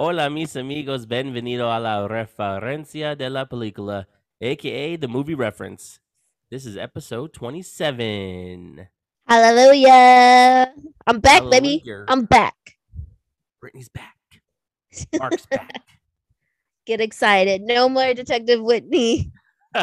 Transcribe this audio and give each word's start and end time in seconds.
Hola, 0.00 0.30
mis 0.30 0.54
amigos. 0.54 1.08
Bienvenido 1.08 1.72
a 1.72 1.80
la 1.80 2.06
referencia 2.06 3.16
de 3.16 3.30
la 3.30 3.48
película, 3.48 4.08
aka 4.40 4.96
the 4.96 5.08
movie 5.08 5.34
reference. 5.34 5.98
This 6.52 6.66
is 6.66 6.76
episode 6.76 7.32
27. 7.32 8.88
Hallelujah. 9.26 10.72
I'm 11.04 11.18
back, 11.18 11.42
baby. 11.50 11.82
I'm 12.06 12.26
back. 12.26 12.78
Brittany's 13.60 13.88
back. 13.88 14.14
Marc's 15.18 15.46
back. 15.50 15.82
Get 16.86 17.00
excited. 17.00 17.62
No 17.62 17.88
more 17.88 18.14
Detective 18.14 18.62
Whitney. 18.62 19.32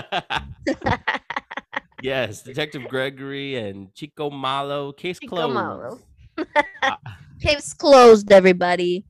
yes, 2.01 2.41
Detective 2.41 2.87
Gregory 2.87 3.57
and 3.57 3.93
Chico 3.93 4.29
Malo. 4.29 4.93
Case 4.93 5.19
Chico 5.19 5.35
closed. 5.35 5.53
Malo. 5.53 5.99
Uh, 6.81 6.95
Case 7.41 7.73
closed, 7.73 8.31
everybody. 8.31 9.03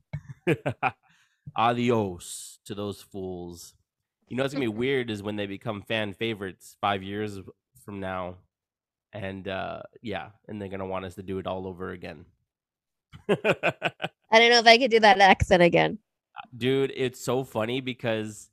Adios 1.56 2.58
to 2.64 2.74
those 2.74 3.02
fools. 3.02 3.74
You 4.28 4.36
know 4.36 4.42
what's 4.44 4.54
gonna 4.54 4.66
be 4.66 4.68
weird 4.72 5.10
is 5.10 5.22
when 5.22 5.36
they 5.36 5.46
become 5.46 5.82
fan 5.82 6.12
favorites 6.14 6.76
five 6.80 7.02
years 7.02 7.38
from 7.84 8.00
now, 8.00 8.36
and 9.12 9.46
uh 9.48 9.82
yeah, 10.02 10.30
and 10.48 10.60
they're 10.60 10.68
gonna 10.68 10.86
want 10.86 11.04
us 11.04 11.14
to 11.16 11.22
do 11.22 11.38
it 11.38 11.46
all 11.46 11.66
over 11.66 11.90
again. 11.90 12.26
I 13.28 14.38
don't 14.38 14.50
know 14.50 14.58
if 14.58 14.66
I 14.66 14.78
could 14.78 14.90
do 14.90 15.00
that 15.00 15.20
accent 15.20 15.62
again. 15.62 15.98
Dude, 16.56 16.92
it's 16.94 17.20
so 17.20 17.44
funny 17.44 17.80
because 17.80 18.50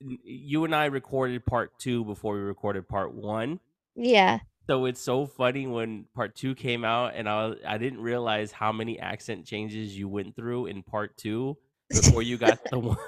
you 0.00 0.64
and 0.64 0.74
I 0.74 0.86
recorded 0.86 1.44
part 1.44 1.78
two 1.78 2.04
before 2.04 2.34
we 2.34 2.40
recorded 2.40 2.88
part 2.88 3.14
one. 3.14 3.60
Yeah. 3.94 4.40
So 4.68 4.86
it's 4.86 5.00
so 5.00 5.26
funny 5.26 5.66
when 5.68 6.06
part 6.14 6.34
two 6.34 6.54
came 6.54 6.84
out, 6.84 7.12
and 7.14 7.28
I 7.28 7.46
was, 7.46 7.58
I 7.66 7.78
didn't 7.78 8.00
realize 8.00 8.50
how 8.50 8.72
many 8.72 8.98
accent 8.98 9.46
changes 9.46 9.96
you 9.96 10.08
went 10.08 10.34
through 10.34 10.66
in 10.66 10.82
part 10.82 11.16
two 11.16 11.56
before 11.88 12.22
you 12.22 12.36
got 12.36 12.58
the 12.70 12.78
one. 12.78 12.96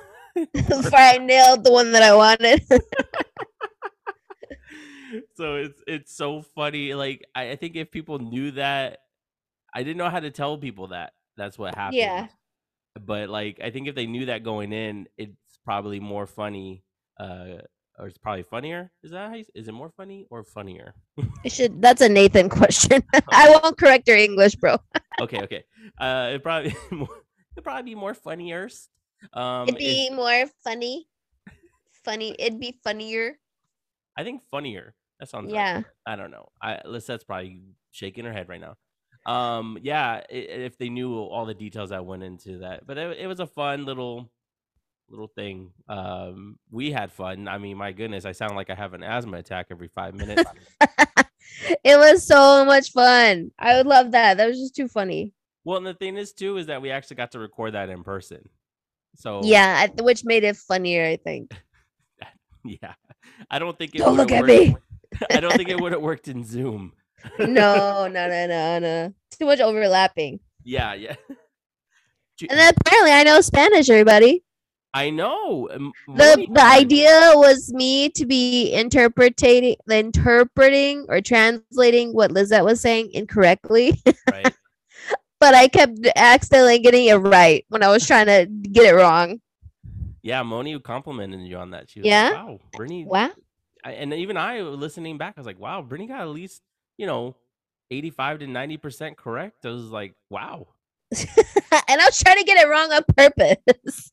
Before 0.53 0.95
I 0.95 1.19
nailed 1.19 1.65
the 1.65 1.73
one 1.73 1.91
that 1.93 2.03
I 2.05 2.15
wanted. 2.15 2.63
so 5.35 5.57
it's 5.57 5.83
it's 5.89 6.15
so 6.15 6.43
funny. 6.43 6.95
Like 6.95 7.27
I, 7.35 7.51
I 7.51 7.57
think 7.57 7.75
if 7.75 7.91
people 7.91 8.21
knew 8.21 8.53
that, 8.53 8.99
I 9.75 9.83
didn't 9.83 9.97
know 9.97 10.11
how 10.11 10.21
to 10.21 10.31
tell 10.31 10.57
people 10.57 10.89
that 10.89 11.15
that's 11.37 11.59
what 11.59 11.75
happened. 11.75 11.97
Yeah. 11.97 12.29
But 13.01 13.29
like 13.31 13.59
I 13.63 13.71
think 13.71 13.89
if 13.89 13.97
they 13.97 14.07
knew 14.07 14.27
that 14.27 14.45
going 14.45 14.73
in, 14.73 15.09
it's 15.17 15.59
probably 15.65 15.99
more 15.99 16.29
funny. 16.29 16.85
Uh, 17.19 17.63
or 17.99 18.07
it's 18.07 18.19
probably 18.19 18.43
funnier. 18.45 18.91
Is 19.03 19.11
that 19.11 19.29
how 19.31 19.35
you, 19.37 19.45
is 19.55 19.69
it 19.69 19.73
more 19.73 19.91
funny 19.91 20.27
or 20.31 20.45
funnier? 20.45 20.95
I 21.45 21.49
should 21.49 21.81
that's 21.83 22.01
a 22.01 22.09
Nathan 22.09 22.49
question. 22.61 23.03
I 23.31 23.51
won't 23.63 23.77
correct 23.79 24.07
your 24.09 24.17
English, 24.17 24.55
bro. 24.57 24.77
okay, 25.21 25.41
okay. 25.43 25.65
Uh, 25.99 26.31
it 26.35 26.43
probably 26.43 26.75
it'd 26.93 27.65
probably 27.65 27.83
be 27.91 27.95
more 27.95 28.15
funnier. 28.15 28.69
Um, 29.33 29.69
It'd 29.69 29.81
if- 29.81 30.09
be 30.11 30.11
more 30.15 30.45
funny. 30.63 31.09
Funny. 32.05 32.35
It'd 32.39 32.61
be 32.61 32.79
funnier. 32.85 33.39
I 34.17 34.25
think 34.25 34.43
funnier. 34.51 34.95
That 35.21 35.29
sounds 35.29 35.47
right. 35.53 35.55
Yeah. 35.55 35.83
I 36.07 36.17
don't 36.17 36.31
know. 36.31 36.49
I 36.63 36.81
Lisette's 36.85 37.25
probably 37.25 37.63
shaking 37.91 38.25
her 38.25 38.33
head 38.33 38.49
right 38.49 38.61
now. 38.61 38.77
Um, 39.27 39.77
yeah, 39.83 40.23
i- 40.31 40.33
if 40.33 40.79
they 40.79 40.89
knew 40.89 41.13
all 41.19 41.45
the 41.45 41.55
details 41.55 41.91
that 41.91 42.07
went 42.07 42.23
into 42.23 42.59
that, 42.59 42.87
but 42.87 42.97
it, 42.97 43.19
it 43.19 43.27
was 43.27 43.41
a 43.41 43.47
fun 43.47 43.85
little 43.85 44.31
little 45.11 45.29
thing. 45.35 45.71
Um, 45.89 46.59
we 46.71 46.91
had 46.93 47.13
fun. 47.13 47.49
I 47.49 47.59
mean, 47.59 47.77
my 47.77 47.93
goodness, 47.93 48.25
I 48.25 48.33
sound 48.33 48.57
like 48.57 48.71
I 48.71 48.75
have 48.75 48.95
an 48.95 49.03
asthma 49.03 49.39
attack 49.39 49.67
every 49.71 49.89
five 49.89 50.15
minutes. 50.15 50.43
it 51.85 51.97
was 51.99 52.27
so 52.27 52.65
much 52.65 52.93
fun. 52.93 53.51
I 53.59 53.77
would 53.77 53.87
love 53.87 54.13
that. 54.13 54.37
That 54.37 54.49
was 54.49 54.59
just 54.59 54.77
too 54.77 54.89
funny. 54.89 55.33
well, 55.65 55.79
and 55.79 55.87
the 55.87 55.95
thing 55.95 56.17
is 56.17 56.33
too 56.33 56.57
is 56.59 56.67
that 56.67 56.83
we 56.83 56.91
actually 56.91 57.17
got 57.17 57.33
to 57.33 57.39
record 57.39 57.75
that 57.75 57.89
in 57.89 58.03
person. 58.05 58.49
So 59.17 59.41
Yeah, 59.45 59.87
I- 59.89 60.03
which 60.03 60.25
made 60.25 60.45
it 60.45 60.57
funnier, 60.57 61.05
I 61.05 61.17
think. 61.17 61.53
yeah. 62.65 62.95
I 63.51 63.59
don't 63.59 63.77
think 63.79 63.95
it. 63.95 63.99
Don't 63.99 64.17
look 64.17 64.31
at 64.33 64.43
worked- 64.43 64.49
me. 64.53 64.77
I 65.31 65.41
don't 65.41 65.55
think 65.57 65.71
it 65.71 65.81
would 65.81 65.93
have 65.93 66.03
worked 66.03 66.29
in 66.29 66.45
Zoom. 66.45 66.93
No, 67.39 68.07
no, 68.07 68.29
no, 68.29 68.47
no, 68.47 68.79
no. 68.79 69.15
Too 69.39 69.47
much 69.47 69.61
overlapping. 69.61 70.39
Yeah, 70.65 70.93
yeah. 70.95 71.17
And 72.49 72.51
then 72.59 72.73
apparently 72.79 73.13
I 73.13 73.25
know 73.25 73.41
Spanish, 73.41 73.89
everybody. 73.89 74.45
I 74.95 75.11
know. 75.11 75.69
um, 75.73 75.93
The 76.09 76.47
the 76.51 76.63
idea 76.65 77.33
was 77.35 77.73
me 77.73 78.09
to 78.11 78.25
be 78.27 78.71
interpreting 78.73 79.77
interpreting 79.91 81.07
or 81.09 81.21
translating 81.21 82.13
what 82.15 82.33
Lizette 82.33 82.65
was 82.65 82.81
saying 82.81 83.11
incorrectly. 83.13 84.01
right? 84.31 84.53
but 85.41 85.55
I 85.55 85.69
kept 85.69 85.99
accidentally 86.17 86.79
getting 86.79 87.07
it 87.07 87.15
right 87.17 87.65
when 87.69 87.83
I 87.83 87.89
was 87.89 88.07
trying 88.07 88.27
to 88.27 88.47
get 88.47 88.87
it 88.87 88.97
wrong. 88.97 89.41
Yeah, 90.23 90.43
Moni 90.43 90.79
complimented 90.81 91.41
you 91.41 91.57
on 91.59 91.71
that. 91.71 91.91
She 91.91 92.01
was 92.01 92.07
Yeah? 92.07 92.31
like, 92.31 92.35
"Wow, 92.35 92.59
Brittany." 92.73 93.05
Wow. 93.07 93.31
I, 93.85 93.93
and 93.93 94.13
even 94.13 94.37
I, 94.37 94.61
listening 94.61 95.17
back, 95.19 95.35
I 95.37 95.41
was 95.41 95.47
like, 95.47 95.59
"Wow, 95.61 95.83
Brittany 95.83 96.09
got 96.09 96.23
at 96.23 96.29
least 96.29 96.63
you 96.97 97.07
know, 97.07 97.37
eighty-five 97.91 98.41
to 98.41 98.47
ninety 98.47 98.77
percent 98.79 99.17
correct." 99.17 99.65
I 99.65 99.71
was 99.71 99.85
like, 99.91 100.15
"Wow." 100.31 100.69
and 101.13 102.01
I 102.01 102.05
was 102.05 102.19
trying 102.19 102.39
to 102.39 102.45
get 102.45 102.59
it 102.59 102.69
wrong 102.69 102.93
on 102.93 103.03
purpose. 103.17 104.13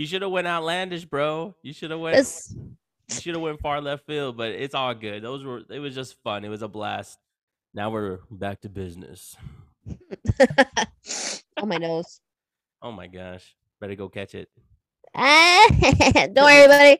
You 0.00 0.06
should 0.06 0.22
have 0.22 0.30
went 0.30 0.46
outlandish, 0.46 1.04
bro. 1.04 1.54
You 1.62 1.74
should 1.74 1.90
have 1.90 2.00
went. 2.00 2.16
It's- 2.16 2.54
You 2.56 3.20
should 3.20 3.34
have 3.34 3.42
went 3.42 3.60
far 3.60 3.82
left 3.82 4.06
field, 4.06 4.34
but 4.34 4.48
it's 4.48 4.74
all 4.74 4.94
good. 4.94 5.22
Those 5.22 5.44
were. 5.44 5.60
It 5.68 5.78
was 5.78 5.94
just 5.94 6.16
fun. 6.22 6.42
It 6.42 6.48
was 6.48 6.62
a 6.62 6.68
blast. 6.68 7.18
Now 7.74 7.90
we're 7.90 8.20
back 8.30 8.62
to 8.62 8.70
business. 8.70 9.36
oh 11.58 11.66
my 11.66 11.76
nose. 11.76 12.22
Oh 12.80 12.92
my 12.92 13.08
gosh, 13.08 13.54
better 13.78 13.94
go 13.94 14.08
catch 14.08 14.34
it. 14.34 14.48
Ah, 15.14 15.68
Don't 16.32 16.34
worry, 16.34 16.66
buddy. 16.66 16.98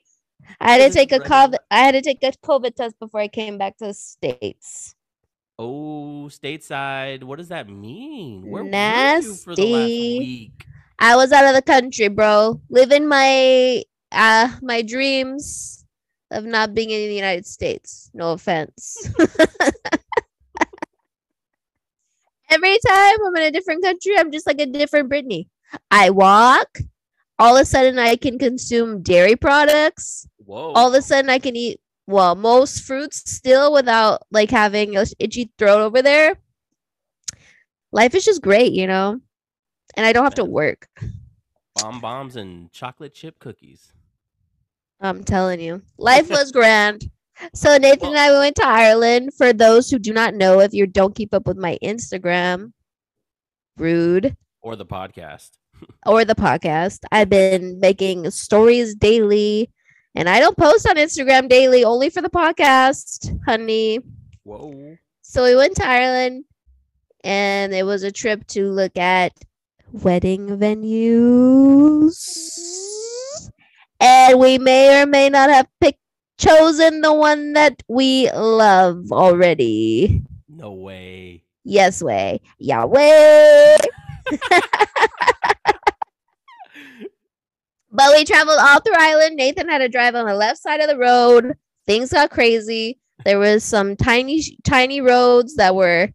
I 0.60 0.72
had 0.72 0.92
to 0.92 0.94
take 0.94 1.12
a 1.12 1.20
COVID. 1.20 1.56
I 1.70 1.78
had 1.78 1.92
to 1.92 2.02
take 2.02 2.22
a 2.22 2.32
COVID 2.32 2.74
test 2.74 2.98
before 2.98 3.22
I 3.22 3.28
came 3.28 3.56
back 3.56 3.78
to 3.78 3.86
the 3.86 3.94
states. 3.94 4.94
Oh, 5.58 6.28
stateside. 6.28 7.22
What 7.24 7.38
does 7.38 7.48
that 7.48 7.66
mean? 7.66 8.42
Where 8.50 8.62
were 8.62 8.68
you 8.68 9.34
for 9.36 9.54
the 9.56 9.62
last 9.62 9.88
Nasty. 9.88 10.18
week? 10.18 10.66
I 11.00 11.16
was 11.16 11.32
out 11.32 11.46
of 11.46 11.54
the 11.54 11.62
country, 11.62 12.08
bro, 12.08 12.60
living 12.68 13.08
my 13.08 13.82
uh 14.12 14.56
my 14.62 14.82
dreams 14.82 15.84
of 16.30 16.44
not 16.44 16.74
being 16.74 16.90
in 16.90 17.08
the 17.08 17.14
United 17.14 17.46
States. 17.46 18.10
No 18.14 18.32
offense. 18.32 18.96
Every 22.50 22.78
time 22.86 23.16
I'm 23.26 23.36
in 23.36 23.42
a 23.44 23.50
different 23.50 23.82
country, 23.82 24.18
I'm 24.18 24.30
just 24.30 24.46
like 24.46 24.60
a 24.60 24.66
different 24.66 25.08
Brittany. 25.08 25.48
I 25.90 26.10
walk. 26.10 26.78
All 27.38 27.56
of 27.56 27.62
a 27.62 27.64
sudden, 27.64 27.98
I 27.98 28.16
can 28.16 28.38
consume 28.38 29.02
dairy 29.02 29.36
products. 29.36 30.26
Whoa. 30.50 30.72
all 30.72 30.88
of 30.88 30.94
a 30.94 31.00
sudden 31.00 31.30
I 31.30 31.38
can 31.38 31.54
eat 31.54 31.80
well 32.08 32.34
most 32.34 32.82
fruits 32.82 33.22
still 33.30 33.72
without 33.72 34.22
like 34.32 34.50
having 34.50 34.96
a 34.96 35.06
itchy 35.20 35.52
throat 35.58 35.80
over 35.80 36.02
there. 36.02 36.40
Life 37.92 38.16
is 38.16 38.24
just 38.24 38.42
great, 38.42 38.72
you 38.72 38.88
know, 38.88 39.20
and 39.96 40.06
I 40.06 40.12
don't 40.12 40.24
have 40.24 40.34
to 40.34 40.44
work. 40.44 40.88
bomb 41.76 42.00
bombs 42.00 42.36
and 42.36 42.70
chocolate 42.72 43.14
chip 43.14 43.38
cookies. 43.38 43.92
I'm 45.00 45.24
telling 45.24 45.60
you, 45.60 45.82
life 45.98 46.28
was 46.28 46.52
grand. 46.52 47.10
So 47.54 47.78
Nathan 47.78 48.08
and 48.10 48.18
I 48.18 48.32
we 48.32 48.38
went 48.38 48.56
to 48.56 48.66
Ireland. 48.66 49.32
For 49.34 49.52
those 49.52 49.90
who 49.90 49.98
do 49.98 50.12
not 50.12 50.34
know, 50.34 50.60
if 50.60 50.74
you 50.74 50.86
don't 50.86 51.14
keep 51.14 51.32
up 51.32 51.46
with 51.46 51.56
my 51.56 51.78
Instagram, 51.82 52.72
rude 53.78 54.36
Or 54.60 54.76
the 54.76 54.84
podcast. 54.84 55.52
or 56.06 56.26
the 56.26 56.34
podcast, 56.34 57.00
I've 57.10 57.30
been 57.30 57.80
making 57.80 58.30
stories 58.30 58.94
daily, 58.94 59.70
and 60.14 60.28
I 60.28 60.38
don't 60.38 60.56
post 60.56 60.86
on 60.86 60.96
Instagram 60.96 61.48
daily, 61.48 61.82
only 61.82 62.10
for 62.10 62.20
the 62.20 62.28
podcast, 62.28 63.38
honey. 63.46 64.00
Whoa. 64.42 64.98
So 65.22 65.44
we 65.44 65.54
went 65.56 65.76
to 65.76 65.86
Ireland 65.86 66.44
and 67.22 67.72
it 67.72 67.84
was 67.84 68.02
a 68.02 68.10
trip 68.12 68.46
to 68.48 68.70
look 68.70 68.96
at 68.96 69.32
wedding 69.92 70.48
venues. 70.58 72.16
And 74.00 74.38
we 74.38 74.58
may 74.58 75.02
or 75.02 75.06
may 75.06 75.28
not 75.28 75.50
have 75.50 75.66
picked 75.80 76.00
chosen 76.38 77.02
the 77.02 77.12
one 77.12 77.52
that 77.52 77.82
we 77.88 78.30
love 78.32 79.12
already. 79.12 80.22
No 80.48 80.72
way. 80.72 81.44
Yes 81.64 82.02
way. 82.02 82.40
Yahweh. 82.58 83.76
but 87.92 88.12
we 88.14 88.24
traveled 88.24 88.58
all 88.58 88.80
through 88.80 88.94
Ireland. 88.96 89.36
Nathan 89.36 89.68
had 89.68 89.78
to 89.78 89.88
drive 89.88 90.14
on 90.14 90.26
the 90.26 90.34
left 90.34 90.60
side 90.60 90.80
of 90.80 90.88
the 90.88 90.96
road. 90.98 91.56
Things 91.86 92.12
got 92.12 92.30
crazy. 92.30 92.98
There 93.24 93.38
was 93.38 93.62
some 93.62 93.96
tiny, 93.96 94.42
tiny 94.64 95.02
roads 95.02 95.56
that 95.56 95.74
were, 95.74 96.08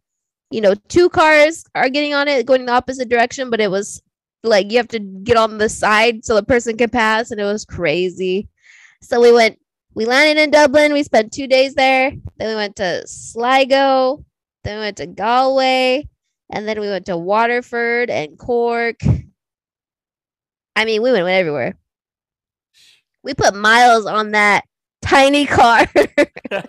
you 0.55 0.61
know, 0.61 0.73
two 0.87 1.09
cars 1.09 1.65
are 1.75 1.89
getting 1.89 2.13
on 2.13 2.29
it, 2.29 2.45
going 2.45 2.65
the 2.65 2.71
opposite 2.71 3.09
direction, 3.09 3.49
but 3.49 3.59
it 3.59 3.69
was 3.69 4.01
like 4.41 4.71
you 4.71 4.77
have 4.77 4.87
to 4.87 4.99
get 4.99 5.35
on 5.35 5.57
the 5.57 5.67
side 5.67 6.23
so 6.23 6.33
the 6.33 6.43
person 6.43 6.77
can 6.77 6.89
pass, 6.89 7.29
and 7.29 7.41
it 7.41 7.43
was 7.43 7.65
crazy. 7.65 8.47
So 9.01 9.19
we 9.19 9.33
went, 9.33 9.59
we 9.95 10.05
landed 10.05 10.41
in 10.41 10.51
Dublin. 10.51 10.93
We 10.93 11.03
spent 11.03 11.33
two 11.33 11.47
days 11.47 11.73
there. 11.73 12.13
Then 12.37 12.47
we 12.47 12.55
went 12.55 12.77
to 12.77 13.05
Sligo. 13.05 14.23
Then 14.63 14.77
we 14.77 14.85
went 14.85 14.95
to 14.97 15.07
Galway. 15.07 16.07
And 16.49 16.65
then 16.65 16.79
we 16.79 16.87
went 16.87 17.07
to 17.07 17.17
Waterford 17.17 18.09
and 18.09 18.39
Cork. 18.39 19.01
I 20.77 20.85
mean, 20.85 21.01
we 21.01 21.11
went 21.11 21.27
everywhere. 21.27 21.75
We 23.23 23.33
put 23.33 23.53
miles 23.55 24.05
on 24.05 24.31
that 24.31 24.63
tiny 25.01 25.47
car. 25.47 25.85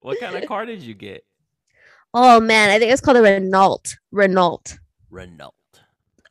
what 0.00 0.20
kind 0.20 0.36
of 0.36 0.46
car 0.46 0.64
did 0.64 0.80
you 0.80 0.94
get? 0.94 1.24
Oh 2.14 2.40
man, 2.40 2.70
I 2.70 2.78
think 2.78 2.92
it's 2.92 3.00
called 3.00 3.16
a 3.16 3.22
Renault. 3.22 3.96
Renault. 4.10 4.78
Renault. 5.10 5.54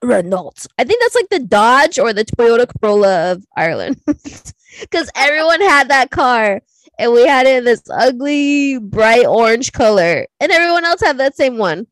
Renault. 0.02 0.66
I 0.78 0.84
think 0.84 1.02
that's 1.02 1.16
like 1.16 1.30
the 1.30 1.40
Dodge 1.40 2.00
or 2.00 2.14
the 2.14 2.26
Toyota 2.26 2.68
Corolla 2.68 3.34
of 3.34 3.46
Ireland. 3.56 4.02
Because 4.80 5.10
everyone 5.16 5.62
had 5.62 5.90
that 5.90 6.12
car. 6.12 6.62
And 6.98 7.12
we 7.14 7.26
had 7.26 7.48
it 7.48 7.58
in 7.58 7.64
this 7.66 7.84
ugly, 7.90 8.78
bright 8.78 9.26
orange 9.26 9.72
color. 9.72 10.28
And 10.40 10.52
everyone 10.52 10.86
else 10.86 11.02
had 11.02 11.18
that 11.18 11.36
same 11.36 11.58
one. 11.58 11.88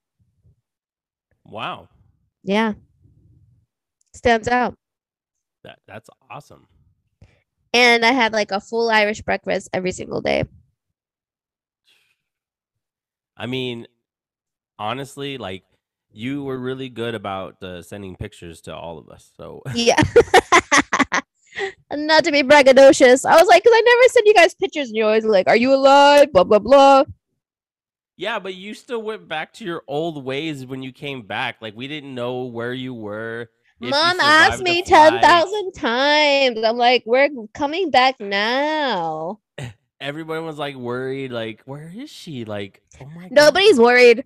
Wow. 1.46 1.90
Yeah. 2.44 2.74
Stands 4.14 4.48
out. 4.48 4.76
That 5.64 5.80
that's 5.88 6.10
awesome. 6.30 6.68
And 7.74 8.06
I 8.06 8.12
had 8.12 8.34
like 8.34 8.52
a 8.52 8.60
full 8.60 8.90
Irish 8.90 9.22
breakfast 9.22 9.70
every 9.74 9.92
single 9.92 10.22
day. 10.22 10.44
I 13.40 13.46
mean, 13.46 13.88
honestly, 14.78 15.38
like 15.38 15.64
you 16.12 16.44
were 16.44 16.58
really 16.58 16.90
good 16.90 17.16
about 17.16 17.64
uh, 17.64 17.82
sending 17.82 18.16
pictures 18.18 18.62
to 18.62 18.76
all 18.76 18.98
of 18.98 19.10
us. 19.10 19.32
So 19.38 19.64
Yeah. 19.74 19.96
Not 21.92 22.24
to 22.26 22.32
be 22.32 22.44
braggadocious. 22.44 23.26
I 23.26 23.36
was 23.36 23.48
like, 23.48 23.64
because 23.64 23.76
I 23.76 23.82
never 23.82 24.10
send 24.10 24.28
you 24.28 24.34
guys 24.34 24.54
pictures, 24.54 24.90
and 24.90 24.96
you're 24.96 25.08
always 25.08 25.26
like, 25.26 25.48
"Are 25.48 25.56
you 25.56 25.74
alive?" 25.74 26.32
Blah 26.32 26.44
blah 26.44 26.60
blah. 26.60 27.04
yeah, 28.16 28.38
but 28.38 28.54
you 28.54 28.74
still 28.76 29.02
went 29.02 29.28
back 29.28 29.54
to 29.54 29.66
your 29.66 29.82
old 29.88 30.24
ways 30.24 30.66
when 30.66 30.84
you 30.84 30.92
came 30.94 31.24
back. 31.24 31.58
Like 31.62 31.76
we 31.76 31.88
didn't 31.88 32.14
know 32.14 32.44
where 32.44 32.74
you 32.74 32.94
were. 32.94 33.50
Mom 33.80 34.20
asked 34.20 34.62
me 34.62 34.84
ten 34.84 35.20
thousand 35.20 35.72
times. 35.74 36.60
I'm 36.64 36.78
like, 36.78 37.04
"We're 37.06 37.30
coming 37.54 37.90
back 37.90 38.20
now." 38.20 39.40
Everyone 40.01 40.46
was 40.46 40.57
like 40.57 40.75
worried. 40.75 41.31
Like, 41.31 41.62
where 41.66 41.92
is 41.96 42.10
she? 42.10 42.46
Like, 42.46 42.81
oh 43.01 43.06
my. 43.06 43.24
God, 43.24 43.31
Nobody's 43.31 43.80
worried. 43.80 44.24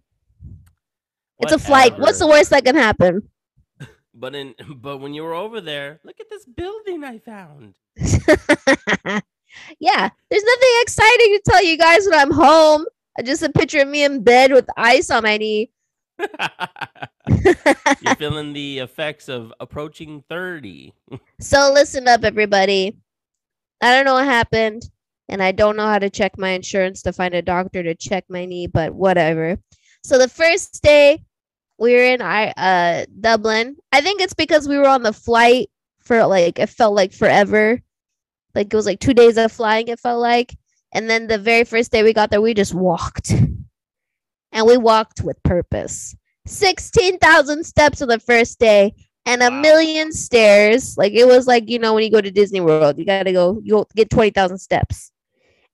It's 1.40 1.52
a 1.52 1.60
flight. 1.60 1.98
What's 2.00 2.20
the 2.20 2.28
worst 2.28 2.50
that 2.52 2.64
can 2.66 2.76
happen? 2.76 3.30
But 4.16 4.36
in 4.36 4.54
but 4.76 5.00
when 5.00 5.16
you 5.16 5.24
were 5.24 5.34
over 5.34 5.60
there, 5.60 6.00
look 6.04 6.20
at 6.20 6.30
this 6.30 6.46
building 6.46 7.04
I 7.04 7.18
found. 7.18 7.74
yeah, 7.98 8.10
there's 10.30 10.44
nothing 10.44 10.70
exciting 10.82 11.36
to 11.36 11.42
tell 11.44 11.64
you 11.64 11.76
guys 11.80 12.06
when 12.06 12.20
I'm 12.20 12.30
home. 12.30 12.86
Just 13.24 13.42
a 13.42 13.50
picture 13.50 13.82
of 13.82 13.88
me 13.88 14.04
in 14.04 14.24
bed 14.24 14.52
with 14.52 14.68
ice 14.78 15.10
on 15.10 15.24
my 15.24 15.38
knee. 15.38 15.72
You're 16.20 18.16
feeling 18.18 18.54
the 18.54 18.80
effects 18.80 19.30
of 19.30 19.52
approaching 19.60 20.24
30. 20.30 20.94
So 21.40 21.72
listen 21.74 22.08
up, 22.08 22.24
everybody. 22.24 22.96
I 23.82 23.96
don't 23.96 24.06
know 24.06 24.14
what 24.14 24.26
happened, 24.26 24.84
and 25.30 25.42
I 25.42 25.52
don't 25.52 25.76
know 25.78 25.88
how 25.88 26.00
to 26.00 26.10
check 26.10 26.38
my 26.38 26.50
insurance 26.50 27.02
to 27.04 27.14
find 27.14 27.34
a 27.34 27.42
doctor 27.42 27.82
to 27.84 27.96
check 27.96 28.26
my 28.30 28.46
knee, 28.46 28.68
but 28.68 28.94
whatever. 28.94 29.58
So 30.04 30.18
the 30.18 30.28
first 30.28 30.82
day 30.84 31.24
we 31.78 31.94
were 31.94 32.04
in 32.04 32.22
I 32.22 32.52
uh 32.52 33.06
Dublin. 33.20 33.78
I 33.92 34.02
think 34.02 34.22
it's 34.22 34.34
because 34.34 34.68
we 34.68 34.78
were 34.78 34.88
on 34.88 35.04
the 35.04 35.14
flight 35.14 35.70
for 36.00 36.26
like 36.26 36.60
it 36.60 36.70
felt 36.70 36.94
like 36.96 37.14
forever. 37.14 37.82
Like 38.54 38.68
it 38.74 38.76
was 38.76 38.86
like 38.86 39.00
two 39.00 39.14
days 39.14 39.38
of 39.38 39.52
flying, 39.52 39.88
it 39.88 40.00
felt 40.00 40.22
like. 40.22 40.56
And 40.94 41.10
then 41.10 41.28
the 41.28 41.40
very 41.40 41.64
first 41.64 41.92
day 41.92 42.04
we 42.04 42.14
got 42.14 42.30
there, 42.30 42.42
we 42.42 42.54
just 42.54 42.74
walked. 42.76 43.32
And 44.52 44.68
we 44.68 44.78
walked 44.78 45.22
with 45.22 45.42
purpose. 45.42 46.16
16,000 46.46 47.64
steps 47.66 48.02
on 48.02 48.10
the 48.10 48.20
first 48.20 48.60
day 48.60 48.94
and 49.26 49.42
a 49.42 49.50
Wow. 49.50 49.62
million 49.62 50.12
stairs. 50.12 50.96
Like 50.98 51.14
it 51.14 51.26
was 51.26 51.48
like, 51.48 51.70
you 51.70 51.80
know, 51.80 51.94
when 51.96 52.04
you 52.04 52.12
go 52.12 52.22
to 52.22 52.30
Disney 52.30 52.62
World, 52.62 53.00
you 53.00 53.06
got 53.06 53.24
to 53.24 53.32
go, 53.32 53.60
you 53.64 53.86
get 53.96 54.10
20,000 54.12 54.58
steps. 54.60 55.12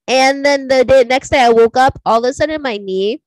And 0.10 0.44
then 0.44 0.68
the 0.68 0.84
day, 0.84 1.04
next 1.04 1.30
day 1.30 1.40
I 1.40 1.50
woke 1.50 1.78
up, 1.78 2.02
all 2.04 2.26
of 2.26 2.30
a 2.30 2.34
sudden 2.34 2.64
my 2.64 2.78
knee 2.78 3.22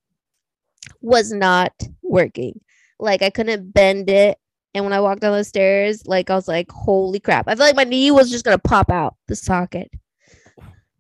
was 1.01 1.33
not 1.33 1.73
working. 2.03 2.61
Like 2.99 3.23
I 3.23 3.31
couldn't 3.31 3.73
bend 3.73 4.11
it. 4.11 4.37
And 4.75 4.85
when 4.85 4.93
I 4.93 5.01
walked 5.01 5.21
down 5.21 5.37
the 5.37 5.45
stairs, 5.45 6.07
like 6.07 6.29
I 6.29 6.35
was 6.35 6.49
like, 6.49 6.71
holy 6.73 7.21
crap. 7.21 7.47
I 7.47 7.55
feel 7.55 7.67
like 7.67 7.77
my 7.77 7.85
knee 7.85 8.11
was 8.11 8.31
just 8.31 8.45
going 8.45 8.57
to 8.57 8.69
pop 8.69 8.91
out 8.91 9.15
the 9.29 9.37
socket. 9.37 9.91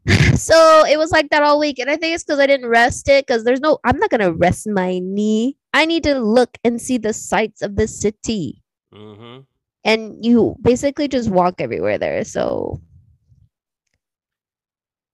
so 0.34 0.84
it 0.88 0.98
was 0.98 1.10
like 1.10 1.30
that 1.30 1.42
all 1.42 1.58
week. 1.58 1.80
And 1.80 1.90
I 1.90 1.96
think 1.96 2.14
it's 2.14 2.22
because 2.22 2.38
I 2.38 2.46
didn't 2.46 2.68
rest 2.68 3.08
it 3.08 3.26
because 3.26 3.42
there's 3.42 3.60
no, 3.60 3.78
I'm 3.84 3.98
not 3.98 4.10
going 4.10 4.20
to 4.20 4.32
rest 4.32 4.68
my 4.68 5.00
knee. 5.00 5.56
I 5.74 5.86
need 5.86 6.04
to 6.04 6.18
look 6.18 6.58
and 6.62 6.80
see 6.80 6.98
the 6.98 7.12
sights 7.12 7.60
of 7.60 7.74
the 7.74 7.88
city. 7.88 8.62
hmm 8.92 9.38
And 9.84 10.24
you 10.24 10.54
basically 10.60 11.08
just 11.08 11.30
walk 11.30 11.60
everywhere 11.60 11.98
there. 11.98 12.24
So 12.24 12.80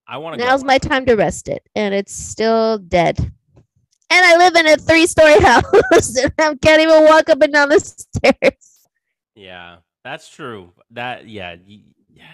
I 0.08 0.16
want 0.18 0.38
to 0.38 0.44
now's 0.44 0.64
my 0.64 0.78
time 0.78 1.04
to 1.06 1.14
rest 1.14 1.48
it. 1.48 1.62
And 1.74 1.94
it's 1.94 2.12
still 2.14 2.78
dead. 2.78 3.18
And 3.20 4.24
I 4.26 4.36
live 4.38 4.56
in 4.56 4.66
a 4.66 4.76
three 4.76 5.06
story 5.06 5.38
house 5.40 6.16
and 6.16 6.32
I 6.38 6.54
can't 6.62 6.80
even 6.80 7.04
walk 7.04 7.28
up 7.28 7.42
and 7.42 7.52
down 7.52 7.68
the 7.68 7.78
stairs. 7.80 8.88
Yeah, 9.34 9.76
that's 10.02 10.28
true. 10.28 10.72
That 10.92 11.28
yeah, 11.28 11.56
yeah. 11.66 12.24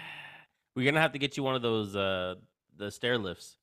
We're 0.75 0.85
gonna 0.85 1.01
have 1.01 1.11
to 1.13 1.19
get 1.19 1.35
you 1.37 1.43
one 1.43 1.55
of 1.55 1.61
those 1.61 1.95
uh 1.95 2.35
the 2.77 2.89
stair 2.91 3.17
lifts 3.17 3.57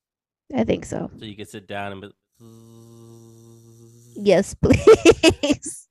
I 0.54 0.64
think 0.64 0.84
so. 0.84 1.10
so 1.18 1.24
you 1.24 1.34
can 1.36 1.46
sit 1.46 1.66
down 1.66 1.92
and. 1.92 2.00
Be- 2.02 2.12
Yes, 4.14 4.54
please. 4.62 5.88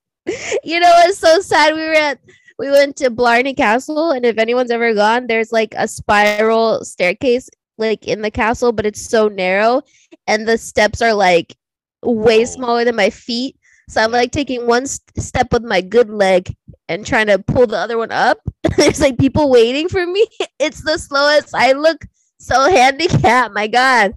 you 0.63 0.79
know 0.79 0.89
what's 0.89 1.17
so 1.17 1.39
sad? 1.41 1.73
We 1.73 1.81
were 1.81 1.93
at 1.93 2.19
we 2.59 2.69
went 2.69 2.95
to 2.97 3.09
Blarney 3.09 3.55
Castle, 3.55 4.11
and 4.11 4.25
if 4.25 4.37
anyone's 4.37 4.69
ever 4.69 4.93
gone, 4.93 5.25
there's 5.27 5.51
like 5.51 5.73
a 5.75 5.87
spiral 5.87 6.85
staircase 6.85 7.49
like 7.81 8.07
in 8.07 8.21
the 8.21 8.31
castle, 8.31 8.71
but 8.71 8.85
it's 8.85 9.09
so 9.09 9.27
narrow, 9.27 9.81
and 10.27 10.47
the 10.47 10.57
steps 10.57 11.01
are 11.01 11.13
like 11.13 11.55
way 12.03 12.45
smaller 12.45 12.85
than 12.85 12.95
my 12.95 13.09
feet. 13.09 13.57
So 13.89 14.01
I'm 14.01 14.11
like 14.11 14.31
taking 14.31 14.67
one 14.67 14.87
st- 14.87 15.21
step 15.21 15.51
with 15.51 15.63
my 15.63 15.81
good 15.81 16.09
leg 16.09 16.55
and 16.87 17.05
trying 17.05 17.27
to 17.27 17.39
pull 17.39 17.67
the 17.67 17.77
other 17.77 17.97
one 17.97 18.11
up. 18.11 18.37
There's 18.77 19.01
like 19.01 19.17
people 19.17 19.49
waiting 19.49 19.89
for 19.89 20.05
me. 20.05 20.25
It's 20.59 20.83
the 20.83 20.97
slowest. 20.97 21.55
I 21.55 21.73
look 21.73 22.05
so 22.39 22.69
handicapped. 22.69 23.53
My 23.53 23.67
God, 23.67 24.13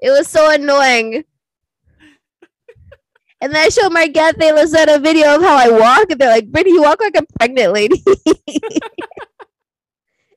it 0.00 0.10
was 0.10 0.28
so 0.28 0.50
annoying. 0.50 1.24
And 3.40 3.54
then 3.54 3.64
I 3.64 3.68
showed 3.68 3.92
Margette 3.92 4.36
Lizette 4.38 4.88
a 4.88 4.98
video 4.98 5.36
of 5.36 5.42
how 5.42 5.56
I 5.56 5.70
walk, 5.70 6.10
and 6.10 6.20
they're 6.20 6.28
like, 6.28 6.50
Brittany, 6.50 6.74
you 6.74 6.82
walk 6.82 7.00
like 7.00 7.16
a 7.16 7.24
pregnant 7.38 7.72
lady. 7.72 8.02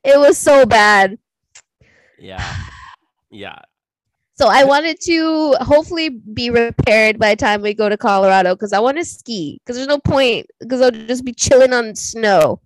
it 0.03 0.17
was 0.17 0.37
so 0.37 0.65
bad. 0.67 1.17
Yeah, 2.21 2.55
yeah. 3.29 3.59
So 4.35 4.47
I 4.47 4.63
wanted 4.63 4.99
to 5.01 5.55
hopefully 5.59 6.09
be 6.09 6.49
repaired 6.49 7.19
by 7.19 7.35
the 7.35 7.35
time 7.35 7.61
we 7.61 7.73
go 7.73 7.89
to 7.89 7.97
Colorado 7.97 8.55
because 8.55 8.73
I 8.73 8.79
want 8.79 8.97
to 8.97 9.05
ski. 9.05 9.59
Because 9.63 9.75
there's 9.75 9.87
no 9.87 9.99
point 9.99 10.47
because 10.59 10.81
I'll 10.81 10.91
just 10.91 11.25
be 11.25 11.33
chilling 11.33 11.73
on 11.73 11.95
snow. 11.95 12.61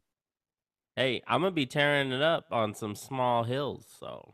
Hey, 0.95 1.21
I'm 1.27 1.41
gonna 1.41 1.51
be 1.51 1.65
tearing 1.65 2.11
it 2.11 2.21
up 2.21 2.45
on 2.51 2.73
some 2.73 2.95
small 2.95 3.43
hills. 3.43 3.87
So 3.99 4.33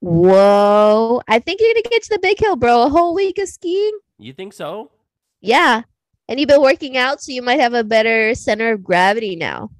Whoa. 0.00 1.22
I 1.28 1.38
think 1.38 1.60
you're 1.60 1.74
to 1.74 1.88
get 1.88 2.02
to 2.02 2.08
the 2.10 2.18
big 2.18 2.38
hill, 2.38 2.56
bro. 2.56 2.82
A 2.82 2.88
whole 2.88 3.14
week 3.14 3.38
of 3.38 3.48
skiing? 3.48 3.98
you 4.18 4.32
think 4.32 4.52
so? 4.52 4.90
Yeah. 5.40 5.82
And 6.28 6.40
you've 6.40 6.48
been 6.48 6.62
working 6.62 6.96
out, 6.96 7.22
so 7.22 7.32
you 7.32 7.42
might 7.42 7.60
have 7.60 7.74
a 7.74 7.84
better 7.84 8.34
center 8.34 8.72
of 8.72 8.82
gravity 8.82 9.36
now. 9.36 9.70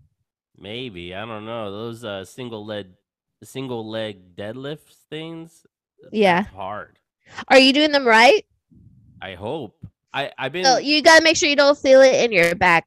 Maybe 0.57 1.15
I 1.15 1.25
don't 1.27 1.45
know 1.45 1.73
those 1.73 2.05
uh 2.05 2.25
single 2.25 2.65
single 3.47 3.89
leg 3.89 4.37
deadlift 4.37 4.95
things. 5.11 5.67
Yeah. 6.11 6.47
hard. 6.53 6.99
Are 7.49 7.59
you 7.59 7.73
doing 7.73 7.93
them 7.93 8.07
right? 8.07 8.45
I 9.21 9.35
hope. 9.35 9.87
I 10.13 10.33
I've 10.39 10.53
been 10.53 10.65
So 10.65 10.79
you 10.79 11.03
got 11.03 11.19
to 11.19 11.25
make 11.25 11.37
sure 11.37 11.49
you 11.49 11.57
don't 11.57 11.79
feel 11.79 12.01
it 12.01 12.25
in 12.25 12.33
your 12.33 12.55
back. 12.55 12.87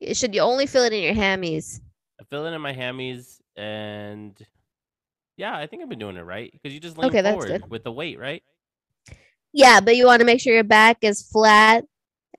It 0.00 0.16
should 0.16 0.34
you 0.34 0.40
only 0.40 0.66
feel 0.66 0.82
it 0.84 0.92
in 0.92 1.02
your 1.02 1.14
hammies. 1.14 1.80
I 2.20 2.24
feel 2.24 2.46
it 2.46 2.52
in 2.52 2.60
my 2.60 2.74
hammies 2.74 3.40
and 3.56 4.34
yeah, 5.36 5.56
I 5.56 5.66
think 5.66 5.82
I've 5.82 5.88
been 5.88 5.98
doing 5.98 6.16
it 6.16 6.22
right 6.22 6.50
because 6.52 6.72
you 6.74 6.80
just 6.80 6.98
lean 6.98 7.14
Okay, 7.14 7.22
that's 7.22 7.44
forward 7.44 7.46
good. 7.46 7.64
with 7.68 7.84
the 7.84 7.92
weight, 7.92 8.18
right? 8.18 8.42
Yeah, 9.52 9.80
but 9.80 9.96
you 9.96 10.06
want 10.06 10.20
to 10.20 10.26
make 10.26 10.40
sure 10.40 10.54
your 10.54 10.64
back 10.64 10.98
is 11.02 11.22
flat, 11.22 11.84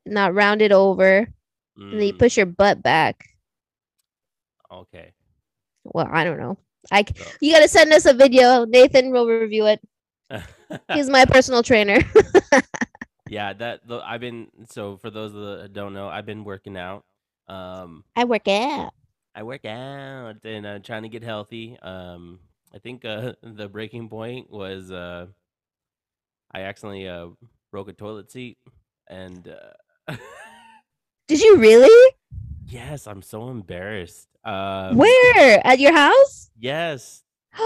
not 0.05 0.33
rounded 0.33 0.71
over, 0.71 1.17
and 1.91 1.99
then 1.99 2.07
you 2.07 2.13
Mm, 2.13 2.15
push 2.15 2.37
your 2.37 2.45
butt 2.45 2.81
back. 2.83 3.25
okay. 4.71 5.13
Well, 5.83 6.07
I 6.11 6.23
don't 6.23 6.39
know. 6.39 6.57
I 6.91 7.03
c- 7.03 7.13
So- 7.17 7.31
you 7.41 7.53
got 7.53 7.61
to 7.61 7.67
send 7.67 7.91
us 7.93 8.05
a 8.05 8.13
video. 8.13 8.65
Nathan 8.65 9.11
will 9.11 9.27
review 9.27 9.65
it. 9.67 9.81
He's 10.93 11.09
my 11.09 11.25
personal 11.25 11.61
trainer. 11.63 11.99
yeah, 13.29 13.53
that 13.53 13.81
I've 13.89 14.21
been 14.21 14.47
so 14.69 14.97
for 14.97 15.09
those 15.09 15.33
that 15.33 15.71
don't 15.73 15.93
know, 15.93 16.07
I've 16.07 16.25
been 16.25 16.43
working 16.43 16.77
out. 16.77 17.03
Um, 17.47 18.03
I 18.15 18.23
work 18.23 18.47
out. 18.47 18.91
I 19.35 19.43
work 19.43 19.65
out 19.65 20.37
and 20.43 20.65
uh, 20.65 20.79
trying 20.79 21.03
to 21.03 21.09
get 21.09 21.21
healthy. 21.23 21.77
Um, 21.81 22.39
I 22.73 22.79
think 22.79 23.05
uh, 23.05 23.33
the 23.43 23.67
breaking 23.67 24.09
point 24.09 24.49
was 24.49 24.91
uh, 24.91 25.27
I 26.51 26.61
accidentally 26.61 27.07
uh, 27.07 27.27
broke 27.71 27.89
a 27.89 27.93
toilet 27.93 28.31
seat, 28.31 28.57
and 29.07 29.47
uh, 30.07 30.15
Did 31.27 31.41
you 31.41 31.57
really? 31.57 32.13
Yes, 32.67 33.07
I'm 33.07 33.21
so 33.21 33.49
embarrassed. 33.49 34.27
Um, 34.45 34.95
Where? 34.97 35.61
At 35.65 35.79
your 35.79 35.93
house? 35.93 36.49
Yes. 36.57 37.23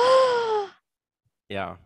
Yeah. 1.49 1.77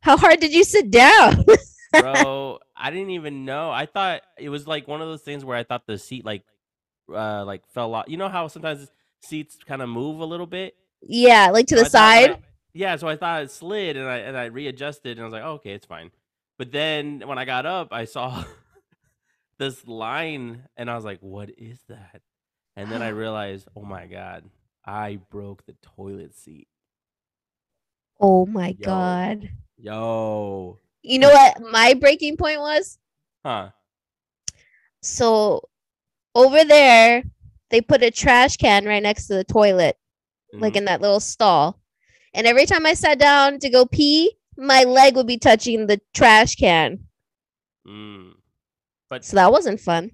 How 0.00 0.16
hard 0.16 0.40
did 0.40 0.54
you 0.54 0.64
sit 0.64 0.90
down? 0.90 1.44
Bro, 1.92 2.58
I 2.74 2.90
didn't 2.90 3.10
even 3.10 3.44
know. 3.44 3.70
I 3.70 3.84
thought 3.84 4.22
it 4.38 4.48
was 4.48 4.66
like 4.66 4.88
one 4.88 5.02
of 5.02 5.08
those 5.08 5.20
things 5.20 5.44
where 5.44 5.58
I 5.58 5.62
thought 5.62 5.86
the 5.86 5.98
seat 5.98 6.24
like 6.24 6.42
uh 7.14 7.44
like 7.44 7.66
fell 7.74 7.94
off. 7.94 8.06
You 8.08 8.16
know 8.16 8.28
how 8.30 8.48
sometimes 8.48 8.88
seats 9.22 9.58
kind 9.66 9.82
of 9.82 9.88
move 9.90 10.20
a 10.20 10.24
little 10.24 10.46
bit? 10.46 10.74
yeah, 11.02 11.50
like 11.50 11.66
to 11.66 11.76
So 11.76 11.80
the 11.82 11.86
I 11.86 11.90
side. 11.90 12.30
I- 12.30 12.38
yeah, 12.72 12.96
so 12.96 13.08
I 13.08 13.16
thought 13.16 13.42
it 13.42 13.50
slid 13.50 13.96
and 13.98 14.08
I 14.08 14.18
and 14.18 14.36
I 14.38 14.46
readjusted 14.46 15.18
and 15.18 15.20
I 15.20 15.24
was 15.24 15.32
like, 15.32 15.42
oh, 15.44 15.54
okay, 15.54 15.72
it's 15.72 15.86
fine. 15.86 16.12
But 16.56 16.72
then 16.72 17.22
when 17.26 17.36
I 17.36 17.44
got 17.44 17.66
up, 17.66 17.88
I 17.92 18.04
saw 18.06 18.42
this 19.58 19.86
line 19.86 20.66
and 20.76 20.88
I 20.90 20.94
was 20.94 21.04
like, 21.04 21.18
what 21.20 21.50
is 21.58 21.80
that? 21.88 22.22
And 22.76 22.90
then 22.90 23.02
I 23.02 23.08
realized, 23.08 23.68
oh 23.76 23.82
my 23.84 24.06
god, 24.06 24.44
I 24.84 25.18
broke 25.30 25.64
the 25.66 25.74
toilet 25.82 26.34
seat. 26.34 26.68
Oh 28.20 28.46
my 28.46 28.68
Yo. 28.78 28.86
god. 28.86 29.50
Yo. 29.78 30.78
You 31.02 31.18
know 31.18 31.30
what 31.30 31.60
my 31.72 31.94
breaking 31.94 32.36
point 32.36 32.60
was? 32.60 32.98
Huh. 33.44 33.70
So 35.02 35.62
over 36.34 36.64
there, 36.64 37.24
they 37.70 37.80
put 37.80 38.02
a 38.02 38.10
trash 38.10 38.56
can 38.56 38.84
right 38.84 39.02
next 39.02 39.26
to 39.28 39.34
the 39.34 39.44
toilet, 39.44 39.96
like 40.52 40.74
Mhm. 40.74 40.78
in 40.78 40.84
that 40.86 41.00
little 41.00 41.20
stall. 41.20 41.80
And 42.34 42.46
every 42.46 42.66
time 42.66 42.84
I 42.84 42.94
sat 42.94 43.18
down 43.18 43.58
to 43.60 43.70
go 43.70 43.86
pee, 43.86 44.36
my 44.56 44.84
leg 44.84 45.16
would 45.16 45.26
be 45.26 45.38
touching 45.38 45.86
the 45.86 46.00
trash 46.12 46.56
can. 46.56 47.08
Mm. 47.86 48.34
But 49.08 49.24
So 49.24 49.36
that 49.36 49.50
wasn't 49.50 49.80
fun. 49.80 50.10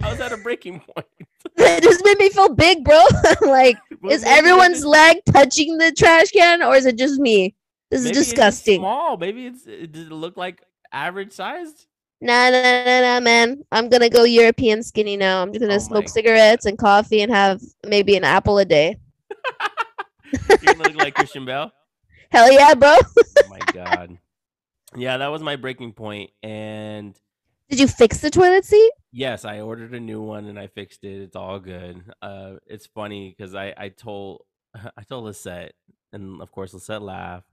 How 0.00 0.12
is 0.12 0.18
that 0.18 0.32
a 0.32 0.36
breaking 0.36 0.80
point? 0.80 1.06
it 1.56 1.82
just 1.82 2.04
made 2.04 2.18
me 2.18 2.30
feel 2.30 2.54
big, 2.54 2.84
bro. 2.84 3.02
like, 3.42 3.76
Well, 4.02 4.12
is 4.12 4.24
everyone's 4.24 4.84
leg 4.84 5.18
touching 5.26 5.76
the 5.76 5.92
trash 5.92 6.30
can 6.30 6.62
or 6.62 6.74
is 6.74 6.86
it 6.86 6.96
just 6.96 7.20
me? 7.20 7.54
This 7.90 8.00
is 8.00 8.06
maybe 8.06 8.18
it's 8.18 8.28
disgusting. 8.28 8.80
small. 8.80 9.16
Maybe 9.16 9.46
it's 9.46 9.66
it, 9.66 9.92
does 9.92 10.06
it 10.06 10.12
look 10.12 10.36
like 10.36 10.62
average 10.92 11.32
sized? 11.32 11.86
Nah, 12.22 12.50
nah, 12.50 12.62
nah, 12.62 13.00
nah, 13.00 13.20
man. 13.20 13.62
I'm 13.72 13.88
gonna 13.88 14.08
go 14.08 14.24
European 14.24 14.82
skinny 14.82 15.16
now. 15.16 15.42
I'm 15.42 15.52
just 15.52 15.60
gonna 15.60 15.74
Oh 15.74 15.78
smoke 15.78 16.08
cigarettes 16.08 16.66
and 16.66 16.78
coffee 16.78 17.20
and 17.20 17.32
have 17.32 17.60
maybe 17.86 18.16
an 18.16 18.24
apple 18.24 18.58
a 18.58 18.64
day. 18.64 18.96
You 20.62 20.74
look 20.74 20.94
like 20.94 21.14
Christian 21.14 21.44
Bale. 21.44 21.72
Hell 22.30 22.50
yeah, 22.52 22.74
bro. 22.74 22.96
Oh 22.98 23.48
my 23.50 23.58
god. 23.72 24.18
Yeah, 24.96 25.18
that 25.18 25.28
was 25.28 25.42
my 25.42 25.56
breaking 25.56 25.92
point. 25.92 26.30
And 26.42 27.18
Did 27.70 27.80
you 27.80 27.86
fix 27.88 28.18
the 28.18 28.30
toilet 28.30 28.64
seat? 28.64 28.92
yes, 29.12 29.44
I 29.44 29.60
ordered 29.60 29.92
a 29.94 30.00
new 30.00 30.20
one 30.20 30.46
and 30.46 30.58
I 30.58 30.66
fixed 30.68 31.02
it. 31.04 31.20
It's 31.22 31.34
all 31.36 31.58
good. 31.58 32.02
Uh, 32.22 32.54
it's 32.66 32.86
funny 32.86 33.34
because 33.36 33.54
I 33.54 33.72
I 33.76 33.88
told 33.88 34.42
I 34.74 35.02
told 35.08 35.24
Lisette, 35.24 35.72
and 36.12 36.40
of 36.42 36.50
course 36.52 36.74
Lisette 36.74 37.02
laughed, 37.02 37.46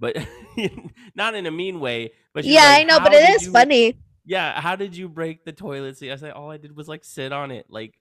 but 0.00 0.16
not 1.14 1.34
in 1.34 1.46
a 1.46 1.50
mean 1.50 1.80
way. 1.80 2.12
But 2.34 2.44
Yeah, 2.44 2.62
like, 2.64 2.80
I 2.80 2.82
know, 2.84 2.98
but 3.00 3.12
"How 3.12 3.18
it 3.18 3.30
is 3.30 3.46
you- 3.46 3.52
funny. 3.52 3.98
Yeah, 4.24 4.60
how 4.60 4.76
did 4.76 4.96
you 4.96 5.08
break 5.08 5.44
the 5.44 5.50
toilet 5.52 5.96
seat? 5.98 6.12
I 6.12 6.16
said 6.16 6.30
all 6.32 6.48
I 6.50 6.56
did 6.56 6.76
was 6.76 6.86
like 6.86 7.04
sit 7.04 7.32
on 7.32 7.50
it. 7.50 7.66
Like, 7.68 7.94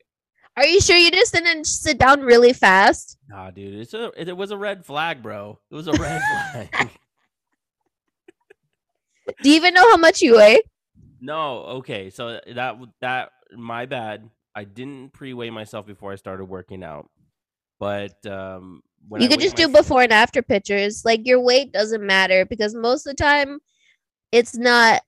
Are 0.55 0.63
you 0.65 0.79
sure 0.79 0.95
you 0.95 1.09
just 1.09 1.33
didn't 1.33 1.65
sit 1.65 1.97
down 1.97 2.21
really 2.21 2.53
fast? 2.53 3.17
nah, 3.27 3.49
dude, 3.49 3.73
it's 3.79 3.93
a 3.95 4.11
it, 4.15 4.29
it 4.29 4.37
was 4.37 4.51
a 4.51 4.57
red 4.57 4.85
flag, 4.85 5.23
bro. 5.23 5.57
It 5.71 5.75
was 5.75 5.87
a 5.87 5.93
red 5.93 6.21
flag. 6.51 6.89
Do 9.41 9.49
you 9.49 9.55
even 9.55 9.73
know 9.73 9.89
how 9.89 9.97
much 9.97 10.21
you 10.21 10.35
weigh? 10.35 10.61
No, 11.21 11.59
okay. 11.59 12.09
So 12.09 12.41
that 12.47 12.77
that 12.99 13.31
my 13.55 13.85
bad. 13.85 14.29
I 14.53 14.65
didn't 14.65 15.13
pre-weigh 15.13 15.49
myself 15.49 15.85
before 15.85 16.11
I 16.11 16.15
started 16.15 16.45
working 16.45 16.83
out. 16.83 17.09
But 17.79 18.25
um 18.25 18.81
when 19.07 19.21
you 19.21 19.27
I 19.27 19.31
could 19.31 19.39
just 19.39 19.55
do 19.55 19.69
before 19.69 20.01
and 20.01 20.11
after 20.11 20.41
pictures. 20.41 21.05
Like 21.05 21.25
your 21.25 21.39
weight 21.39 21.71
doesn't 21.71 22.05
matter 22.05 22.45
because 22.45 22.75
most 22.75 23.05
of 23.05 23.15
the 23.15 23.23
time 23.23 23.59
it's 24.31 24.57
not 24.57 25.03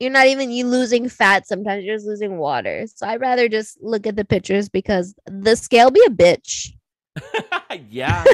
you're 0.00 0.10
not 0.10 0.26
even 0.26 0.50
you 0.50 0.66
losing 0.66 1.08
fat 1.08 1.46
sometimes 1.46 1.84
you're 1.84 1.96
just 1.96 2.06
losing 2.06 2.36
water. 2.36 2.86
So 2.92 3.06
I'd 3.06 3.20
rather 3.20 3.48
just 3.48 3.80
look 3.80 4.06
at 4.06 4.16
the 4.16 4.24
pictures 4.24 4.68
because 4.68 5.14
the 5.26 5.54
scale 5.54 5.90
be 5.90 6.02
a 6.06 6.10
bitch. 6.10 6.72
yeah. 7.88 8.24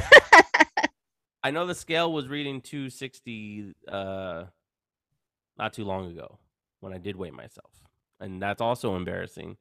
I 1.43 1.51
know 1.51 1.67
the 1.67 1.75
scale 1.75 2.13
was 2.13 2.27
reading 2.27 2.63
260 2.63 3.75
uh 3.87 4.45
not 5.59 5.75
too 5.75 5.85
long 5.85 6.11
ago 6.11 6.39
when 6.81 6.93
I 6.93 6.99
did 6.99 7.17
weigh 7.17 7.31
myself. 7.31 7.71
And 8.21 8.41
that's 8.43 8.61
also 8.61 8.97
embarrassing. 8.97 9.57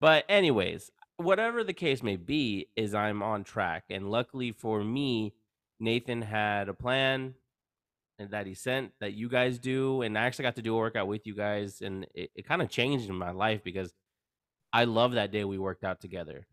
But 0.00 0.24
anyways, 0.28 0.90
whatever 1.16 1.64
the 1.64 1.72
case 1.72 2.02
may 2.02 2.16
be 2.16 2.68
is 2.76 2.94
I'm 2.94 3.22
on 3.22 3.42
track 3.44 3.84
and 3.90 4.10
luckily 4.10 4.52
for 4.52 4.82
me 4.84 5.34
Nathan 5.80 6.22
had 6.22 6.68
a 6.68 6.74
plan 6.74 7.34
and 8.20 8.30
that 8.30 8.46
he 8.46 8.54
sent 8.54 8.92
that 9.00 9.14
you 9.14 9.28
guys 9.28 9.58
do 9.58 10.02
and 10.02 10.16
I 10.16 10.22
actually 10.22 10.44
got 10.44 10.56
to 10.56 10.62
do 10.62 10.74
a 10.74 10.78
workout 10.78 11.08
with 11.08 11.26
you 11.26 11.34
guys 11.34 11.80
and 11.80 12.06
it, 12.14 12.30
it 12.36 12.46
kind 12.46 12.62
of 12.62 12.68
changed 12.68 13.08
in 13.08 13.16
my 13.16 13.32
life 13.32 13.64
because 13.64 13.92
I 14.72 14.84
love 14.84 15.12
that 15.12 15.32
day 15.32 15.44
we 15.44 15.58
worked 15.58 15.84
out 15.84 16.00
together 16.00 16.46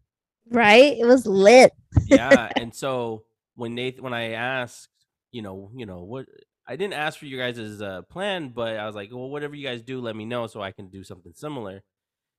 Right? 0.50 0.98
It 0.98 1.06
was 1.06 1.26
lit. 1.28 1.72
yeah 2.08 2.52
and 2.58 2.74
so 2.74 3.24
when 3.56 3.74
nathan 3.76 4.04
when 4.04 4.14
i 4.14 4.32
asked 4.32 4.90
you 5.32 5.42
know 5.42 5.70
you 5.76 5.86
know 5.86 6.02
what 6.04 6.26
i 6.68 6.76
didn't 6.76 6.94
ask 6.94 7.20
for 7.20 7.26
you 7.26 7.38
guys' 7.38 7.82
uh, 7.82 8.02
plan 8.04 8.50
but 8.50 8.78
i 8.78 8.86
was 8.86 8.96
like 8.96 9.10
well 9.12 9.30
whatever 9.30 9.56
you 9.56 9.66
guys 9.66 9.82
do 9.82 10.00
let 10.00 10.16
me 10.16 10.26
know 10.26 10.48
so 10.48 10.62
i 10.62 10.72
can 10.72 10.90
do 10.90 11.04
something 11.04 11.34
similar. 11.36 11.84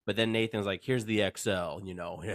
But 0.07 0.15
then 0.15 0.31
nathan's 0.33 0.67
like 0.67 0.83
here's 0.85 1.05
the 1.05 1.23
excel 1.23 1.81
you 1.85 1.95
know. 1.95 2.23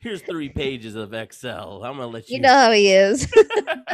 Here's 0.00 0.20
three 0.20 0.50
pages 0.50 0.96
of 0.96 1.14
excel. 1.14 1.82
I'm 1.82 1.96
gonna 1.96 2.08
let 2.08 2.28
you, 2.28 2.36
you 2.36 2.42
know 2.42 2.52
how 2.52 2.72
he 2.72 2.92
is. 2.92 3.26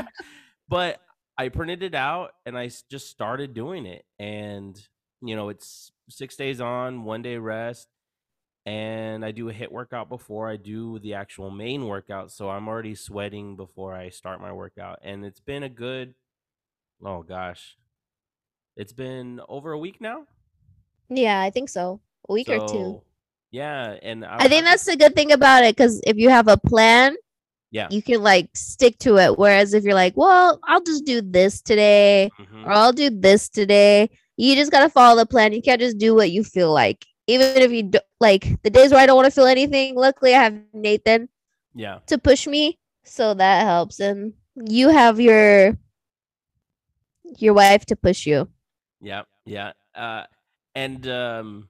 but 0.69 1.01
i 1.39 1.49
printed 1.49 1.83
it 1.83 1.95
out 1.95 2.33
and 2.45 2.59
I 2.59 2.71
just 2.91 3.09
started 3.09 3.55
doing 3.55 3.87
it 3.87 4.05
and 4.19 4.77
you 5.23 5.37
know 5.37 5.49
it's 5.49 5.93
six 6.09 6.37
days 6.37 6.61
on 6.61 7.05
one 7.05 7.23
day 7.23 7.37
rest 7.39 7.89
and 8.67 9.25
I 9.25 9.31
do 9.33 9.49
a 9.49 9.53
HIIT 9.53 9.71
workout 9.71 10.09
before 10.09 10.49
I 10.49 10.57
do 10.57 10.99
the 10.99 11.15
actual 11.15 11.51
main 11.51 11.87
workout. 11.87 12.31
So 12.31 12.51
I'm 12.51 12.69
already 12.69 12.95
sweating 12.95 13.57
before 13.57 13.95
I 13.95 14.11
start 14.11 14.41
my 14.41 14.53
workout. 14.53 14.99
And 15.03 15.25
it's 15.25 15.41
been 15.41 15.63
a 15.63 15.69
good, 15.69 16.15
oh 17.05 17.23
gosh, 17.23 17.77
it's 18.77 18.93
been 18.93 19.41
over 19.49 19.73
a 19.73 19.79
week 19.79 20.01
now. 20.01 20.25
yeah, 21.09 21.41
I 21.41 21.51
think 21.51 21.69
so. 21.69 22.01
A 22.29 22.33
week 22.33 22.49
or 22.49 22.67
two. 22.69 23.03
Yeah. 23.51 23.97
And 24.03 24.25
I 24.25 24.47
think 24.47 24.65
that's 24.65 24.85
the 24.85 24.97
good 24.97 25.15
thing 25.17 25.33
about 25.33 25.65
it 25.65 25.75
because 25.77 26.01
if 26.07 26.17
you 26.17 26.29
have 26.29 26.47
a 26.47 26.57
plan, 26.57 27.17
Yeah. 27.73 27.89
you 27.91 28.01
can 28.03 28.23
like 28.23 28.49
stick 28.55 28.99
to 29.01 29.17
it. 29.19 29.39
Whereas 29.39 29.75
if 29.75 29.83
you're 29.85 29.95
like, 29.95 30.17
well, 30.17 30.61
I'll 30.65 30.83
just 30.83 31.05
do 31.05 31.21
this 31.21 31.61
today 31.61 32.31
Mhm. 32.39 32.65
or 32.67 32.71
I'll 32.71 32.93
do 32.93 33.11
this 33.11 33.49
today, 33.49 34.09
you 34.37 34.55
just 34.55 34.71
gotta 34.71 34.89
follow 34.89 35.17
the 35.17 35.27
plan. 35.27 35.53
You 35.53 35.63
can't 35.63 35.81
just 35.81 35.99
do 35.99 36.15
what 36.15 36.31
you 36.31 36.45
feel 36.45 36.73
like. 36.73 37.05
Even 37.27 37.57
if 37.57 37.73
you 37.73 37.83
do, 37.85 37.99
like 38.21 38.63
the 38.63 38.71
days 38.71 38.91
where 38.91 39.01
I 39.01 39.07
don't 39.07 39.17
want 39.17 39.27
to 39.27 39.31
feel 39.31 39.47
anything, 39.47 39.95
luckily 39.97 40.35
I 40.35 40.43
have 40.43 40.59
Nathan 40.73 41.29
yeah. 41.75 41.99
to 42.07 42.19
push 42.19 42.47
me, 42.47 42.79
so 43.05 43.35
that 43.35 43.65
helps. 43.65 44.01
And 44.01 44.35
you 44.55 44.89
have 44.89 45.21
your 45.21 45.79
your 47.39 47.55
wife 47.55 47.87
to 47.87 47.97
push 47.97 48.27
you. 48.27 48.49
Yeah, 49.01 49.23
yeah. 49.45 49.73
Uh, 49.95 50.25
and 50.75 51.07
um, 51.09 51.69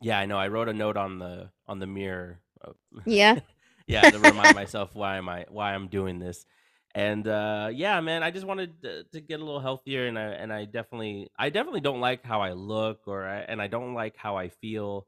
yeah, 0.00 0.18
I 0.18 0.26
know. 0.26 0.38
I 0.38 0.48
wrote 0.48 0.68
a 0.68 0.72
note 0.72 0.96
on 0.96 1.18
the 1.18 1.50
on 1.66 1.78
the 1.78 1.86
mirror. 1.86 2.40
Yeah. 3.04 3.40
yeah, 3.86 4.08
to 4.08 4.18
remind 4.18 4.54
myself 4.56 4.94
why 4.94 5.16
am 5.18 5.28
I 5.28 5.44
why 5.50 5.74
I'm 5.74 5.88
doing 5.88 6.18
this. 6.18 6.46
And 6.94 7.26
uh, 7.26 7.70
yeah, 7.72 8.00
man, 8.00 8.22
I 8.22 8.30
just 8.30 8.46
wanted 8.46 8.80
to, 8.82 9.04
to 9.12 9.20
get 9.20 9.40
a 9.40 9.44
little 9.44 9.60
healthier, 9.60 10.06
and 10.06 10.18
I 10.18 10.26
and 10.26 10.52
I 10.52 10.64
definitely 10.64 11.28
I 11.36 11.50
definitely 11.50 11.80
don't 11.80 12.00
like 12.00 12.24
how 12.24 12.40
I 12.40 12.52
look, 12.52 13.00
or 13.06 13.26
I, 13.26 13.40
and 13.40 13.60
I 13.60 13.66
don't 13.66 13.94
like 13.94 14.16
how 14.16 14.36
I 14.36 14.48
feel. 14.48 15.06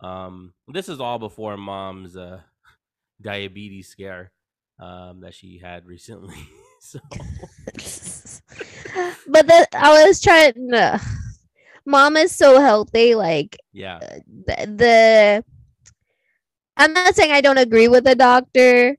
Um, 0.00 0.54
this 0.68 0.88
is 0.88 1.00
all 1.00 1.18
before 1.18 1.56
mom's 1.56 2.16
uh, 2.16 2.40
diabetes 3.22 3.88
scare 3.88 4.32
um, 4.78 5.20
that 5.20 5.34
she 5.34 5.58
had 5.58 5.86
recently. 5.86 6.36
so 6.80 7.00
but 9.28 9.46
that 9.46 9.66
I 9.74 10.06
was 10.06 10.20
trying. 10.20 10.72
Uh, 10.72 10.98
mom 11.84 12.16
is 12.16 12.34
so 12.34 12.60
healthy. 12.60 13.14
Like 13.14 13.56
yeah, 13.72 13.98
the, 13.98 14.74
the 14.76 15.44
I'm 16.76 16.92
not 16.92 17.14
saying 17.16 17.32
I 17.32 17.40
don't 17.40 17.58
agree 17.58 17.88
with 17.88 18.04
the 18.04 18.14
doctor, 18.14 18.96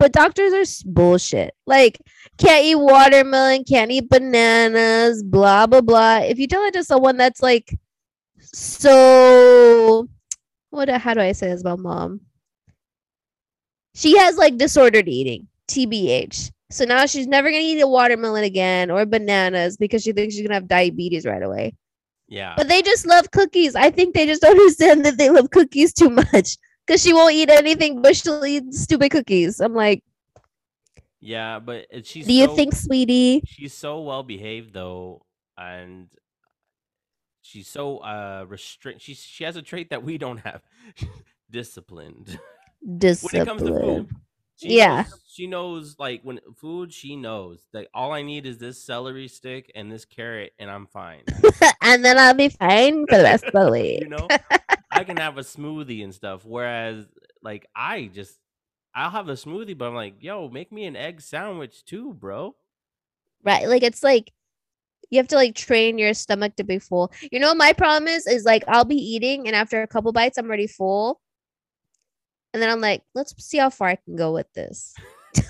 but 0.00 0.12
doctors 0.12 0.52
are 0.52 0.90
bullshit. 0.90 1.54
Like 1.66 2.00
can't 2.38 2.64
eat 2.64 2.74
watermelon, 2.74 3.62
can't 3.64 3.92
eat 3.92 4.08
bananas, 4.08 5.22
blah 5.22 5.68
blah 5.68 5.80
blah. 5.80 6.18
If 6.18 6.38
you 6.38 6.48
tell 6.48 6.64
it 6.64 6.74
to 6.74 6.82
someone 6.82 7.16
that's 7.16 7.40
like 7.42 7.78
so 8.40 10.08
what 10.74 10.88
how 10.88 11.14
do 11.14 11.20
I 11.20 11.32
say 11.32 11.48
this 11.48 11.60
about 11.60 11.78
mom? 11.78 12.20
She 13.94 14.16
has 14.18 14.36
like 14.36 14.56
disordered 14.56 15.08
eating, 15.08 15.48
TBH. 15.68 16.50
So 16.70 16.84
now 16.84 17.06
she's 17.06 17.26
never 17.26 17.50
gonna 17.50 17.62
eat 17.62 17.80
a 17.80 17.86
watermelon 17.86 18.44
again 18.44 18.90
or 18.90 19.06
bananas 19.06 19.76
because 19.76 20.02
she 20.02 20.12
thinks 20.12 20.34
she's 20.34 20.42
gonna 20.42 20.54
have 20.54 20.68
diabetes 20.68 21.24
right 21.24 21.42
away. 21.42 21.74
Yeah. 22.28 22.54
But 22.56 22.68
they 22.68 22.82
just 22.82 23.06
love 23.06 23.30
cookies. 23.30 23.74
I 23.76 23.90
think 23.90 24.14
they 24.14 24.26
just 24.26 24.42
don't 24.42 24.50
understand 24.58 25.04
that 25.04 25.18
they 25.18 25.30
love 25.30 25.50
cookies 25.50 25.92
too 25.92 26.10
much. 26.10 26.56
Because 26.86 27.02
she 27.02 27.14
won't 27.14 27.34
eat 27.34 27.48
anything, 27.48 28.02
but 28.02 28.14
she'll 28.14 28.44
eat 28.44 28.74
stupid 28.74 29.10
cookies. 29.10 29.58
I'm 29.60 29.74
like, 29.74 30.02
yeah, 31.20 31.58
but 31.58 31.86
she's 32.04 32.26
do 32.26 32.34
you 32.34 32.54
think, 32.54 32.74
sweetie? 32.74 33.42
she's 33.46 33.72
so 33.72 34.02
well 34.02 34.22
behaved 34.22 34.74
though, 34.74 35.24
and 35.56 36.08
she's 37.44 37.68
so 37.68 37.98
uh 37.98 38.44
restrict. 38.48 39.00
She 39.02 39.14
she 39.14 39.44
has 39.44 39.56
a 39.56 39.62
trait 39.62 39.90
that 39.90 40.02
we 40.02 40.18
don't 40.18 40.38
have, 40.38 40.62
disciplined. 41.50 42.38
when 42.80 43.36
it 43.42 43.44
comes 43.44 43.62
to 43.62 43.74
food. 43.74 44.08
She 44.56 44.76
Yeah. 44.76 45.02
knows, 45.02 45.22
she 45.26 45.46
knows 45.46 45.96
like 45.98 46.22
when 46.22 46.40
food. 46.56 46.92
She 46.92 47.16
knows 47.16 47.66
that 47.72 47.88
all 47.92 48.12
I 48.12 48.22
need 48.22 48.46
is 48.46 48.58
this 48.58 48.82
celery 48.82 49.28
stick 49.28 49.70
and 49.74 49.90
this 49.90 50.04
carrot, 50.04 50.52
and 50.58 50.70
I'm 50.70 50.86
fine. 50.86 51.22
and 51.82 52.04
then 52.04 52.18
I'll 52.18 52.34
be 52.34 52.48
fine 52.50 53.06
for 53.06 53.16
the 53.18 53.24
rest 53.24 53.44
of 53.44 53.52
the 53.52 53.70
week. 53.70 54.00
you 54.02 54.08
know, 54.08 54.28
I 54.90 55.04
can 55.04 55.16
have 55.16 55.38
a 55.38 55.42
smoothie 55.42 56.04
and 56.04 56.14
stuff. 56.14 56.44
Whereas, 56.44 57.06
like, 57.42 57.66
I 57.74 58.10
just 58.14 58.38
I'll 58.94 59.10
have 59.10 59.28
a 59.28 59.32
smoothie, 59.34 59.76
but 59.76 59.88
I'm 59.88 59.94
like, 59.94 60.22
yo, 60.22 60.48
make 60.48 60.70
me 60.70 60.84
an 60.84 60.94
egg 60.96 61.20
sandwich 61.20 61.84
too, 61.84 62.14
bro. 62.14 62.54
Right. 63.42 63.68
Like 63.68 63.82
it's 63.82 64.02
like 64.02 64.30
you 65.10 65.18
have 65.18 65.28
to 65.28 65.36
like 65.36 65.54
train 65.54 65.98
your 65.98 66.14
stomach 66.14 66.56
to 66.56 66.64
be 66.64 66.78
full. 66.78 67.12
You 67.30 67.40
know 67.40 67.54
my 67.54 67.72
problem 67.72 68.08
is? 68.08 68.26
Is 68.26 68.44
like 68.44 68.64
I'll 68.68 68.84
be 68.84 68.96
eating 68.96 69.46
and 69.46 69.56
after 69.56 69.82
a 69.82 69.86
couple 69.86 70.12
bites 70.12 70.38
I'm 70.38 70.46
already 70.46 70.66
full. 70.66 71.20
And 72.52 72.62
then 72.62 72.70
I'm 72.70 72.80
like, 72.80 73.02
let's 73.14 73.34
see 73.44 73.58
how 73.58 73.70
far 73.70 73.88
I 73.88 73.96
can 73.96 74.14
go 74.14 74.32
with 74.32 74.46
this. 74.52 74.94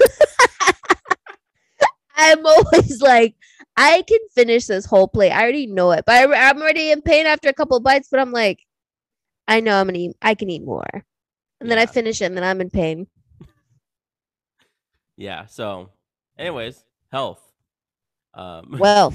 I'm 2.16 2.46
always 2.46 3.02
like, 3.02 3.34
I 3.76 4.02
can 4.06 4.20
finish 4.34 4.66
this 4.66 4.87
whole 4.87 5.08
plate. 5.08 5.32
I 5.32 5.42
already 5.42 5.66
know 5.66 5.90
it, 5.90 6.04
but 6.06 6.14
I, 6.14 6.49
I'm 6.49 6.62
already 6.62 6.90
in 6.90 7.02
pain 7.02 7.26
after 7.26 7.49
a 7.49 7.52
couple 7.52 7.78
bites. 7.80 8.08
But 8.11 8.20
I'm 8.20 8.32
like, 8.32 8.61
I 9.49 9.61
know 9.61 9.78
I'm 9.78 9.87
gonna 9.87 9.99
eat. 9.99 10.16
I 10.23 10.34
can 10.34 10.49
eat 10.49 10.64
more, 10.64 11.04
and 11.61 11.70
then 11.70 11.78
I 11.78 11.87
finish 11.87 12.23
it, 12.23 12.26
and 12.26 12.37
then 12.37 12.44
I'm 12.44 12.61
in 12.61 12.70
pain. 12.70 13.06
Yeah. 15.16 15.46
So, 15.46 15.90
anyways, 16.38 16.84
health. 17.11 17.53
Um, 18.35 18.76
Well, 18.79 19.14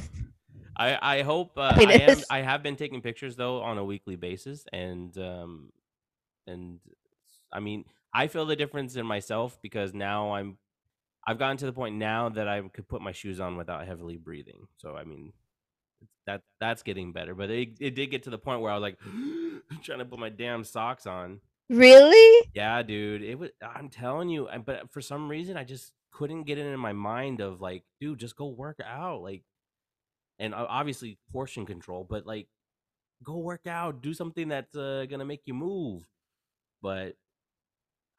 I 0.76 1.18
I 1.20 1.22
hope 1.24 1.58
uh, 1.58 1.74
I 1.76 1.94
am. 1.94 2.18
I 2.30 2.42
have 2.42 2.64
been 2.64 2.76
taking 2.76 3.02
pictures 3.02 3.36
though 3.36 3.62
on 3.62 3.78
a 3.78 3.84
weekly 3.84 4.16
basis, 4.16 4.66
and 4.72 5.16
um, 5.18 5.72
and 6.48 6.80
I 7.52 7.60
mean, 7.60 7.86
I 8.14 8.28
feel 8.28 8.46
the 8.46 8.56
difference 8.56 8.96
in 8.96 9.06
myself 9.06 9.58
because 9.62 9.94
now 9.94 10.34
I'm. 10.34 10.58
I've 11.28 11.38
gotten 11.38 11.58
to 11.58 11.66
the 11.66 11.74
point 11.74 11.96
now 11.96 12.30
that 12.30 12.48
I 12.48 12.62
could 12.62 12.88
put 12.88 13.02
my 13.02 13.12
shoes 13.12 13.40
on 13.40 13.58
without 13.58 13.86
heavily 13.86 14.18
breathing. 14.18 14.68
So 14.78 14.96
I 14.96 15.04
mean, 15.04 15.34
that 16.26 16.42
that's 16.60 16.82
getting 16.82 17.12
better. 17.12 17.36
But 17.36 17.50
it 17.52 17.70
it 17.80 17.96
did 17.96 18.10
get 18.10 18.24
to 18.24 18.30
the 18.30 18.38
point 18.38 18.62
where 18.62 18.72
I 18.72 18.76
was 18.76 18.82
like 18.82 18.98
trying 19.84 20.00
to 20.00 20.06
put 20.06 20.18
my 20.18 20.30
damn 20.30 20.64
socks 20.64 21.06
on. 21.06 21.42
really? 21.70 22.48
Yeah, 22.56 22.82
dude. 22.84 23.22
It 23.22 23.38
was. 23.38 23.50
I'm 23.62 23.90
telling 23.90 24.30
you. 24.30 24.48
But 24.66 24.92
for 24.92 25.02
some 25.02 25.30
reason, 25.30 25.58
I 25.58 25.66
just 25.66 25.92
couldn't 26.12 26.44
get 26.44 26.58
it 26.58 26.66
in 26.66 26.80
my 26.80 26.94
mind 26.94 27.42
of 27.42 27.62
like, 27.62 27.84
dude, 28.00 28.20
just 28.20 28.36
go 28.36 28.48
work 28.48 28.80
out. 28.86 29.22
Like, 29.22 29.44
and 30.40 30.54
obviously 30.56 31.20
portion 31.32 31.66
control, 31.66 32.06
but 32.10 32.26
like, 32.26 32.48
go 33.24 33.38
work 33.38 33.68
out. 33.68 34.02
Do 34.02 34.14
something 34.14 34.50
that's 34.50 34.76
uh, 34.76 35.06
gonna 35.10 35.26
make 35.26 35.42
you 35.46 35.54
move. 35.54 36.04
But 36.82 37.16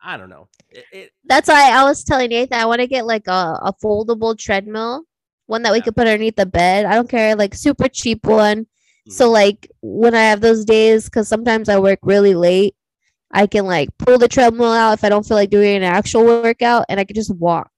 I 0.02 0.16
don't 0.16 0.30
know. 0.30 0.48
It, 0.70 0.84
it 0.92 1.10
That's 1.24 1.48
why 1.48 1.70
I 1.70 1.84
was 1.84 2.04
telling 2.04 2.30
Nathan 2.30 2.58
I 2.58 2.66
want 2.66 2.80
to 2.80 2.86
get 2.86 3.06
like 3.06 3.26
a, 3.28 3.58
a 3.62 3.74
foldable 3.82 4.36
treadmill, 4.38 5.04
one 5.46 5.62
that 5.62 5.72
we 5.72 5.78
Yeah. 5.78 5.82
could 5.82 5.96
put 5.96 6.06
underneath 6.06 6.36
the 6.36 6.46
bed. 6.46 6.86
I 6.86 6.94
don't 6.94 7.08
care, 7.08 7.36
like 7.36 7.54
super 7.54 7.88
cheap 7.88 8.26
one. 8.26 8.66
So 9.08 9.28
mhm. 9.28 9.32
like 9.32 9.70
when 9.82 10.14
I 10.14 10.22
have 10.22 10.40
those 10.40 10.64
days, 10.64 11.04
because 11.06 11.28
sometimes 11.28 11.68
I 11.68 11.78
work 11.78 11.98
really 12.02 12.34
late, 12.34 12.74
I 13.32 13.46
can 13.46 13.64
like 13.66 13.88
pull 13.98 14.18
the 14.18 14.28
treadmill 14.28 14.72
out 14.72 14.94
if 14.94 15.04
I 15.04 15.08
don't 15.08 15.26
feel 15.26 15.36
like 15.36 15.50
doing 15.50 15.76
an 15.76 15.82
actual 15.82 16.24
workout, 16.24 16.86
and 16.88 16.98
I 16.98 17.04
can 17.04 17.14
just 17.14 17.34
walk 17.34 17.70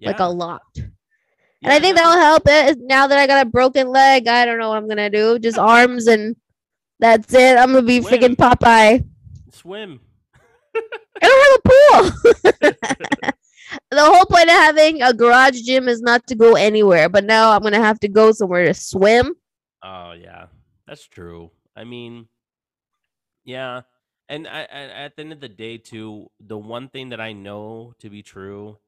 like 0.00 0.20
a 0.20 0.28
lot. 0.28 0.62
And 0.76 1.72
yeah, 1.72 1.74
I 1.74 1.80
think 1.80 1.96
that'll 1.96 2.20
help 2.20 2.42
it. 2.46 2.78
Now 2.80 3.06
that 3.06 3.18
I 3.18 3.26
got 3.26 3.46
a 3.46 3.50
broken 3.50 3.88
leg, 3.88 4.28
I 4.28 4.44
don't 4.44 4.58
know 4.58 4.68
what 4.68 4.76
I'm 4.76 4.88
gonna 4.88 5.10
do. 5.10 5.38
Just 5.38 5.58
arms 5.58 6.06
and 6.06 6.36
that's 7.00 7.32
it. 7.34 7.56
I'm 7.56 7.72
gonna 7.72 7.82
be 7.82 8.02
Swim. 8.02 8.12
freaking 8.12 8.36
Popeye. 8.36 9.04
swim. 9.50 10.00
I 10.74 10.90
don't 11.22 11.44
have 11.44 11.58
a 11.58 11.68
pool. 11.68 13.30
the 13.90 14.04
whole 14.04 14.26
point 14.26 14.48
of 14.48 14.50
having 14.50 15.02
a 15.02 15.14
garage 15.14 15.60
gym 15.62 15.88
is 15.88 16.02
not 16.02 16.26
to 16.26 16.34
go 16.34 16.54
anywhere, 16.54 17.08
but 17.08 17.24
now 17.24 17.52
I'm 17.52 17.62
gonna 17.62 17.82
have 17.82 18.00
to 18.00 18.08
go 18.08 18.32
somewhere 18.32 18.66
to 18.66 18.74
swim. 18.74 19.34
Oh 19.82 20.12
yeah, 20.12 20.46
that's 20.86 21.06
true. 21.06 21.50
I 21.76 21.84
mean, 21.84 22.28
yeah, 23.44 23.82
and 24.28 24.46
I, 24.48 24.60
I, 24.60 24.80
at 25.04 25.16
the 25.16 25.22
end 25.22 25.32
of 25.32 25.40
the 25.40 25.48
day, 25.48 25.78
too, 25.78 26.28
the 26.40 26.58
one 26.58 26.88
thing 26.88 27.10
that 27.10 27.20
I 27.20 27.32
know 27.32 27.94
to 28.00 28.10
be 28.10 28.22
true 28.22 28.78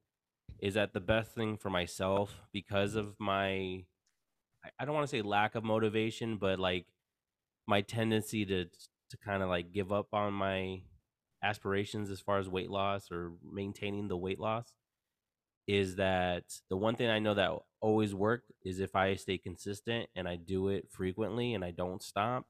is 0.61 0.75
that 0.75 0.92
the 0.92 1.01
best 1.01 1.35
thing 1.35 1.57
for 1.57 1.70
myself, 1.70 2.42
because 2.53 2.90
mm-hmm. 2.92 3.01
of 3.01 3.14
my, 3.18 3.85
I, 4.64 4.70
I 4.79 4.85
don't 4.85 4.94
want 4.94 5.09
to 5.09 5.16
say 5.16 5.22
lack 5.22 5.55
of 5.55 5.64
motivation, 5.64 6.37
but 6.37 6.59
like 6.59 6.87
my 7.66 7.81
tendency 7.83 8.44
to 8.46 8.66
to 9.11 9.16
kind 9.18 9.42
of 9.42 9.49
like 9.49 9.72
give 9.72 9.92
up 9.92 10.09
on 10.12 10.33
my 10.33 10.81
aspirations 11.42 12.11
as 12.11 12.20
far 12.20 12.38
as 12.38 12.49
weight 12.49 12.70
loss 12.70 13.11
or 13.11 13.33
maintaining 13.49 14.09
the 14.09 14.16
weight 14.16 14.40
loss 14.40 14.72
is 15.68 15.96
that 15.96 16.44
the 16.70 16.77
one 16.77 16.94
thing 16.94 17.11
I 17.11 17.18
know 17.18 17.35
that 17.35 17.53
always 17.81 18.14
worked 18.14 18.53
is 18.64 18.81
if 18.81 18.94
I 18.94 19.14
stay 19.16 19.38
consistent 19.38 20.09
and 20.14 20.29
I 20.29 20.37
do 20.37 20.68
it 20.68 20.88
frequently 20.90 21.55
and 21.55 21.64
I 21.64 21.72
don't 21.72 22.03
stop, 22.03 22.46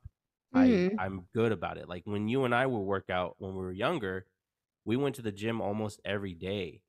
Mhm. 0.56 0.98
I 0.98 1.04
I'm 1.04 1.28
good 1.34 1.52
about 1.52 1.78
it. 1.78 1.88
Like 1.88 2.02
when 2.06 2.28
you 2.28 2.44
and 2.44 2.54
I 2.54 2.66
would 2.66 2.80
work 2.80 3.10
out 3.10 3.36
when 3.38 3.52
we 3.54 3.60
were 3.60 3.72
younger, 3.72 4.26
we 4.84 4.96
went 4.96 5.16
to 5.16 5.22
the 5.22 5.32
gym 5.32 5.60
almost 5.60 6.00
every 6.04 6.34
day. 6.34 6.82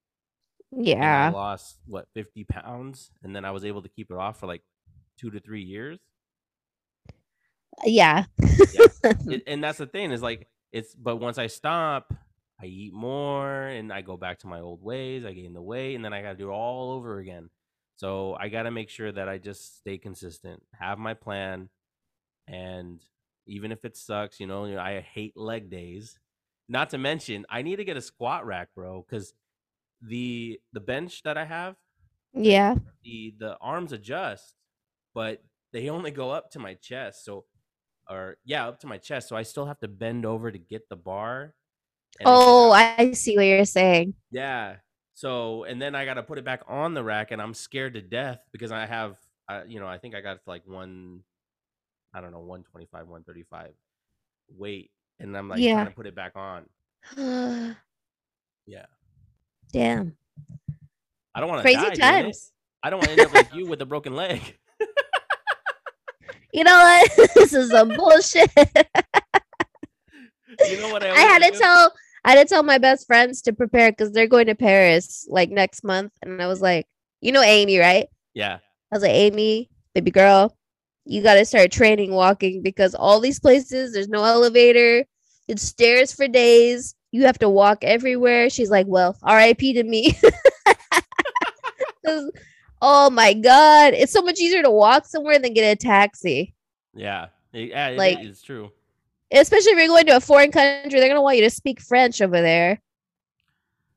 And 0.99 1.15
I 1.15 1.21
Yeah, 1.21 1.27
lost 1.27 1.79
what 1.85 2.07
50 2.13 2.43
pounds 2.43 3.11
and 3.23 3.35
then 3.35 3.45
I 3.45 3.51
was 3.51 3.65
able 3.65 3.81
to 3.83 3.89
keep 3.89 4.09
it 4.11 4.17
off 4.17 4.39
for 4.39 4.47
like 4.47 4.63
2 5.17 5.29
to 5.31 5.39
3 5.39 5.61
years. 5.63 5.99
yeah. 7.85 8.25
It, 9.27 9.43
and 9.47 9.63
that's 9.63 9.77
the 9.77 9.87
thing 9.87 10.11
is 10.11 10.21
like 10.21 10.47
it's 10.71 10.95
but 10.95 11.17
once 11.17 11.37
I 11.37 11.47
stop, 11.47 12.13
I 12.61 12.65
eat 12.65 12.93
more 12.93 13.67
and 13.67 13.91
I 13.91 14.01
go 14.01 14.17
back 14.17 14.39
to 14.39 14.47
my 14.47 14.59
old 14.61 14.81
ways. 14.81 15.25
I 15.25 15.33
gain 15.33 15.53
the 15.53 15.61
weight 15.61 15.95
and 15.95 16.03
then 16.03 16.13
I 16.13 16.21
got 16.21 16.31
to 16.31 16.37
do 16.37 16.49
it 16.49 16.53
all 16.53 16.91
over 16.93 17.19
again. 17.19 17.49
So 17.97 18.35
I 18.39 18.49
got 18.49 18.63
to 18.63 18.71
make 18.71 18.89
sure 18.89 19.11
that 19.11 19.27
I 19.27 19.37
just 19.37 19.79
stay 19.79 19.97
consistent, 19.97 20.63
have 20.73 20.99
my 20.99 21.13
plan, 21.13 21.69
and 22.47 23.01
even 23.47 23.71
if 23.71 23.85
it 23.85 23.97
sucks, 23.97 24.39
you 24.39 24.47
know, 24.47 24.65
I 24.79 25.01
hate 25.01 25.37
leg 25.37 25.69
days. 25.69 26.19
Not 26.69 26.89
to 26.91 26.97
mention, 26.97 27.45
I 27.49 27.61
need 27.61 27.77
to 27.77 27.85
get 27.85 27.97
a 27.97 28.01
squat 28.01 28.45
rack, 28.45 28.69
bro, 28.75 29.05
because 29.07 29.33
the 30.01 30.59
the 30.73 30.81
bench 30.81 31.23
that 31.23 31.37
I 31.37 31.45
have, 31.45 31.75
yeah. 32.33 32.75
the 33.03 33.33
the 33.39 33.57
arms 33.59 33.91
adjust, 33.91 34.53
but 35.13 35.43
they 35.73 35.89
only 35.89 36.11
go 36.11 36.31
up 36.31 36.51
to 36.51 36.59
my 36.59 36.75
chest. 36.75 37.25
So, 37.25 37.45
or 38.09 38.37
yeah, 38.45 38.67
up 38.67 38.79
to 38.81 38.87
my 38.87 38.97
chest. 38.97 39.29
So 39.29 39.35
I 39.35 39.43
still 39.43 39.65
have 39.67 39.79
to 39.81 39.87
bend 39.87 40.25
over 40.25 40.51
to 40.51 40.59
get 40.59 40.89
the 40.89 40.97
bar. 40.97 41.55
and 42.19 42.29
then 42.31 42.39
get 42.41 42.55
Oh, 42.55 42.71
out. 42.71 42.73
I 42.73 43.11
see 43.13 43.35
what 43.35 43.43
you're 43.45 43.65
saying. 43.65 44.13
yeah. 44.31 44.77
So 45.13 45.63
and 45.63 45.81
then 45.81 45.95
I 45.95 46.05
got 46.05 46.15
to 46.15 46.23
put 46.23 46.37
it 46.37 46.45
back 46.45 46.61
on 46.67 46.93
the 46.93 47.03
rack, 47.03 47.31
and 47.31 47.41
I'm 47.41 47.53
scared 47.53 47.95
to 47.95 48.01
death 48.01 48.39
because 48.51 48.71
I 48.71 48.85
have, 48.85 49.17
uh, 49.49 49.63
you 49.67 49.79
know, 49.79 49.87
I 49.87 49.97
think 49.97 50.15
I 50.15 50.21
got 50.21 50.39
like 50.45 50.67
one, 50.67 51.21
I 52.17 52.21
don't 52.21 52.31
know, 52.31 52.39
one 52.39 52.63
twenty 52.63 52.87
five, 52.91 53.07
one 53.07 53.23
thirty 53.23 53.43
five 53.43 53.71
weight, 54.49 54.89
and 55.19 55.37
I'm 55.37 55.47
like 55.47 55.59
Yeah. 55.59 55.75
trying 55.75 55.87
to 55.87 55.95
put 55.95 56.07
it 56.07 56.15
back 56.15 56.33
on. 56.35 56.65
Yeah. 58.69 58.85
Damn. 59.71 60.17
I 61.33 61.39
don't 61.39 61.47
want 61.47 61.59
to 61.59 61.63
Crazy 61.63 61.77
die 61.77 61.93
times. 61.95 62.51
I 62.83 62.89
don't 62.89 62.99
want 62.99 63.11
to 63.11 63.13
end 63.13 63.25
up 63.25 63.33
like 63.33 63.53
you 63.53 63.65
with 63.65 63.81
a 63.81 63.85
broken 63.85 64.13
leg. 64.15 64.41
You 66.53 66.63
know 66.63 66.73
what? 66.73 67.11
this 67.35 67.53
is 67.53 67.69
some 67.69 67.89
bullshit. 67.89 68.49
you 70.67 70.77
know 70.79 70.89
what 70.91 71.03
I, 71.03 71.09
I 71.15 71.19
had 71.19 71.39
to 71.43 71.49
of? 71.49 71.59
tell 71.59 71.93
I 72.25 72.31
had 72.31 72.47
to 72.47 72.49
tell 72.53 72.63
my 72.63 72.77
best 72.79 73.05
friends 73.05 73.41
to 73.43 73.53
prepare 73.53 73.91
because 73.91 74.11
they're 74.11 74.27
going 74.27 74.47
to 74.47 74.55
Paris 74.55 75.27
like 75.29 75.49
next 75.51 75.83
month. 75.83 76.13
And 76.23 76.41
I 76.41 76.47
was 76.47 76.61
like, 76.61 76.87
you 77.21 77.31
know 77.31 77.41
Amy, 77.43 77.77
right? 77.77 78.07
Yeah. 78.33 78.55
I 78.91 78.95
was 78.95 79.03
like, 79.03 79.11
Amy, 79.11 79.69
baby 79.93 80.09
girl, 80.09 80.57
you 81.07 81.23
gotta 81.23 81.45
start 81.45 81.71
training 81.71 82.13
walking 82.13 82.61
because 82.61 82.93
all 82.95 83.19
these 83.19 83.39
places, 83.39 83.93
there's 83.93 84.09
no 84.09 84.23
elevator, 84.23 85.05
it's 85.47 85.63
stairs 85.63 86.13
for 86.13 86.27
days. 86.27 86.93
You 87.11 87.25
have 87.25 87.39
to 87.39 87.49
walk 87.49 87.83
everywhere. 87.83 88.49
She's 88.49 88.69
like, 88.69 88.85
Well, 88.87 89.17
RIP 89.25 89.59
to 89.59 89.83
me. 89.83 90.17
oh 92.81 93.09
my 93.09 93.33
god. 93.33 93.93
It's 93.93 94.11
so 94.11 94.21
much 94.21 94.39
easier 94.39 94.61
to 94.63 94.71
walk 94.71 95.05
somewhere 95.05 95.39
than 95.39 95.53
get 95.53 95.71
a 95.71 95.75
taxi. 95.75 96.53
Yeah. 96.93 97.27
Yeah, 97.53 97.89
it 97.89 97.97
Like- 97.97 98.19
is 98.19 98.41
true. 98.41 98.71
Especially 99.31 99.73
if 99.73 99.77
you're 99.77 99.87
going 99.87 100.05
to 100.05 100.15
a 100.15 100.21
foreign 100.21 100.51
country, 100.51 100.99
they're 100.99 101.09
gonna 101.09 101.21
want 101.21 101.35
you 101.37 101.43
to 101.43 101.49
speak 101.49 101.81
French 101.81 102.21
over 102.21 102.41
there. 102.41 102.81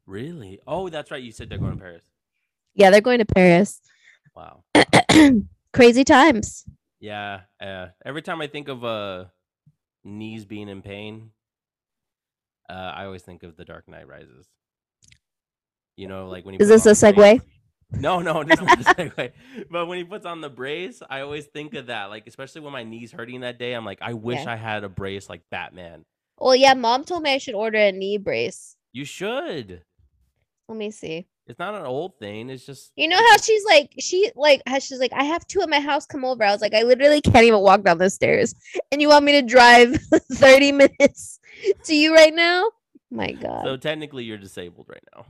Really? 0.06 0.60
Oh, 0.66 0.88
that's 0.88 1.12
right. 1.12 1.22
You 1.22 1.30
said 1.30 1.48
they're 1.48 1.58
going 1.58 1.74
to 1.76 1.78
Paris. 1.78 2.02
Yeah, 2.74 2.90
they're 2.90 3.00
going 3.00 3.20
to 3.20 3.24
Paris. 3.24 3.80
Wow. 4.34 4.64
Crazy 5.72 6.02
times. 6.02 6.64
Yeah, 7.00 7.40
uh, 7.60 7.86
every 8.04 8.22
time 8.22 8.40
I 8.40 8.46
think 8.46 8.68
of 8.68 8.84
uh 8.84 9.24
knees 10.04 10.44
being 10.44 10.68
in 10.68 10.82
pain, 10.82 11.30
uh, 12.68 12.72
I 12.94 13.04
always 13.06 13.22
think 13.22 13.42
of 13.42 13.56
The 13.56 13.64
Dark 13.64 13.88
Knight 13.88 14.06
Rises. 14.06 14.46
You 15.96 16.08
know, 16.08 16.28
like 16.28 16.44
when 16.44 16.54
he 16.54 16.60
Is 16.60 16.68
this 16.68 16.86
a 16.86 16.94
the 17.06 17.12
brace- 17.14 17.40
segue? 17.40 17.46
No, 17.92 18.20
no, 18.20 18.44
this 18.44 18.60
is 18.60 18.64
not 18.64 18.80
a 18.80 18.84
segue. 18.84 19.32
But 19.68 19.86
when 19.86 19.98
he 19.98 20.04
puts 20.04 20.24
on 20.24 20.40
the 20.40 20.48
brace, 20.48 21.02
I 21.10 21.22
always 21.22 21.46
think 21.46 21.74
of 21.74 21.86
that. 21.88 22.04
Like, 22.04 22.28
especially 22.28 22.60
when 22.60 22.72
my 22.72 22.84
knees 22.84 23.10
hurting 23.10 23.40
that 23.40 23.58
day, 23.58 23.72
I'm 23.72 23.84
like, 23.84 23.98
I 24.00 24.12
wish 24.12 24.38
Yeah. 24.44 24.52
I 24.52 24.54
had 24.54 24.84
a 24.84 24.88
brace 24.88 25.28
like 25.28 25.42
Batman. 25.50 26.04
Well, 26.38 26.54
yeah, 26.54 26.74
mom 26.74 27.02
told 27.02 27.24
me 27.24 27.34
I 27.34 27.38
should 27.38 27.56
order 27.56 27.78
a 27.78 27.90
knee 27.90 28.16
brace. 28.16 28.76
You 28.92 29.04
should. 29.04 29.82
Let 30.68 30.78
me 30.78 30.92
see. 30.92 31.26
It's 31.50 31.58
not 31.58 31.74
an 31.74 31.84
old 31.84 32.16
thing. 32.20 32.48
It's 32.48 32.64
just 32.64 32.92
You 32.94 33.08
know 33.08 33.16
how 33.16 33.36
she's 33.38 33.64
like, 33.64 33.92
she 33.98 34.30
like, 34.36 34.62
how 34.66 34.78
she's 34.78 35.00
like, 35.00 35.12
I 35.12 35.24
have 35.24 35.44
two 35.48 35.60
at 35.62 35.68
my 35.68 35.80
house. 35.80 36.06
Come 36.06 36.24
over. 36.24 36.44
I 36.44 36.52
was 36.52 36.60
like, 36.60 36.74
I 36.74 36.82
literally 36.84 37.20
can't 37.20 37.44
even 37.44 37.58
walk 37.60 37.82
down 37.82 37.98
the 37.98 38.08
stairs, 38.08 38.54
and 38.92 39.02
you 39.02 39.08
want 39.08 39.24
me 39.24 39.32
to 39.32 39.42
drive 39.42 39.96
thirty 40.34 40.70
minutes 40.70 41.40
to 41.84 41.94
you 41.94 42.14
right 42.14 42.32
now? 42.32 42.70
My 43.10 43.32
God. 43.32 43.64
so 43.64 43.76
technically 43.76 44.22
you're 44.22 44.38
disabled 44.38 44.86
right 44.88 45.02
now. 45.16 45.26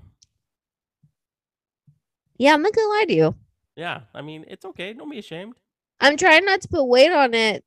yeah, 2.37 2.52
I'm 2.52 2.61
not 2.61 2.74
gonna 2.74 2.88
lie 2.88 3.04
to 3.09 3.14
you. 3.14 3.35
Yeah, 3.76 4.00
I 4.14 4.20
mean 4.20 4.44
it's 4.46 4.66
okay. 4.66 4.92
Don't 4.92 5.11
be 5.11 5.18
ashamed. 5.18 5.54
I'm 6.00 6.18
trying 6.18 6.44
not 6.44 6.61
to 6.61 6.68
put 6.68 6.85
weight 6.85 7.12
on 7.12 7.33
it. 7.33 7.64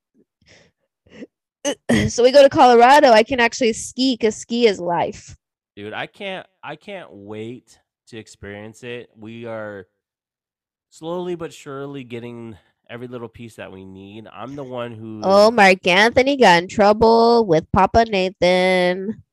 so 2.12 2.22
we 2.22 2.32
go 2.32 2.44
to 2.44 2.50
Colorado. 2.50 3.10
I 3.10 3.24
can 3.24 3.40
actually 3.40 3.74
ski 3.74 4.14
because 4.14 4.36
ski 4.36 4.68
is 4.68 4.80
life. 4.80 5.36
dude 5.76 5.94
i 5.94 6.06
can't 6.06 6.46
i 6.64 6.76
can't 6.76 7.10
wait 7.12 7.80
to 8.08 8.18
experience 8.18 8.84
it 8.84 9.10
we 9.18 9.46
are 9.46 9.88
slowly 10.90 11.36
but 11.36 11.54
surely 11.54 12.04
getting 12.04 12.58
every 12.90 13.08
little 13.08 13.30
piece 13.30 13.56
that 13.56 13.72
we 13.72 13.86
need 13.86 14.28
i'm 14.34 14.56
the 14.56 14.64
one 14.64 14.92
oh 14.94 14.96
who 14.96 15.22
Oh, 15.24 15.52
Marc 15.52 15.86
Anthony 15.88 16.38
got 16.38 16.62
in 16.64 16.68
trouble 16.68 17.46
with 17.46 17.72
Papa 17.72 18.06
Nathan. 18.06 19.24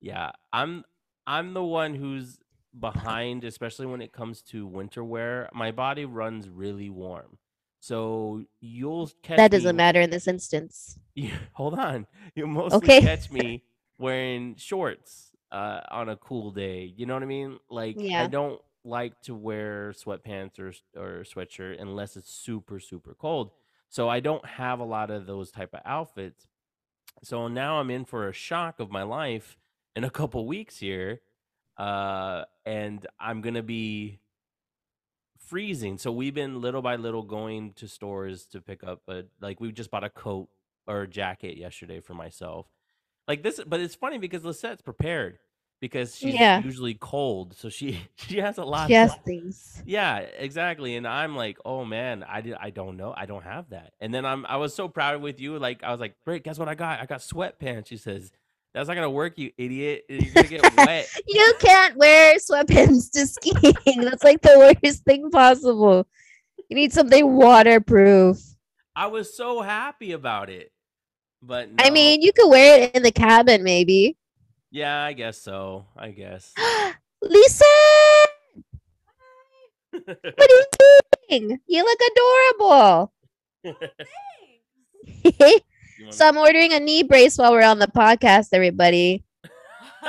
yeah 0.00 0.30
i'm 0.52 0.84
i'm 1.26 1.52
the 1.54 1.62
one 1.64 1.94
who's 1.94 2.38
behind 2.78 3.42
especially 3.44 3.86
when 3.86 4.00
it 4.00 4.12
comes 4.12 4.42
to 4.42 4.64
winter 4.66 5.02
wear 5.02 5.48
my 5.52 5.72
body 5.72 6.04
runs 6.04 6.48
really 6.48 6.88
warm 6.88 7.36
so 7.80 8.44
you'll 8.60 9.10
catch 9.22 9.38
That 9.38 9.50
doesn't 9.50 9.74
me- 9.74 9.78
matter 9.78 10.00
in 10.02 10.10
this 10.10 10.28
instance. 10.28 10.98
you, 11.14 11.30
hold 11.54 11.78
on. 11.78 12.06
You'll 12.34 12.48
mostly 12.48 12.76
Okay. 12.76 13.00
catch 13.00 13.30
me 13.32 13.64
wearing 13.98 14.54
shorts 14.56 15.29
uh, 15.52 15.80
on 15.90 16.08
a 16.08 16.16
cool 16.16 16.50
day. 16.50 16.92
You 16.96 17.06
know 17.06 17.14
what 17.14 17.22
I 17.22 17.26
mean? 17.26 17.58
Like 17.68 17.98
I 18.14 18.26
don't 18.26 18.60
like 18.84 19.20
to 19.22 19.34
wear 19.34 19.92
sweatpants 19.92 20.58
or 20.58 20.72
or 21.00 21.24
sweatshirt 21.24 21.80
unless 21.80 22.16
it's 22.16 22.32
super 22.32 22.80
super 22.80 23.14
cold. 23.14 23.50
So 23.88 24.08
I 24.08 24.20
don't 24.20 24.44
have 24.46 24.78
a 24.80 24.84
lot 24.84 25.10
of 25.10 25.26
those 25.26 25.50
type 25.50 25.74
of 25.74 25.80
outfits. 25.84 26.46
So 27.22 27.48
now 27.48 27.80
I'm 27.80 27.90
in 27.90 28.04
for 28.04 28.28
a 28.28 28.32
shock 28.32 28.80
of 28.80 28.90
my 28.90 29.02
life 29.02 29.58
in 29.96 30.04
a 30.04 30.10
couple 30.10 30.46
weeks 30.46 30.78
here. 30.78 31.20
Uh, 31.76 32.44
and 32.64 33.06
I'm 33.18 33.40
gonna 33.40 33.62
be 33.62 34.20
freezing. 35.38 35.98
So 35.98 36.12
we've 36.12 36.34
been 36.34 36.60
little 36.60 36.82
by 36.82 36.96
little 36.96 37.22
going 37.22 37.72
to 37.74 37.88
stores 37.88 38.46
to 38.46 38.60
pick 38.60 38.84
up 38.84 39.02
a 39.08 39.24
like 39.40 39.60
we 39.60 39.72
just 39.72 39.90
bought 39.90 40.04
a 40.04 40.10
coat 40.10 40.48
or 40.86 41.02
a 41.02 41.08
jacket 41.08 41.56
yesterday 41.56 42.00
for 42.00 42.14
myself. 42.14 42.66
Like 43.30 43.44
this, 43.44 43.60
but 43.64 43.78
it's 43.78 43.94
funny 43.94 44.18
because 44.18 44.44
Lisette's 44.44 44.82
prepared 44.82 45.38
because 45.80 46.16
she's 46.16 46.34
Yeah. 46.34 46.60
usually 46.62 46.94
cold, 46.94 47.54
so 47.56 47.68
she 47.68 48.00
she 48.16 48.38
has 48.38 48.58
a 48.58 48.64
lot. 48.64 48.88
She 48.88 48.94
has 48.94 49.12
of, 49.12 49.22
things. 49.22 49.80
yeah, 49.86 50.16
exactly. 50.18 50.96
And 50.96 51.06
I'm 51.06 51.36
like, 51.36 51.58
oh 51.64 51.84
man, 51.84 52.24
I 52.28 52.40
did, 52.40 52.54
I 52.60 52.70
don't 52.70 52.96
know, 52.96 53.14
I 53.16 53.26
don't 53.26 53.44
have 53.44 53.70
that. 53.70 53.92
And 54.00 54.12
then 54.12 54.26
I'm, 54.26 54.44
I 54.46 54.56
was 54.56 54.74
so 54.74 54.88
proud 54.88 55.22
with 55.22 55.38
you. 55.40 55.58
Like 55.60 55.84
I 55.84 55.92
was 55.92 56.00
like, 56.00 56.16
great, 56.24 56.42
guess 56.42 56.58
what 56.58 56.68
I 56.68 56.74
got? 56.74 57.00
I 57.00 57.06
got 57.06 57.20
sweatpants. 57.20 57.86
She 57.86 57.98
says, 57.98 58.32
that's 58.74 58.88
not 58.88 58.94
gonna 58.96 59.08
work, 59.10 59.38
you 59.38 59.52
idiot. 59.56 60.06
You're 60.08 60.34
gonna 60.34 60.48
get 60.48 60.76
wet. 60.76 61.08
You 61.28 61.54
can't 61.60 61.96
wear 61.96 62.34
sweatpants 62.38 63.12
to 63.12 63.26
skiing. 63.28 64.00
That's 64.02 64.24
like 64.24 64.42
the 64.42 64.74
worst 64.82 65.04
thing 65.04 65.30
possible. 65.30 66.04
You 66.68 66.74
need 66.76 66.92
something 66.92 67.32
waterproof. 67.32 68.38
I 68.96 69.06
was 69.06 69.34
so 69.36 69.60
happy 69.62 70.12
about 70.12 70.50
it, 70.50 70.72
but 71.42 71.68
I 71.78 71.90
mean, 71.90 72.22
you 72.22 72.32
could 72.32 72.48
wear 72.48 72.82
it 72.82 72.94
in 72.94 73.02
the 73.02 73.12
cabin, 73.12 73.62
maybe. 73.64 74.16
yeah, 74.70 75.02
I 75.04 75.12
guess 75.12 75.38
so. 75.38 75.86
I 75.96 76.10
guess. 76.10 76.52
Lisa, 77.22 77.64
what 80.04 80.18
are 80.24 80.46
you 80.48 80.64
doing? 81.28 81.60
You 81.66 81.84
look 81.84 82.00
adorable. 82.12 83.12
So 86.10 86.26
I'm 86.26 86.38
ordering 86.38 86.72
a 86.72 86.80
knee 86.80 87.02
brace 87.02 87.36
while 87.36 87.52
we're 87.52 87.62
on 87.62 87.78
the 87.78 87.86
podcast, 87.86 88.48
everybody. 88.54 89.22
But 90.02 90.08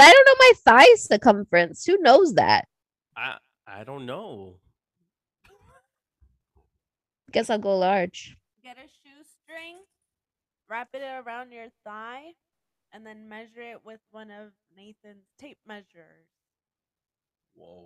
I 0.00 0.12
don't 0.12 0.26
know 0.26 0.34
my 0.38 0.52
thigh 0.64 0.94
circumference. 0.96 1.84
Who 1.84 1.98
knows 1.98 2.34
that? 2.34 2.66
I 3.14 3.36
I 3.66 3.84
don't 3.84 4.06
know. 4.06 4.56
Guess 7.32 7.50
I'll 7.50 7.58
go 7.58 7.76
large. 7.78 8.34
Get 8.74 8.86
a 8.86 8.88
shoestring, 8.88 9.80
wrap 10.70 10.88
it 10.94 11.02
around 11.02 11.52
your 11.52 11.66
thigh, 11.84 12.22
and 12.92 13.04
then 13.04 13.28
measure 13.28 13.60
it 13.60 13.80
with 13.84 14.00
one 14.12 14.30
of 14.30 14.52
Nathan's 14.74 15.26
tape 15.38 15.58
measures. 15.66 16.28
Whoa. 17.54 17.84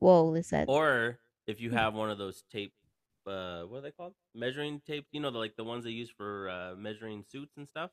Whoa, 0.00 0.24
Lisa. 0.24 0.64
Or 0.66 1.18
if 1.46 1.60
you 1.60 1.70
have 1.70 1.94
one 1.94 2.10
of 2.10 2.18
those 2.18 2.42
tape, 2.50 2.72
uh, 3.24 3.62
what 3.62 3.78
are 3.78 3.80
they 3.82 3.92
called? 3.92 4.14
Measuring 4.34 4.82
tape. 4.84 5.06
You 5.12 5.20
know, 5.20 5.30
the, 5.30 5.38
like 5.38 5.54
the 5.54 5.64
ones 5.64 5.84
they 5.84 5.90
use 5.90 6.10
for 6.10 6.48
uh, 6.48 6.74
measuring 6.76 7.24
suits 7.30 7.52
and 7.56 7.68
stuff. 7.68 7.90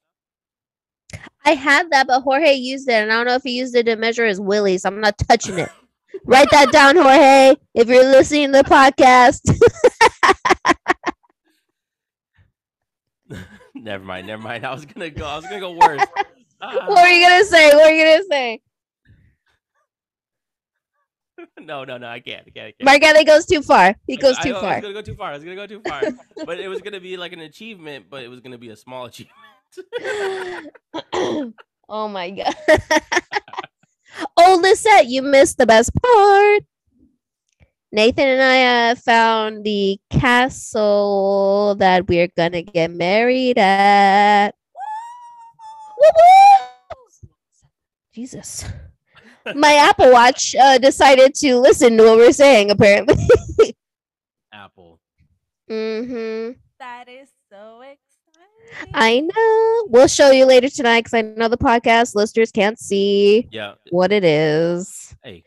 I 1.46 1.52
had 1.52 1.92
that, 1.92 2.08
but 2.08 2.22
Jorge 2.22 2.54
used 2.54 2.90
it, 2.90 2.94
and 2.94 3.12
I 3.12 3.18
don't 3.18 3.28
know 3.28 3.36
if 3.36 3.44
he 3.44 3.52
used 3.52 3.76
it 3.76 3.86
to 3.86 3.96
measure 3.96 4.26
his 4.26 4.42
willy, 4.42 4.80
so 4.80 4.90
I'm 4.90 5.00
not 5.00 5.20
touching 5.20 5.60
it. 5.60 5.70
Write 6.26 6.50
that 6.50 6.72
down, 6.72 6.96
Jorge. 6.96 7.58
If 7.76 7.90
you're 7.90 8.06
listening 8.06 8.54
to 8.54 8.64
the 8.64 8.64
podcast. 8.64 9.42
never 13.84 14.04
mind. 14.04 14.28
Never 14.28 14.42
mind. 14.42 14.66
I 14.66 14.74
was 14.74 14.86
gonna 14.86 15.10
go. 15.10 15.26
I 15.26 15.36
was 15.36 15.46
gonna 15.46 15.60
go 15.60 15.72
worse. 15.80 16.00
what 16.00 16.28
are 16.62 16.88
ah. 16.98 17.06
you 17.06 17.28
gonna 17.28 17.46
say? 17.46 17.76
What 17.76 17.86
are 17.86 17.94
you 17.94 18.06
gonna 18.06 18.24
say? 18.30 18.62
no, 21.60 21.84
no, 21.84 21.98
no. 21.98 22.08
I 22.08 22.20
can't. 22.20 22.44
I 22.48 22.50
can't. 22.50 22.68
I 22.68 22.72
can't. 22.72 22.84
Marc 22.84 23.04
Anthony 23.04 23.26
goes 23.26 23.46
too 23.46 23.62
far. 23.62 23.96
He 24.08 24.18
goes 24.18 24.38
I- 24.40 24.44
too 24.44 24.56
I, 24.56 24.58
I 24.58 24.62
far. 24.62 24.74
was 24.76 24.82
gonna 24.82 24.94
go 24.94 25.02
too 25.02 25.16
far. 25.16 25.30
I 25.30 25.34
was 25.34 25.44
gonna 25.44 25.56
go 25.56 25.68
too 25.68 25.82
far. 25.88 26.02
but 26.46 26.60
it 26.60 26.68
was 26.68 26.82
gonna 26.82 27.00
be 27.00 27.18
like 27.18 27.34
an 27.34 27.42
achievement, 27.42 28.06
but 28.10 28.24
it 28.24 28.28
was 28.28 28.40
gonna 28.40 28.58
be 28.58 28.70
a 28.70 28.76
small 28.76 29.06
achievement. 29.06 29.38
oh 31.90 32.08
my 32.08 32.30
god. 32.32 32.56
oh, 34.38 34.60
Lisette, 34.62 35.08
you 35.08 35.22
missed 35.22 35.58
the 35.58 35.66
best 35.66 35.92
part. 36.02 36.64
Nathan 37.92 38.26
and 38.28 38.42
I 38.42 38.92
uh, 38.92 38.96
found 38.96 39.64
the 39.66 40.00
castle 40.10 41.76
that 41.80 42.08
we're 42.08 42.30
gonna 42.38 42.62
get 42.62 42.90
married 42.92 43.58
at. 43.58 44.52
Woo 46.00 46.10
woo! 46.16 47.30
Jesus. 48.14 48.66
My 49.56 49.74
Apple 49.90 50.12
Watch 50.12 50.56
uh, 50.56 50.78
decided 50.78 51.36
to 51.36 51.58
listen 51.58 51.98
to 51.98 52.04
what 52.04 52.18
we're 52.18 52.32
saying, 52.32 52.72
apparently. 52.72 53.16
Apple. 54.54 55.00
mm-hmm. 55.70 56.52
That 56.80 57.10
is 57.10 57.30
so 57.50 57.82
exciting. 57.82 58.92
I 58.94 59.20
know. 59.20 59.88
We'll 59.90 60.08
show 60.08 60.32
you 60.32 60.46
later 60.46 60.70
tonight 60.70 61.02
because 61.02 61.14
I 61.14 61.22
know 61.22 61.48
the 61.50 61.58
podcast 61.58 62.16
listeners 62.16 62.52
can't 62.52 62.80
see 62.80 63.48
Yeah. 63.52 63.74
what 63.90 64.12
it 64.12 64.24
is. 64.24 65.16
Hey. 65.24 65.44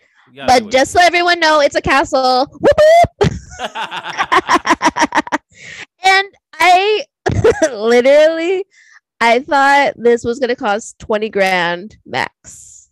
But 0.46 0.70
just 0.70 0.92
so 0.92 1.00
everyone 1.02 1.40
know, 1.40 1.60
it's 1.60 1.74
a 1.76 1.82
castle. 1.82 2.46
Whoop, 2.60 2.78
whoop. 3.20 3.32
and 6.04 6.28
I 6.54 7.04
literally, 7.72 8.64
I 9.20 9.40
thought 9.40 9.94
this 9.96 10.24
was 10.24 10.38
gonna 10.38 10.56
cost 10.56 10.98
twenty 10.98 11.30
grand 11.30 11.96
max. 12.06 12.90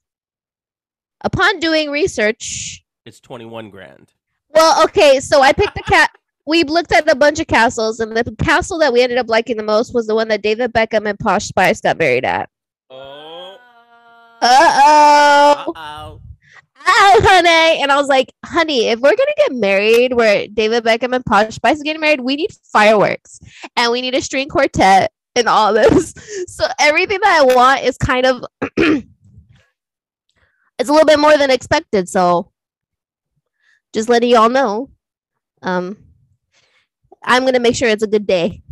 Upon 1.24 1.60
doing 1.60 1.90
research, 1.90 2.84
it's 3.04 3.20
twenty 3.20 3.44
one 3.44 3.70
grand. 3.70 4.12
well, 4.50 4.82
okay, 4.84 5.20
so 5.20 5.42
I 5.42 5.52
picked 5.52 5.74
the 5.74 5.82
cat. 5.82 6.10
We 6.44 6.64
looked 6.64 6.92
at 6.92 7.08
a 7.08 7.14
bunch 7.14 7.38
of 7.38 7.46
castles, 7.46 8.00
and 8.00 8.16
the 8.16 8.34
castle 8.42 8.78
that 8.80 8.92
we 8.92 9.02
ended 9.02 9.18
up 9.18 9.28
liking 9.28 9.56
the 9.56 9.62
most 9.62 9.94
was 9.94 10.06
the 10.06 10.14
one 10.14 10.28
that 10.28 10.42
David 10.42 10.72
Beckham 10.72 11.08
and 11.08 11.18
Posh 11.18 11.46
Spice 11.46 11.80
got 11.80 11.98
married 11.98 12.24
at. 12.24 12.48
Oh. 12.90 13.56
Uh 14.40 15.64
oh. 15.76 16.12
Oh, 16.86 17.20
honey. 17.22 17.82
And 17.82 17.92
I 17.92 17.96
was 17.96 18.08
like, 18.08 18.32
honey, 18.44 18.88
if 18.88 19.00
we're 19.00 19.16
gonna 19.16 19.32
get 19.36 19.52
married 19.52 20.12
where 20.14 20.46
David 20.48 20.84
Beckham 20.84 21.14
and 21.14 21.24
Posh 21.24 21.54
Spice 21.54 21.80
are 21.80 21.84
getting 21.84 22.00
married, 22.00 22.20
we 22.20 22.36
need 22.36 22.52
fireworks 22.72 23.40
and 23.76 23.92
we 23.92 24.00
need 24.00 24.14
a 24.14 24.22
string 24.22 24.48
quartet 24.48 25.12
and 25.36 25.48
all 25.48 25.72
this. 25.72 26.14
So 26.48 26.66
everything 26.78 27.20
that 27.22 27.40
I 27.40 27.54
want 27.54 27.82
is 27.82 27.96
kind 27.96 28.26
of 28.26 28.44
it's 28.76 29.06
a 30.88 30.92
little 30.92 31.06
bit 31.06 31.18
more 31.18 31.38
than 31.38 31.50
expected. 31.50 32.08
So 32.08 32.52
just 33.92 34.08
letting 34.08 34.30
y'all 34.30 34.48
know. 34.48 34.90
Um, 35.62 35.96
I'm 37.24 37.44
gonna 37.44 37.60
make 37.60 37.76
sure 37.76 37.88
it's 37.88 38.02
a 38.02 38.08
good 38.08 38.26
day, 38.26 38.62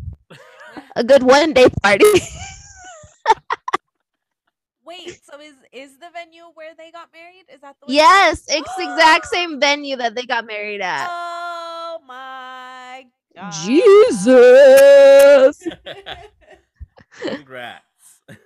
a 0.97 1.05
good 1.05 1.23
one 1.23 1.53
day 1.53 1.69
party. 1.83 2.05
Wait, 4.85 5.21
so 5.23 5.39
is 5.41 5.55
is 5.73 5.99
the 5.99 6.09
venue 6.13 6.45
where 6.55 6.75
they 6.77 6.91
got 6.91 7.09
married? 7.13 7.45
Is 7.53 7.61
that 7.61 7.77
the 7.81 7.87
one? 7.87 7.95
yes, 7.95 8.45
it's 8.49 8.77
the 8.77 8.83
exact 8.83 9.27
same 9.27 9.61
venue 9.61 9.97
that 9.97 10.15
they 10.15 10.25
got 10.25 10.47
married 10.47 10.81
at. 10.81 11.09
Oh 11.09 12.01
my 12.07 13.07
god. 13.35 13.53
Jesus. 13.53 14.49
Congrats. 17.23 17.85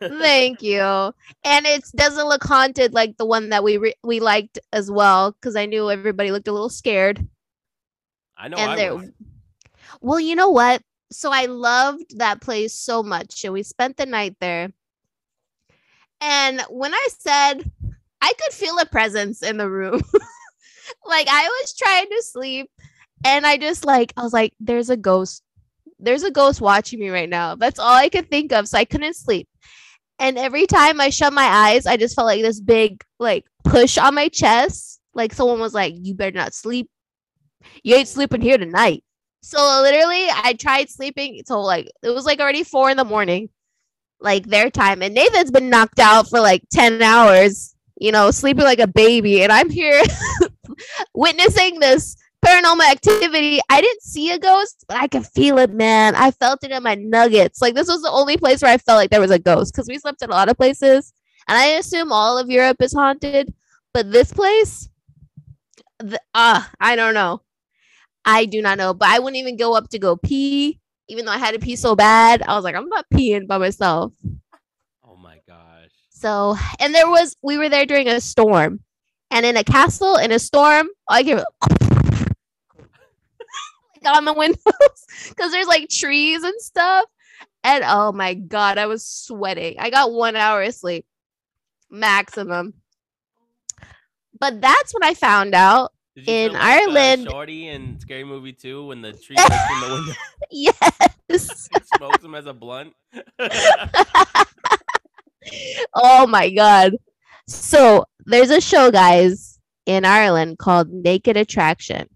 Thank 0.00 0.62
you. 0.62 0.80
And 1.44 1.66
it 1.66 1.84
doesn't 1.94 2.26
look 2.26 2.44
haunted 2.44 2.94
like 2.94 3.16
the 3.16 3.26
one 3.26 3.50
that 3.50 3.64
we 3.64 3.76
re- 3.76 3.94
we 4.02 4.20
liked 4.20 4.58
as 4.72 4.90
well 4.90 5.32
because 5.32 5.56
I 5.56 5.66
knew 5.66 5.90
everybody 5.90 6.30
looked 6.30 6.48
a 6.48 6.52
little 6.52 6.70
scared. 6.70 7.26
I 8.36 8.48
know 8.48 8.56
and 8.56 8.72
I 8.72 8.76
there 8.76 8.96
was. 8.96 9.10
Well, 10.00 10.20
you 10.20 10.36
know 10.36 10.50
what? 10.50 10.82
So 11.12 11.30
I 11.32 11.46
loved 11.46 12.18
that 12.18 12.40
place 12.40 12.74
so 12.74 13.02
much 13.02 13.44
and 13.44 13.52
we 13.52 13.62
spent 13.62 13.96
the 13.96 14.06
night 14.06 14.36
there. 14.40 14.72
And 16.24 16.62
when 16.70 16.94
I 16.94 17.08
said 17.18 17.70
I 18.24 18.32
could 18.42 18.54
feel 18.54 18.78
a 18.78 18.86
presence 18.86 19.42
in 19.42 19.58
the 19.58 19.68
room. 19.68 20.00
like 21.06 21.28
I 21.30 21.42
was 21.42 21.74
trying 21.74 22.08
to 22.08 22.22
sleep 22.22 22.70
and 23.22 23.46
I 23.46 23.58
just 23.58 23.84
like 23.84 24.14
I 24.16 24.22
was 24.22 24.32
like 24.32 24.54
there's 24.58 24.88
a 24.88 24.96
ghost. 24.96 25.42
There's 25.98 26.22
a 26.22 26.30
ghost 26.30 26.62
watching 26.62 27.00
me 27.00 27.10
right 27.10 27.28
now. 27.28 27.54
That's 27.54 27.78
all 27.78 27.94
I 27.94 28.08
could 28.08 28.30
think 28.30 28.50
of. 28.52 28.66
So 28.66 28.78
I 28.78 28.86
couldn't 28.86 29.14
sleep. 29.14 29.46
And 30.18 30.38
every 30.38 30.66
time 30.66 31.02
I 31.02 31.10
shut 31.10 31.34
my 31.34 31.44
eyes, 31.44 31.84
I 31.84 31.98
just 31.98 32.16
felt 32.16 32.26
like 32.26 32.40
this 32.40 32.60
big 32.60 33.04
like 33.18 33.44
push 33.64 33.98
on 33.98 34.14
my 34.14 34.28
chest. 34.28 35.00
Like 35.12 35.34
someone 35.34 35.60
was 35.60 35.74
like, 35.74 35.94
"You 35.96 36.14
better 36.14 36.36
not 36.36 36.54
sleep. 36.54 36.88
You 37.82 37.96
ain't 37.96 38.08
sleeping 38.08 38.40
here 38.40 38.56
tonight." 38.56 39.04
So 39.42 39.58
literally, 39.82 40.26
I 40.30 40.54
tried 40.54 40.88
sleeping. 40.88 41.42
So 41.46 41.60
like 41.60 41.90
it 42.02 42.10
was 42.10 42.24
like 42.24 42.40
already 42.40 42.64
four 42.64 42.90
in 42.90 42.96
the 42.96 43.04
morning, 43.04 43.50
like 44.24 44.46
their 44.46 44.70
time. 44.70 45.02
And 45.02 45.14
Nathan's 45.14 45.50
been 45.50 45.70
knocked 45.70 46.00
out 46.00 46.28
for 46.28 46.40
like 46.40 46.64
ten 46.70 47.00
hours. 47.02 47.74
You 48.00 48.10
know, 48.10 48.32
sleeping 48.32 48.64
like 48.64 48.80
a 48.80 48.88
baby, 48.88 49.42
and 49.42 49.52
I'm 49.52 49.70
here 49.70 50.02
witnessing 51.14 51.78
this 51.78 52.16
paranormal 52.44 52.90
activity. 52.90 53.60
I 53.70 53.80
didn't 53.80 54.02
see 54.02 54.32
a 54.32 54.38
ghost, 54.38 54.84
but 54.88 54.96
I 54.96 55.06
could 55.06 55.24
feel 55.24 55.58
it, 55.58 55.70
man. 55.70 56.16
I 56.16 56.32
felt 56.32 56.64
it 56.64 56.72
in 56.72 56.82
my 56.82 56.96
nuggets. 56.96 57.62
Like 57.62 57.74
this 57.74 57.86
was 57.86 58.02
the 58.02 58.10
only 58.10 58.36
place 58.36 58.62
where 58.62 58.72
I 58.72 58.78
felt 58.78 58.96
like 58.96 59.10
there 59.10 59.20
was 59.20 59.30
a 59.30 59.38
ghost 59.38 59.72
because 59.72 59.88
we 59.88 59.98
slept 59.98 60.22
in 60.22 60.30
a 60.30 60.32
lot 60.32 60.48
of 60.48 60.56
places, 60.56 61.12
and 61.46 61.56
I 61.56 61.66
assume 61.66 62.10
all 62.10 62.36
of 62.36 62.50
Europe 62.50 62.78
is 62.80 62.92
haunted, 62.92 63.54
but 63.92 64.10
this 64.10 64.32
place, 64.32 64.88
the, 66.00 66.20
uh, 66.34 66.64
I 66.80 66.96
don't 66.96 67.14
know. 67.14 67.42
I 68.24 68.46
do 68.46 68.62
not 68.62 68.78
know, 68.78 68.94
but 68.94 69.08
I 69.08 69.18
wouldn't 69.18 69.36
even 69.36 69.56
go 69.56 69.76
up 69.76 69.90
to 69.90 69.98
go 69.98 70.16
pee, 70.16 70.80
even 71.08 71.24
though 71.24 71.32
I 71.32 71.38
had 71.38 71.52
to 71.52 71.60
pee 71.60 71.76
so 71.76 71.94
bad. 71.94 72.42
I 72.42 72.54
was 72.54 72.64
like, 72.64 72.74
I'm 72.74 72.88
not 72.88 73.06
peeing 73.12 73.46
by 73.46 73.58
myself. 73.58 74.12
Oh 75.06 75.16
my 75.16 75.38
gosh. 75.46 75.90
So, 76.10 76.56
and 76.80 76.94
there 76.94 77.08
was, 77.08 77.36
we 77.42 77.58
were 77.58 77.68
there 77.68 77.86
during 77.86 78.08
a 78.08 78.20
storm, 78.20 78.80
and 79.30 79.44
in 79.44 79.56
a 79.56 79.64
castle 79.64 80.16
in 80.16 80.32
a 80.32 80.38
storm, 80.38 80.88
I 81.08 81.22
give 81.22 81.38
it 81.38 81.44
like 84.04 84.16
on 84.16 84.24
the 84.24 84.32
windows 84.32 84.62
because 85.28 85.52
there's 85.52 85.66
like 85.66 85.88
trees 85.88 86.42
and 86.42 86.60
stuff. 86.60 87.06
And 87.62 87.82
oh 87.86 88.12
my 88.12 88.34
god, 88.34 88.78
I 88.78 88.86
was 88.86 89.06
sweating. 89.06 89.76
I 89.78 89.90
got 89.90 90.12
one 90.12 90.36
hour 90.36 90.62
of 90.62 90.74
sleep 90.74 91.06
maximum. 91.90 92.74
But 94.38 94.60
that's 94.60 94.92
when 94.92 95.04
I 95.04 95.14
found 95.14 95.54
out. 95.54 95.92
In 96.16 96.24
feel 96.24 96.52
like, 96.52 96.60
uh, 96.62 96.64
Ireland- 96.64 97.28
Shorty 97.30 97.68
in 97.68 97.98
Scary 98.00 98.24
Movie 98.24 98.52
2 98.52 98.86
when 98.86 99.02
the 99.02 99.12
tree 99.12 99.36
looks 99.38 99.70
in 99.70 99.80
the 99.80 99.94
window 99.94 100.12
Yes. 100.50 101.68
smokes 101.96 102.22
him 102.24 102.34
as 102.34 102.46
a 102.46 102.52
blunt. 102.52 102.94
oh 105.94 106.26
my 106.26 106.50
god. 106.50 106.96
So 107.46 108.04
there's 108.26 108.50
a 108.50 108.60
show, 108.60 108.90
guys, 108.90 109.58
in 109.86 110.04
Ireland 110.04 110.58
called 110.58 110.90
Naked 110.90 111.36
Attraction. 111.36 112.08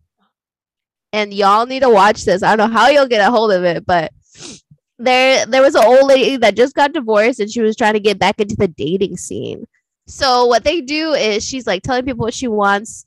And 1.13 1.33
y'all 1.33 1.67
need 1.67 1.81
to 1.81 1.91
watch 1.91 2.25
this. 2.25 2.43
I 2.43 2.55
don't 2.57 2.71
know 2.71 2.77
how 2.79 2.89
you'll 2.89 3.09
get 3.09 3.27
a 3.27 3.31
hold 3.31 3.51
of 3.53 3.65
it, 3.65 3.85
but 3.87 4.13
there 4.99 5.47
there 5.47 5.63
was 5.63 5.75
an 5.75 5.85
old 5.85 6.07
lady 6.07 6.37
that 6.39 6.57
just 6.57 6.75
got 6.75 6.93
divorced 6.93 7.41
and 7.41 7.51
she 7.51 7.61
was 7.61 7.77
trying 7.77 7.93
to 7.95 8.01
get 8.01 8.19
back 8.19 8.41
into 8.41 8.57
the 8.57 8.69
dating 8.69 9.17
scene. 9.17 9.65
So 10.07 10.47
what 10.47 10.65
they 10.65 10.81
do 10.81 11.13
is 11.15 11.45
she's 11.45 11.67
like 11.67 11.83
telling 11.83 12.05
people 12.05 12.25
what 12.25 12.35
she 12.35 12.49
wants. 12.49 13.07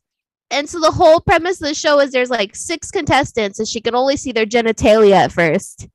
And 0.52 0.70
so 0.70 0.80
the 0.80 0.92
whole 0.92 1.22
premise 1.22 1.62
of 1.62 1.68
the 1.68 1.74
show 1.74 2.00
is 2.00 2.12
there's 2.12 2.30
like 2.30 2.56
six 2.56 2.92
contestants 2.92 3.58
and 3.58 3.68
she 3.68 3.82
can 3.82 3.96
only 3.96 4.18
see 4.18 4.32
their 4.32 4.46
genitalia 4.46 5.14
at 5.14 5.32
first. 5.32 5.88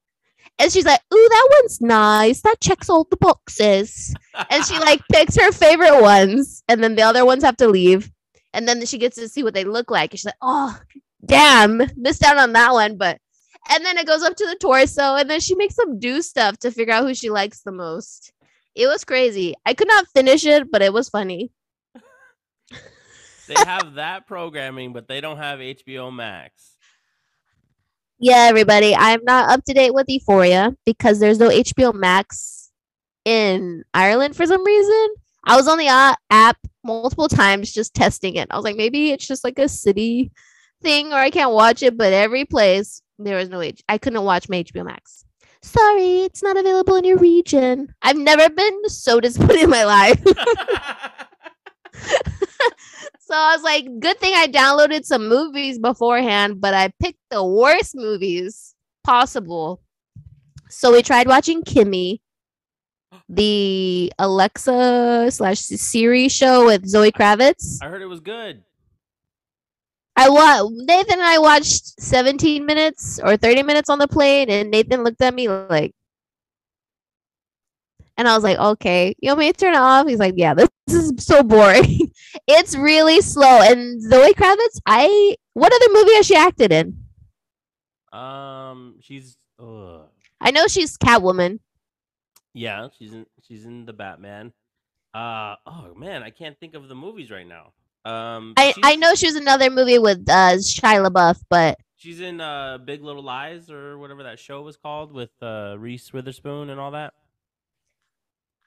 And 0.59 0.73
she's 0.73 0.87
like, 0.87 1.01
"Ooh, 1.13 1.29
that 1.31 1.49
one's 1.61 1.81
nice. 1.83 2.41
That 2.41 2.61
checks 2.61 2.89
all 2.89 3.07
the 3.11 3.19
boxes." 3.19 4.15
and 4.51 4.65
she 4.65 4.79
like 4.79 5.03
picks 5.13 5.37
her 5.37 5.53
favorite 5.53 6.01
ones 6.01 6.63
and 6.69 6.83
then 6.83 6.95
the 6.95 7.03
other 7.03 7.25
ones 7.25 7.43
have 7.43 7.57
to 7.57 7.69
leave 7.69 8.11
and 8.53 8.69
then 8.69 8.85
she 8.87 8.99
gets 8.99 9.17
to 9.17 9.29
see 9.29 9.43
what 9.43 9.55
they 9.55 9.65
look 9.65 9.91
like 9.91 10.13
and 10.13 10.19
she's 10.19 10.27
like 10.27 10.35
oh 10.43 10.79
damn 11.25 11.83
missed 11.97 12.25
out 12.25 12.37
on 12.37 12.53
that 12.53 12.73
one 12.73 12.97
but 12.97 13.19
and 13.71 13.85
then 13.85 13.99
it 13.99 14.07
goes 14.07 14.23
up 14.23 14.37
to 14.37 14.47
the 14.47 14.57
torso 14.57 15.17
and 15.17 15.29
then 15.29 15.41
she 15.41 15.55
makes 15.57 15.77
them 15.77 15.99
do 15.99 16.23
stuff 16.23 16.59
to 16.59 16.71
figure 16.71 16.95
out 16.95 17.05
who 17.05 17.15
she 17.15 17.31
likes 17.31 17.63
the 17.63 17.73
most 17.73 18.33
it 18.75 18.87
was 18.87 19.05
crazy 19.05 19.55
i 19.65 19.75
could 19.75 19.89
not 19.89 20.07
finish 20.15 20.45
it 20.45 20.71
but 20.71 20.83
it 20.83 20.93
was 20.93 21.09
funny 21.09 21.51
they 23.49 23.55
have 23.55 23.95
that 23.95 24.27
programming, 24.27 24.93
but 24.93 25.09
they 25.09 25.21
don't 25.21 25.37
have 25.39 25.59
HBO 25.61 26.13
Max. 26.15 26.73
yeah 28.19 28.47
everybody 28.49 28.95
i'm 28.97 29.21
not 29.25 29.51
up 29.51 29.63
to 29.65 29.75
date 29.75 29.93
with 29.93 30.07
euphoria 30.09 30.75
because 30.87 31.21
there's 31.21 31.39
no 31.39 31.51
hbo 31.51 31.93
max 31.93 32.71
in 33.27 33.83
ireland 33.93 34.35
for 34.35 34.47
some 34.47 34.65
reason. 34.65 35.09
I 35.49 35.55
was 35.55 35.69
on 35.69 35.79
the 35.79 36.17
app 36.31 36.57
multiple 36.83 37.29
times 37.29 37.73
just 37.73 37.95
testing 37.95 38.35
it. 38.37 38.49
I 38.51 38.57
was 38.57 38.65
like 38.65 38.75
maybe 38.77 39.11
it's 39.13 39.27
just 39.27 39.45
like 39.45 39.59
a 39.59 39.69
city 39.69 40.33
thing 40.83 41.13
or 41.13 41.17
i 41.19 41.31
can't 41.31 41.53
watch 41.53 41.83
it 41.83 41.97
but 41.97 42.13
every 42.13 42.45
place 42.47 43.03
there 43.19 43.37
was 43.37 43.49
no 43.51 43.61
H- 43.61 43.83
i 43.89 43.99
couldn't 43.99 44.25
watch 44.25 44.49
my 44.49 44.63
hbo 44.63 44.85
max. 44.87 45.25
Sorry 45.63 46.23
it's 46.23 46.43
not 46.43 46.57
available 46.57 46.97
in 46.97 47.05
your 47.05 47.19
region. 47.19 47.95
I've 48.03 48.17
never 48.17 48.49
been 48.49 48.89
so 48.89 49.21
disappointed 49.21 49.65
in 49.65 49.71
my 49.71 49.85
life 49.85 50.23
so 53.27 53.35
i 53.35 53.55
was 53.55 53.63
like 53.63 53.87
good 53.99 54.19
thing 54.19 54.33
i 54.35 54.47
downloaded 54.47 55.05
some 55.05 55.29
movies 55.29 55.79
beforehand 55.79 56.61
but 56.61 56.75
i 56.75 56.91
picked 57.01 57.19
the 57.31 57.45
worst 57.45 57.95
movies 57.95 58.75
possible 59.05 59.83
so 60.69 60.93
we 60.93 61.03
tried 61.03 61.27
watching 61.27 61.63
kimi 61.63 62.21
the 63.29 64.13
alexa 64.19 65.29
slash 65.31 65.59
siri 65.59 66.29
show 66.29 66.67
with 66.67 66.87
zoe 66.87 67.11
kravitz 67.11 67.79
I 67.83 67.89
heard 67.89 68.03
it 68.03 68.07
was 68.07 68.21
good. 68.21 68.63
I 70.17 70.31
wa 70.31 70.67
Nathan 70.73 71.21
and 71.21 71.23
I 71.23 71.39
watched 71.39 72.01
17 72.01 72.65
minutes 72.65 73.21
or 73.23 73.37
30 73.37 73.63
minutes 73.65 73.91
on 73.91 73.99
the 73.99 74.09
plane, 74.09 74.49
and 74.49 74.71
Nathan 74.71 75.05
looked 75.05 75.21
at 75.21 75.35
me 75.35 75.47
like, 75.49 75.93
and 78.17 78.27
I 78.29 78.35
was 78.35 78.45
like, 78.45 78.59
okay, 78.59 79.15
you 79.21 79.29
want 79.31 79.41
me 79.41 79.53
to 79.53 79.59
turn 79.59 79.75
it 79.75 79.79
off? 79.79 80.07
He's 80.07 80.19
like, 80.19 80.35
yeah, 80.37 80.55
this, 80.55 80.69
this 80.87 80.97
is 80.97 81.13
so 81.25 81.43
boring. 81.43 82.11
it's 82.47 82.77
really 82.77 83.21
slow. 83.21 83.61
And 83.63 84.01
Zoe 84.03 84.35
Kravitz, 84.35 84.81
I 84.87 85.37
what 85.55 85.73
other 85.73 85.93
movie 85.93 86.15
has 86.15 86.27
she 86.27 86.35
acted 86.37 86.73
in? 86.73 86.99
Um, 88.13 88.97
she's 89.01 89.37
ugh. 89.61 90.09
I 90.41 90.51
know 90.51 90.67
she's 90.67 90.97
Catwoman. 90.97 91.61
yeah, 92.55 92.89
she's 92.99 93.13
in 93.13 93.27
she's 93.47 93.65
in 93.65 93.85
the 93.87 93.93
Batman. 93.93 94.53
Uh 95.15 95.57
oh 95.67 95.95
man, 95.97 96.23
I 96.23 96.31
can't 96.31 96.59
think 96.59 96.75
of 96.75 96.89
the 96.89 96.95
movies 96.95 97.31
right 97.31 97.47
now. 97.47 97.73
Um, 98.05 98.55
I, 98.57 98.73
I 98.85 98.97
know 98.97 99.15
she 99.15 99.27
was 99.27 99.35
another 99.35 99.69
movie 99.69 99.99
with 99.99 100.29
uh, 100.29 100.53
Shia 100.59 101.05
LaBeouf, 101.05 101.41
but 101.49 101.79
she's 101.97 102.21
in 102.21 102.41
uh 102.41 102.79
Big 102.79 103.03
Little 103.03 103.23
Lies 103.23 103.69
or 103.71 103.99
whatever 103.99 104.23
that 104.23 104.39
show 104.39 104.63
was 104.63 104.77
called 104.77 105.13
with 105.13 105.31
uh 105.43 105.75
Reese 105.79 106.13
Witherspoon 106.13 106.71
and 106.71 106.79
all 106.79 106.93
that. 106.93 107.15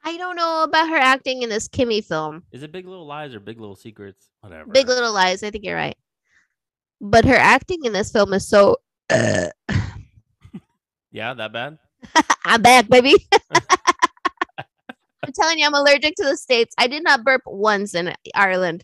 I 0.03 0.17
don't 0.17 0.35
know 0.35 0.63
about 0.63 0.89
her 0.89 0.97
acting 0.97 1.41
in 1.41 1.49
this 1.49 1.67
Kimi 1.67 2.01
film. 2.01 2.43
Is 2.51 2.63
it 2.63 2.71
Big 2.71 2.87
Little 2.87 3.05
Lies 3.05 3.33
or 3.33 3.39
Big 3.39 3.59
Little 3.59 3.75
Secrets? 3.75 4.29
Whatever. 4.41 4.71
Big 4.71 4.87
Little 4.87 5.13
Lies. 5.13 5.43
I 5.43 5.51
think 5.51 5.63
you're 5.65 5.75
right. 5.75 5.97
But 7.01 7.25
her 7.25 7.35
acting 7.35 7.85
in 7.85 7.93
this 7.93 8.11
film 8.11 8.33
is 8.33 8.47
so. 8.47 8.77
Yeah, 11.11 11.33
that 11.33 11.51
bad. 11.51 11.79
I'm 12.45 12.61
back, 12.61 12.87
baby. 12.87 13.15
I'm 13.51 15.33
telling 15.33 15.59
you, 15.59 15.65
I'm 15.65 15.73
allergic 15.73 16.15
to 16.15 16.23
the 16.23 16.37
states. 16.37 16.75
I 16.77 16.87
did 16.87 17.03
not 17.03 17.23
burp 17.23 17.41
once 17.45 17.95
in 17.95 18.13
Ireland. 18.35 18.83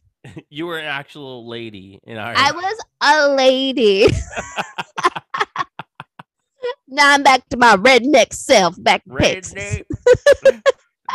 you 0.49 0.65
were 0.65 0.78
an 0.78 0.86
actual 0.86 1.47
lady 1.47 1.99
in 2.04 2.17
Ireland. 2.17 2.39
I 2.39 2.51
was 2.51 2.84
a 3.01 3.36
lady. 3.36 4.08
now 6.88 7.13
I'm 7.13 7.23
back 7.23 7.47
to 7.49 7.58
my 7.58 7.75
redneck 7.75 8.34
self, 8.34 8.75
back 8.82 9.04
to 9.04 9.12
Redneck. 9.12 9.84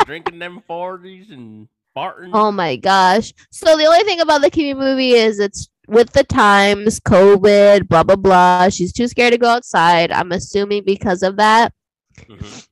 Drinking 0.04 0.38
them 0.38 0.62
forties 0.66 1.30
and 1.30 1.68
farting. 1.96 2.30
Oh 2.32 2.50
my 2.52 2.76
gosh. 2.76 3.32
So 3.50 3.76
the 3.76 3.86
only 3.86 4.04
thing 4.04 4.20
about 4.20 4.42
the 4.42 4.50
Kimi 4.50 4.74
movie 4.74 5.12
is 5.12 5.38
it's 5.38 5.68
with 5.88 6.12
the 6.12 6.24
times, 6.24 7.00
COVID, 7.00 7.88
blah 7.88 8.02
blah 8.02 8.16
blah. 8.16 8.68
She's 8.68 8.92
too 8.92 9.08
scared 9.08 9.32
to 9.32 9.38
go 9.38 9.48
outside. 9.48 10.12
I'm 10.12 10.32
assuming 10.32 10.84
because 10.84 11.22
of 11.22 11.36
that. 11.36 11.72
Mhm. 12.28 12.66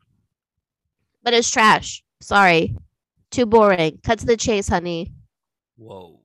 But 1.22 1.34
it's 1.34 1.50
trash. 1.50 2.02
Sorry. 2.20 2.76
Too 3.30 3.44
boring. 3.46 3.98
Cut 4.02 4.20
to 4.20 4.26
the 4.26 4.36
chase, 4.36 4.68
honey. 4.68 5.12
Whoa. 5.76 6.20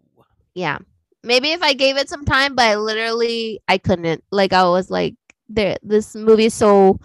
Yeah. 0.54 0.78
Maybe 1.24 1.52
if 1.52 1.62
I 1.64 1.74
gave 1.74 1.98
it 1.98 2.10
some 2.10 2.26
time, 2.26 2.56
but 2.56 2.66
I 2.66 2.76
literally 2.76 3.62
I 3.68 3.78
couldn't. 3.78 4.24
Like 4.32 4.54
I 4.54 4.64
was 4.64 4.90
like 4.90 5.16
there 5.50 5.78
this 5.84 6.16
movie 6.16 6.46
is 6.46 6.54
so 6.54 7.00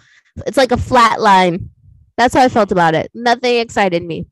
it's 0.45 0.57
like 0.57 0.71
a 0.71 0.77
flat 0.77 1.19
line. 1.19 1.69
That's 2.19 2.35
how 2.35 2.41
I 2.41 2.49
felt 2.49 2.73
about 2.73 2.95
it. 2.95 3.09
Nothing 3.13 3.59
excited 3.59 4.03
me. 4.03 4.25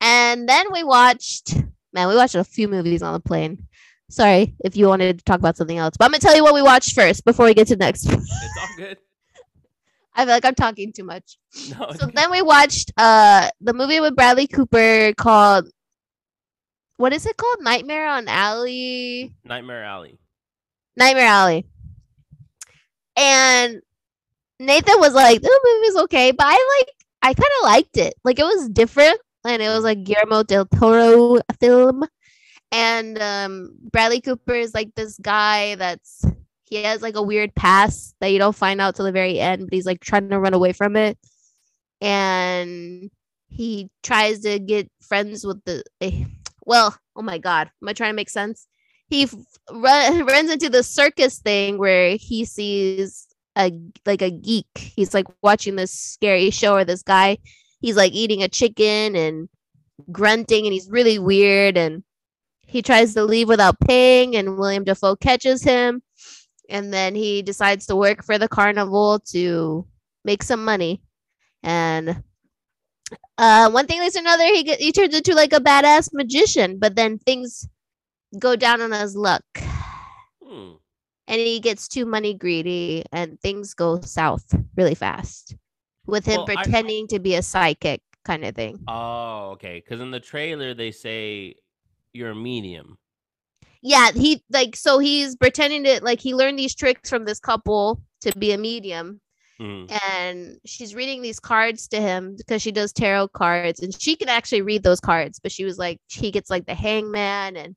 And 0.00 0.48
then 0.48 0.72
we 0.72 0.82
watched 0.82 1.54
man, 1.92 2.08
we 2.08 2.16
watched 2.16 2.34
a 2.34 2.42
few 2.42 2.68
movies 2.68 3.02
on 3.02 3.12
the 3.12 3.20
plane. 3.20 3.66
Sorry 4.08 4.54
if 4.64 4.78
you 4.78 4.88
wanted 4.88 5.18
to 5.18 5.24
talk 5.24 5.38
about 5.38 5.58
something 5.58 5.76
else. 5.76 5.94
But 5.98 6.06
I'm 6.06 6.10
gonna 6.12 6.20
tell 6.20 6.34
you 6.34 6.42
what 6.42 6.54
we 6.54 6.62
watched 6.62 6.94
first 6.94 7.26
before 7.26 7.44
we 7.44 7.52
get 7.52 7.66
to 7.66 7.76
the 7.76 7.84
next. 7.84 8.06
It's 8.06 8.58
all 8.62 8.68
good. 8.78 8.96
I 10.14 10.24
feel 10.24 10.32
like 10.34 10.46
I'm 10.46 10.54
talking 10.54 10.90
too 10.90 11.04
much. 11.04 11.36
No. 11.78 11.92
So 11.98 12.06
then 12.06 12.30
we 12.30 12.40
watched 12.40 12.92
uh 12.96 13.50
the 13.60 13.74
movie 13.74 14.00
with 14.00 14.16
Bradley 14.16 14.46
Cooper 14.46 15.12
called 15.12 15.68
what 16.96 17.12
is 17.12 17.26
it 17.26 17.36
called? 17.36 17.58
Nightmare 17.60 18.08
on 18.08 18.26
Alley. 18.26 19.34
Nightmare 19.44 19.84
Alley. 19.84 20.18
Nightmare 20.96 21.26
Alley. 21.26 21.66
And 23.18 23.82
Nathan 24.58 24.98
was 24.98 25.12
like, 25.12 25.42
the 25.42 25.60
movie's 25.64 26.02
okay, 26.04 26.32
but 26.32 26.46
I 26.46 26.78
like 26.78 26.97
I 27.22 27.34
kind 27.34 27.52
of 27.60 27.64
liked 27.64 27.96
it. 27.96 28.14
Like 28.24 28.38
it 28.38 28.44
was 28.44 28.68
different 28.68 29.20
and 29.44 29.62
it 29.62 29.68
was 29.68 29.84
like 29.84 30.04
Guillermo 30.04 30.42
del 30.42 30.66
Toro 30.66 31.40
film. 31.60 32.04
And 32.70 33.20
um 33.20 33.76
Bradley 33.90 34.20
Cooper 34.20 34.54
is 34.54 34.74
like 34.74 34.94
this 34.94 35.18
guy 35.18 35.74
that's 35.76 36.24
he 36.64 36.82
has 36.82 37.02
like 37.02 37.16
a 37.16 37.22
weird 37.22 37.54
past 37.54 38.14
that 38.20 38.28
you 38.28 38.38
don't 38.38 38.54
find 38.54 38.80
out 38.80 38.94
till 38.94 39.06
the 39.06 39.12
very 39.12 39.40
end, 39.40 39.66
but 39.66 39.74
he's 39.74 39.86
like 39.86 40.00
trying 40.00 40.28
to 40.30 40.38
run 40.38 40.54
away 40.54 40.72
from 40.72 40.96
it. 40.96 41.18
And 42.00 43.10
he 43.48 43.90
tries 44.02 44.40
to 44.40 44.58
get 44.58 44.90
friends 45.00 45.46
with 45.46 45.64
the 45.64 45.82
eh, 46.00 46.24
well, 46.66 46.96
oh 47.16 47.22
my 47.22 47.38
god, 47.38 47.70
am 47.82 47.88
I 47.88 47.92
trying 47.94 48.10
to 48.10 48.16
make 48.16 48.30
sense? 48.30 48.66
He 49.08 49.26
run, 49.72 50.26
runs 50.26 50.50
into 50.50 50.68
the 50.68 50.82
circus 50.82 51.38
thing 51.38 51.78
where 51.78 52.16
he 52.16 52.44
sees 52.44 53.26
a 53.58 53.72
like 54.06 54.22
a 54.22 54.30
geek. 54.30 54.66
He's 54.74 55.14
like 55.14 55.26
watching 55.42 55.76
this 55.76 55.92
scary 55.92 56.50
show 56.50 56.74
or 56.74 56.84
this 56.84 57.02
guy. 57.02 57.38
He's 57.80 57.96
like 57.96 58.12
eating 58.12 58.42
a 58.42 58.48
chicken 58.48 59.16
and 59.16 59.48
grunting 60.10 60.64
and 60.64 60.72
he's 60.72 60.90
really 60.90 61.18
weird 61.18 61.76
and 61.76 62.02
he 62.66 62.82
tries 62.82 63.14
to 63.14 63.24
leave 63.24 63.48
without 63.48 63.80
paying 63.80 64.36
and 64.36 64.58
William 64.58 64.84
Dafoe 64.84 65.16
catches 65.16 65.62
him 65.62 66.02
and 66.68 66.92
then 66.92 67.14
he 67.14 67.42
decides 67.42 67.86
to 67.86 67.96
work 67.96 68.24
for 68.24 68.38
the 68.38 68.48
carnival 68.48 69.18
to 69.30 69.86
make 70.24 70.42
some 70.42 70.64
money 70.64 71.02
and 71.62 72.22
uh 73.38 73.70
one 73.70 73.86
thing 73.86 74.00
leads 74.00 74.14
to 74.14 74.20
another 74.20 74.44
he 74.44 74.62
get, 74.62 74.78
he 74.78 74.92
turns 74.92 75.14
into 75.14 75.34
like 75.34 75.52
a 75.52 75.60
badass 75.60 76.10
magician 76.12 76.78
but 76.78 76.94
then 76.94 77.18
things 77.18 77.68
go 78.38 78.54
down 78.54 78.80
on 78.80 78.92
his 78.92 79.16
luck 79.16 79.42
Hmm. 80.48 80.76
And 81.28 81.40
he 81.40 81.60
gets 81.60 81.86
too 81.86 82.04
money 82.06 82.34
greedy 82.34 83.04
and 83.12 83.38
things 83.40 83.74
go 83.74 84.00
south 84.00 84.52
really 84.76 84.94
fast 84.96 85.54
with 86.06 86.24
him 86.26 86.38
Well, 86.38 86.46
I- 86.58 86.62
pretending 86.64 87.06
to 87.08 87.18
be 87.20 87.34
a 87.36 87.42
psychic 87.42 88.00
kind 88.24 88.44
of 88.44 88.54
thing 88.56 88.82
Oh, 88.88 89.50
okay. 89.52 89.80
Because 89.84 90.00
in 90.00 90.10
the 90.10 90.20
trailer 90.20 90.74
they 90.74 90.90
say 90.90 91.54
you're 92.12 92.30
a 92.30 92.34
medium. 92.34 92.98
yeah 93.82 94.10
he 94.12 94.42
like 94.50 94.74
so 94.74 94.98
he's 94.98 95.36
pretending 95.36 95.84
to 95.84 96.00
like 96.02 96.20
he 96.20 96.34
learned 96.34 96.58
these 96.58 96.74
tricks 96.74 97.08
from 97.08 97.24
this 97.24 97.38
couple 97.38 98.02
to 98.22 98.32
be 98.38 98.52
a 98.52 98.58
medium 98.58 99.20
Mhm. 99.60 99.90
and 100.14 100.58
she's 100.64 100.94
reading 100.94 101.20
these 101.22 101.40
cards 101.40 101.88
to 101.88 102.00
him 102.00 102.36
because 102.36 102.62
she 102.62 102.70
does 102.72 102.92
tarot 102.92 103.28
cards 103.28 103.80
and 103.80 103.92
she 104.00 104.14
can 104.16 104.28
actually 104.28 104.62
read 104.62 104.82
those 104.84 105.00
cards 105.00 105.40
but 105.42 105.50
she 105.52 105.64
was 105.64 105.78
like 105.78 106.00
he 106.08 106.30
gets 106.30 106.48
like 106.50 106.64
the 106.66 106.74
hangman 106.76 107.56
and 107.56 107.74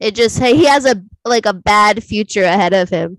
it 0.00 0.14
just 0.14 0.38
he 0.38 0.66
has 0.66 0.84
a 0.84 1.02
like 1.24 1.46
a 1.46 1.52
bad 1.52 2.02
future 2.04 2.44
ahead 2.44 2.72
of 2.72 2.88
him. 2.88 3.18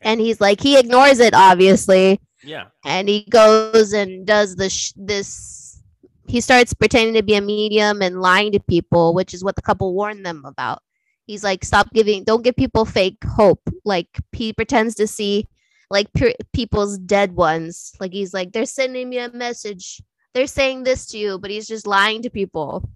And 0.00 0.20
he's 0.20 0.40
like 0.40 0.60
he 0.60 0.78
ignores 0.78 1.18
it 1.20 1.34
obviously. 1.34 2.20
Yeah. 2.44 2.66
and 2.84 3.08
he 3.08 3.26
goes 3.28 3.92
and 3.92 4.24
does 4.24 4.54
the 4.54 4.70
sh- 4.70 4.92
this 4.96 5.82
he 6.28 6.40
starts 6.40 6.72
pretending 6.72 7.14
to 7.14 7.22
be 7.22 7.34
a 7.34 7.40
medium 7.40 8.00
and 8.00 8.20
lying 8.20 8.52
to 8.52 8.60
people 8.60 9.12
which 9.12 9.34
is 9.34 9.42
what 9.42 9.56
the 9.56 9.62
couple 9.62 9.94
warned 9.94 10.24
them 10.24 10.44
about. 10.44 10.82
He's 11.26 11.44
like 11.44 11.64
stop 11.64 11.92
giving 11.92 12.24
don't 12.24 12.44
give 12.44 12.56
people 12.56 12.84
fake 12.84 13.18
hope. 13.24 13.60
Like 13.84 14.08
he 14.32 14.52
pretends 14.52 14.94
to 14.96 15.06
see 15.06 15.46
like 15.90 16.12
pe- 16.12 16.34
people's 16.52 16.98
dead 16.98 17.34
ones. 17.34 17.92
Like 18.00 18.12
he's 18.12 18.32
like 18.32 18.52
they're 18.52 18.66
sending 18.66 19.10
me 19.10 19.18
a 19.18 19.30
message. 19.30 20.00
They're 20.32 20.46
saying 20.46 20.84
this 20.84 21.06
to 21.08 21.18
you 21.18 21.38
but 21.38 21.50
he's 21.50 21.66
just 21.66 21.86
lying 21.86 22.22
to 22.22 22.30
people. 22.30 22.88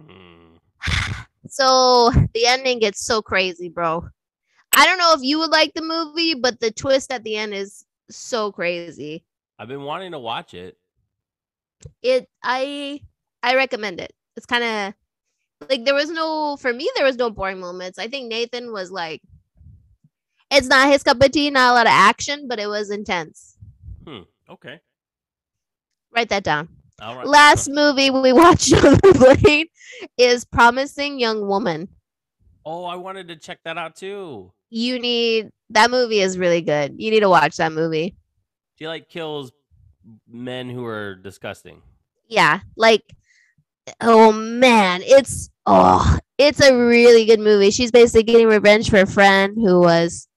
Hmm. 0.00 0.56
so 1.50 2.10
the 2.34 2.46
ending 2.46 2.78
gets 2.78 3.04
so 3.04 3.20
crazy 3.22 3.68
bro 3.68 4.06
i 4.76 4.86
don't 4.86 4.98
know 4.98 5.12
if 5.14 5.20
you 5.22 5.38
would 5.38 5.50
like 5.50 5.72
the 5.74 5.82
movie 5.82 6.34
but 6.34 6.60
the 6.60 6.70
twist 6.70 7.12
at 7.12 7.24
the 7.24 7.36
end 7.36 7.54
is 7.54 7.84
so 8.10 8.50
crazy 8.52 9.24
I've 9.58 9.68
been 9.68 9.82
wanting 9.82 10.12
to 10.12 10.18
watch 10.18 10.54
it. 10.54 10.76
it 12.02 12.28
i 12.42 13.00
i 13.42 13.54
recommend 13.54 14.00
it 14.00 14.12
it's 14.36 14.46
kind 14.46 14.64
of 14.64 14.94
like 15.68 15.84
there 15.84 15.94
was 15.94 16.10
no 16.10 16.56
for 16.56 16.72
me 16.72 16.88
there 16.96 17.04
was 17.04 17.16
no 17.16 17.30
boring 17.30 17.60
moments 17.60 17.98
i 17.98 18.06
think 18.08 18.28
nathan 18.28 18.72
was 18.72 18.90
like 18.90 19.20
it's 20.50 20.68
not 20.68 20.88
his 20.90 21.02
cup 21.02 21.20
of 21.22 21.30
tea 21.32 21.50
not 21.50 21.72
a 21.72 21.74
lot 21.74 21.86
of 21.86 21.92
action 21.92 22.46
but 22.48 22.58
it 22.58 22.66
was 22.68 22.90
intense 22.90 23.56
Hmm. 24.06 24.22
Okay. 24.48 24.80
write 26.14 26.30
that 26.30 26.42
down 26.44 26.68
right. 27.00 27.26
last 27.26 27.68
movie 27.70 28.10
we 28.10 28.32
watched 28.44 28.72
on 28.74 28.94
the 28.94 29.38
plane 29.42 29.66
is 30.16 30.44
promising 30.44 31.18
young 31.18 31.46
woman 31.46 31.88
Oh, 32.70 32.84
I 32.84 32.96
wanted 32.96 33.28
to 33.28 33.36
check 33.36 33.60
that 33.64 33.78
out 33.78 33.96
too. 33.96 34.52
you 34.70 34.98
need 34.98 35.50
that 35.70 35.90
movie 35.90 36.20
is 36.20 36.38
really 36.38 36.60
good 36.62 36.94
you 36.98 37.10
need 37.10 37.20
to 37.20 37.28
watch 37.28 37.56
that 37.56 37.72
movie 37.72 38.14
She 38.78 38.86
like 38.86 39.08
kills 39.08 39.52
men 40.28 40.68
who 40.70 40.84
are 40.86 41.14
disgusting. 41.14 41.82
yeah 42.28 42.60
like 42.76 43.02
oh 44.00 44.32
man 44.32 45.00
it's 45.04 45.50
oh 45.66 46.18
it's 46.36 46.60
a 46.60 46.76
really 46.76 47.24
good 47.24 47.40
movie 47.40 47.70
she's 47.70 47.90
basically 47.90 48.22
getting 48.22 48.46
revenge 48.46 48.90
for 48.90 49.00
a 49.00 49.06
friend 49.06 49.56
who 49.56 49.80
was 49.80 50.28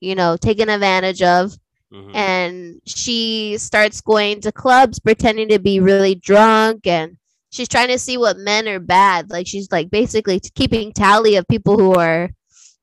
you 0.00 0.14
know 0.14 0.36
taken 0.36 0.68
advantage 0.68 1.22
of 1.22 1.52
Mhm. 1.92 2.14
and 2.14 2.80
she 2.86 3.56
starts 3.58 4.00
going 4.00 4.40
to 4.42 4.52
clubs 4.52 4.98
pretending 5.00 5.48
to 5.48 5.58
be 5.58 5.80
really 5.80 6.14
drunk 6.14 6.86
and 6.86 7.16
she's 7.50 7.68
trying 7.68 7.88
to 7.88 7.98
see 7.98 8.16
what 8.16 8.36
men 8.38 8.68
are 8.68 8.78
bad 8.78 9.28
like 9.30 9.46
she's 9.46 9.70
like 9.72 9.90
basically 9.90 10.38
keeping 10.54 10.92
tally 10.92 11.34
of 11.36 11.48
people 11.48 11.76
who 11.76 11.94
are 11.94 12.30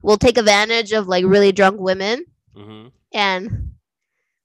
will 0.02 0.18
take 0.18 0.38
advantage 0.38 0.92
of 0.92 1.08
like 1.08 1.24
really 1.26 1.52
drunk 1.54 1.80
women 1.80 2.26
Mhm. 2.56 2.92
and 3.14 3.72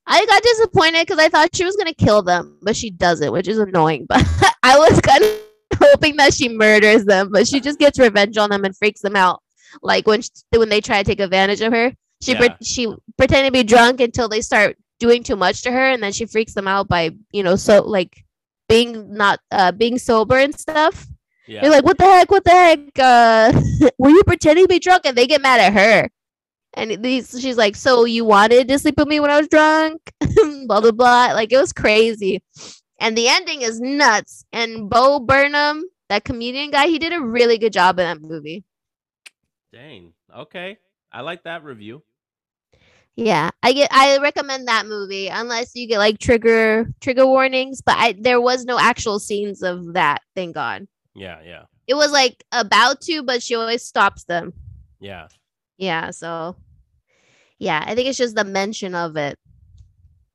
I 0.07 0.25
got 0.27 0.42
disappointed 0.42 1.07
because 1.07 1.18
I 1.18 1.29
thought 1.29 1.55
she 1.55 1.64
was 1.64 1.77
gonna 1.77 1.94
kill 1.94 2.22
them, 2.22 2.59
but 2.61 2.75
she 2.77 2.90
doesn't, 2.90 3.33
which 3.33 3.46
is 3.48 3.59
annoying. 3.59 4.07
But 4.09 4.25
I 4.62 4.77
was 4.79 5.01
kind 5.01 5.22
of 5.22 5.38
hoping 5.79 6.16
that 6.16 6.35
she 6.35 6.48
murders 6.48 7.05
them, 7.05 7.31
but 7.33 7.46
she 7.46 7.61
just 7.61 7.79
gets 7.79 7.98
revenge 8.01 8.37
on 8.37 8.51
them 8.51 8.64
and 8.64 8.77
freaks 8.77 9.01
them 9.01 9.14
out. 9.16 9.42
Like 9.81 10.07
when 10.07 10.20
sh 10.22 10.29
when 10.57 10.68
they 10.68 10.81
try 10.81 11.03
to 11.03 11.05
take 11.09 11.20
advantage 11.20 11.61
of 11.61 11.72
her, 11.72 11.94
she 12.22 12.35
pre- 12.37 12.56
she 12.62 12.87
pretended 13.18 13.48
to 13.48 13.52
be 13.52 13.64
drunk 13.64 14.00
until 14.00 14.28
they 14.28 14.40
start 14.40 14.76
doing 15.00 15.22
too 15.22 15.37
much 15.37 15.62
to 15.62 15.72
her, 15.72 15.90
and 15.90 16.02
then 16.02 16.12
she 16.12 16.26
freaks 16.26 16.54
them 16.54 16.68
out 16.68 16.88
by 16.88 17.11
you 17.32 17.42
know 17.42 17.56
so 17.56 17.82
like 17.82 18.24
being 18.68 19.12
not 19.12 19.40
uh 19.50 19.72
being 19.72 19.98
sober 19.98 20.38
and 20.38 20.58
stuff. 20.58 21.06
Yeah. 21.46 21.62
They're 21.62 21.70
like, 21.70 21.85
"What 21.85 21.98
the 21.98 22.04
heck? 22.04 22.30
What 22.30 22.44
the 22.44 22.50
heck? 22.50 22.78
Uh, 22.98 23.61
were 23.98 24.11
you 24.11 24.22
pretending 24.24 24.64
to 24.64 24.68
be 24.68 24.78
drunk?" 24.78 25.02
And 25.04 25.16
they 25.16 25.26
get 25.26 25.42
mad 25.42 25.61
at 25.61 25.72
her. 25.72 26.08
And 26.75 27.04
these, 27.04 27.38
she's 27.38 27.56
like, 27.56 27.75
"So 27.75 28.04
you 28.04 28.25
wanted 28.25 28.68
to 28.68 28.79
sleep 28.79 28.96
with 28.96 29.08
me 29.08 29.18
when 29.18 29.31
I 29.31 29.38
was 29.38 29.48
drunk?" 29.48 30.00
blah 30.66 30.81
blah 30.81 30.92
blah. 30.92 31.33
Like 31.35 31.52
it 31.52 31.58
was 31.58 31.73
crazy. 31.73 32.42
And 33.00 33.18
the 33.18 33.27
ending 33.27 33.62
is 33.62 33.81
nuts. 33.81 34.44
And 34.52 34.88
Bo 34.88 35.18
Burnham, 35.18 35.83
that 36.08 36.25
comedian 36.25 36.70
guy, 36.70 36.87
he 36.87 37.00
did 37.00 37.12
a 37.12 37.20
really 37.20 37.58
good 37.58 37.73
job 37.73 37.98
in 37.98 38.06
that 38.06 38.23
movie. 38.23 38.62
Dang. 39.73 40.12
Okay. 40.35 40.79
I 41.10 41.23
like 41.23 41.42
that 41.42 41.64
review. 41.64 42.04
Yeah, 43.17 43.50
I 43.63 43.73
get. 43.75 43.92
I 43.92 44.19
recommend 44.19 44.69
that 44.69 44.87
movie 44.87 45.29
unless 45.29 45.73
you 45.75 45.87
get 45.87 45.98
like 45.98 46.19
trigger 46.19 46.87
trigger 47.00 47.27
warnings. 47.27 47.83
But 47.83 47.96
I 47.98 48.15
there 48.19 48.40
was 48.40 48.65
no 48.65 48.79
actual 48.79 49.19
scenes 49.19 49.63
of 49.63 49.92
that. 49.94 50.23
Thank 50.35 50.54
God. 50.54 50.87
Yeah. 51.15 51.40
Yeah. 51.44 51.65
It 51.87 51.94
was 51.94 52.10
like 52.10 52.42
about 52.52 53.02
to, 53.02 53.23
but 53.23 53.42
she 53.42 53.54
always 53.54 53.85
stops 53.85 54.25
them. 54.25 54.54
Yeah. 54.98 55.29
Yeah, 55.77 56.10
so 56.10 56.56
yeah, 57.58 57.85
I 57.87 57.94
think 57.94 58.08
it's 58.08 58.19
just 58.19 58.35
the 58.35 58.44
mention 58.44 58.94
of 58.94 59.17
it. 59.17 59.38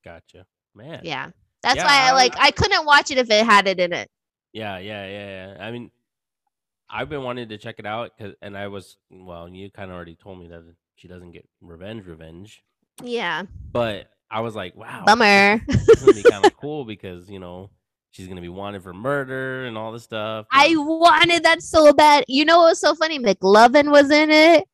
Gotcha. 0.03 0.45
Man. 0.75 1.01
Yeah. 1.03 1.32
That's 1.63 1.78
Yeah, 1.78 1.86
why 1.86 1.93
I 2.03 2.09
I 2.09 2.11
like 2.11 2.34
I 2.38 2.51
couldn't 2.51 2.86
watch 2.86 3.09
it 3.09 3.17
if 3.17 3.30
it 3.32 3.43
had 3.45 3.67
it 3.67 3.80
in 3.80 3.91
it. 3.91 4.09
Yeah. 4.53 4.78
Yeah. 4.78 5.05
Yeah. 5.07 5.55
yeah. 5.57 5.65
I 5.65 5.71
mean, 5.71 5.89
I've 6.89 7.09
been 7.09 7.23
wanting 7.23 7.49
to 7.49 7.57
check 7.57 7.80
it 7.80 7.86
out, 7.88 8.17
'cause- 8.17 8.36
and 8.41 8.55
I 8.57 8.67
was 8.67 8.97
well. 9.09 9.49
You 9.49 9.69
kind 9.71 9.89
of 9.89 9.95
already 9.95 10.15
told 10.15 10.39
me 10.39 10.47
that 10.49 10.63
she 10.95 11.07
doesn't 11.07 11.32
get 11.32 11.47
revenge, 11.59 12.05
revenge. 12.05 12.63
Yeah. 13.03 13.43
But 13.71 14.09
I 14.29 14.41
was 14.41 14.55
like, 14.55 14.75
wow, 14.75 15.03
Bummer. 15.05 15.61
Is 15.69 15.99
gonna 15.99 16.13
be 16.13 16.23
kind 16.23 16.45
of 16.45 16.55
cool 16.61 16.85
because 16.85 17.29
you 17.29 17.39
know 17.39 17.69
she's 18.11 18.27
gonna 18.27 18.41
be 18.41 18.49
wanted 18.49 18.83
for 18.83 18.93
murder 18.93 19.65
and 19.65 19.77
all 19.77 19.91
this 19.91 20.03
stuff. 20.03 20.47
I 20.51 20.73
wanted 20.75 21.43
that 21.43 21.61
so 21.61 21.93
bad. 21.93 22.25
You 22.27 22.45
know 22.45 22.57
what 22.57 22.69
was 22.69 22.79
so 22.81 22.95
funny? 22.95 23.19
McLovin 23.19 23.91
was 23.91 24.09
in 24.11 24.29
it, 24.31 24.65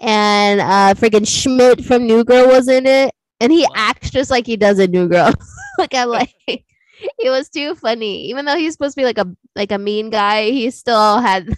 and 0.00 0.60
uh, 0.60 0.94
freaking 0.94 1.26
Schmidt 1.28 1.84
from 1.84 2.06
New 2.06 2.24
Girl 2.24 2.48
was 2.48 2.68
in 2.68 2.86
it, 2.86 3.14
and 3.40 3.52
he 3.52 3.62
Wow. 3.62 3.72
acts 3.76 4.10
just 4.10 4.30
like 4.30 4.46
he 4.46 4.56
does 4.56 4.78
in 4.78 4.90
New 4.90 5.08
Girl. 5.08 5.32
like 5.78 5.94
I'm 5.94 6.08
like, 6.08 6.34
it 6.48 7.30
was 7.30 7.48
too 7.48 7.74
funny. 7.74 8.26
Even 8.28 8.44
though 8.44 8.56
he's 8.56 8.72
supposed 8.72 8.94
to 8.96 9.00
be 9.00 9.04
like 9.04 9.18
a 9.18 9.26
like 9.54 9.72
a 9.72 9.78
mean 9.78 10.10
guy, 10.10 10.50
he 10.50 10.70
still 10.70 11.20
had. 11.20 11.48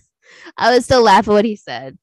I 0.57 0.75
was 0.75 0.85
still 0.85 1.03
laughing 1.03 1.33
what 1.35 1.45
he 1.45 1.57
said. 1.57 1.99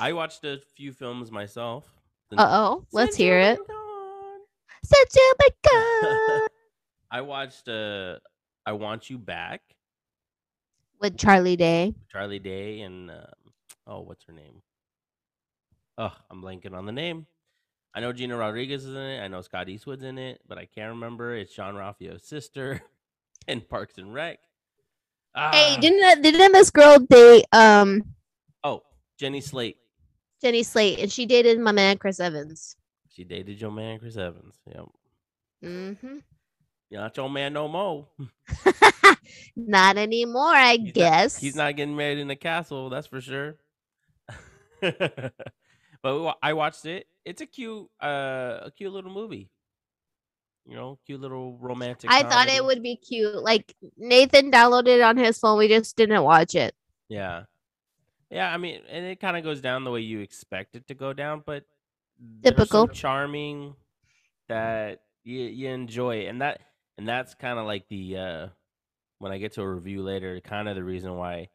I- 0.00 0.12
watched 0.12 0.44
a 0.44 0.60
few 0.76 0.92
films 0.92 1.30
myself. 1.30 1.84
Uh 2.36 2.46
oh, 2.48 2.86
let's 2.92 3.16
hear 3.16 3.38
it. 3.38 3.58
been 3.58 3.66
gone. 3.76 4.38
Since 4.84 5.16
I 7.10 7.20
watched 7.22 7.68
uh 7.68 8.16
I 8.64 8.72
Want 8.72 9.10
You 9.10 9.18
Back, 9.18 9.62
with 11.00 11.16
Charlie 11.16 11.56
Day. 11.56 11.94
Charlie 12.10 12.38
Day 12.38 12.80
and 12.82 13.10
um, 13.10 13.16
oh, 13.86 14.00
what's 14.00 14.24
her 14.26 14.32
name? 14.32 14.62
Oh, 15.98 16.12
I'm 16.30 16.40
blanking 16.42 16.72
on 16.74 16.86
the 16.86 16.92
name. 16.92 17.26
I 17.94 18.00
know 18.00 18.12
Gina 18.12 18.36
Rodriguez 18.36 18.84
is 18.84 18.94
in 18.94 19.00
it. 19.02 19.20
I 19.20 19.26
know 19.28 19.40
Scott 19.42 19.68
Eastwood's 19.68 20.04
in 20.04 20.16
it, 20.18 20.40
but 20.46 20.56
I 20.56 20.66
can't 20.66 20.90
remember. 20.94 21.34
It's 21.34 21.52
Jean-Ralphio's 21.54 22.22
sister 22.24 22.80
in 23.48 23.60
Parks 23.62 23.98
and 23.98 24.14
Rec. 24.14 24.38
Hey, 25.34 25.74
Ah, 25.76 25.78
didn't 25.80 26.22
didn't 26.22 26.52
this 26.52 26.70
girl 26.70 26.98
date 27.00 27.46
um 27.52 28.02
oh 28.64 28.82
Jenny 29.18 29.40
Slate. 29.40 29.76
Jenny 30.42 30.62
Slate 30.62 30.98
and 30.98 31.10
she 31.12 31.26
dated 31.26 31.58
my 31.60 31.72
man 31.72 31.98
Chris 31.98 32.20
Evans? 32.20 32.76
She 33.08 33.24
dated 33.24 33.60
your 33.60 33.70
man 33.70 33.98
Chris 33.98 34.16
Evans. 34.16 34.56
Yep. 34.66 34.84
Mm-hmm. 35.64 36.16
You're 36.90 37.00
not 37.00 37.16
your 37.16 37.30
man 37.30 37.52
no 37.52 37.68
more. 37.68 38.08
not 39.56 39.96
anymore, 39.96 40.54
I 40.54 40.72
He's 40.76 40.86
not- 40.86 40.94
guess. 40.94 41.36
He's 41.38 41.56
not 41.56 41.76
getting 41.76 41.96
married 41.96 42.18
in 42.18 42.28
the 42.28 42.36
castle, 42.36 42.90
that's 42.90 43.06
for 43.06 43.20
sure. 43.20 43.56
but 44.80 45.32
we 46.02 46.32
I 46.42 46.52
watched 46.54 46.86
it. 46.86 47.06
It's 47.24 47.40
a 47.42 47.46
cute, 47.46 47.86
uh, 48.02 48.60
a 48.62 48.72
cute 48.76 48.92
little 48.92 49.12
movie. 49.12 49.50
You 50.66 50.76
know, 50.76 50.98
cute 51.06 51.20
little 51.20 51.58
romantic. 51.58 52.10
I 52.10 52.22
thought 52.22 52.48
it 52.48 52.64
would 52.64 52.82
be 52.82 52.96
cute. 52.96 53.42
Like 53.42 53.74
Nathan 53.96 54.50
downloaded 54.50 54.98
it 54.98 55.00
on 55.00 55.16
his 55.16 55.38
phone. 55.38 55.58
We 55.58 55.68
just 55.68 55.96
didn't 55.96 56.22
watch 56.22 56.54
it. 56.54 56.74
Yeah, 57.08 57.44
yeah. 58.30 58.52
I 58.52 58.56
mean, 58.56 58.80
and 58.88 59.04
it 59.06 59.20
kind 59.20 59.36
of 59.36 59.44
goes 59.44 59.60
down 59.60 59.84
the 59.84 59.90
way 59.90 60.00
you 60.00 60.20
expect 60.20 60.76
it 60.76 60.86
to 60.88 60.94
go 60.94 61.12
down, 61.12 61.42
but 61.44 61.64
Typical. 62.42 62.88
charming 62.88 63.76
that 64.48 65.02
you 65.24 65.40
you 65.42 65.68
enjoy, 65.68 66.26
and 66.26 66.40
that 66.42 66.60
and 66.98 67.08
that's 67.08 67.34
kind 67.34 67.58
of 67.58 67.66
like 67.66 67.88
the 67.88 68.16
uh 68.16 68.48
when 69.18 69.32
I 69.32 69.38
get 69.38 69.52
to 69.54 69.62
a 69.62 69.68
review 69.68 70.02
later, 70.02 70.40
kind 70.40 70.68
of 70.68 70.76
the 70.76 70.84
reason 70.84 71.16
why 71.16 71.50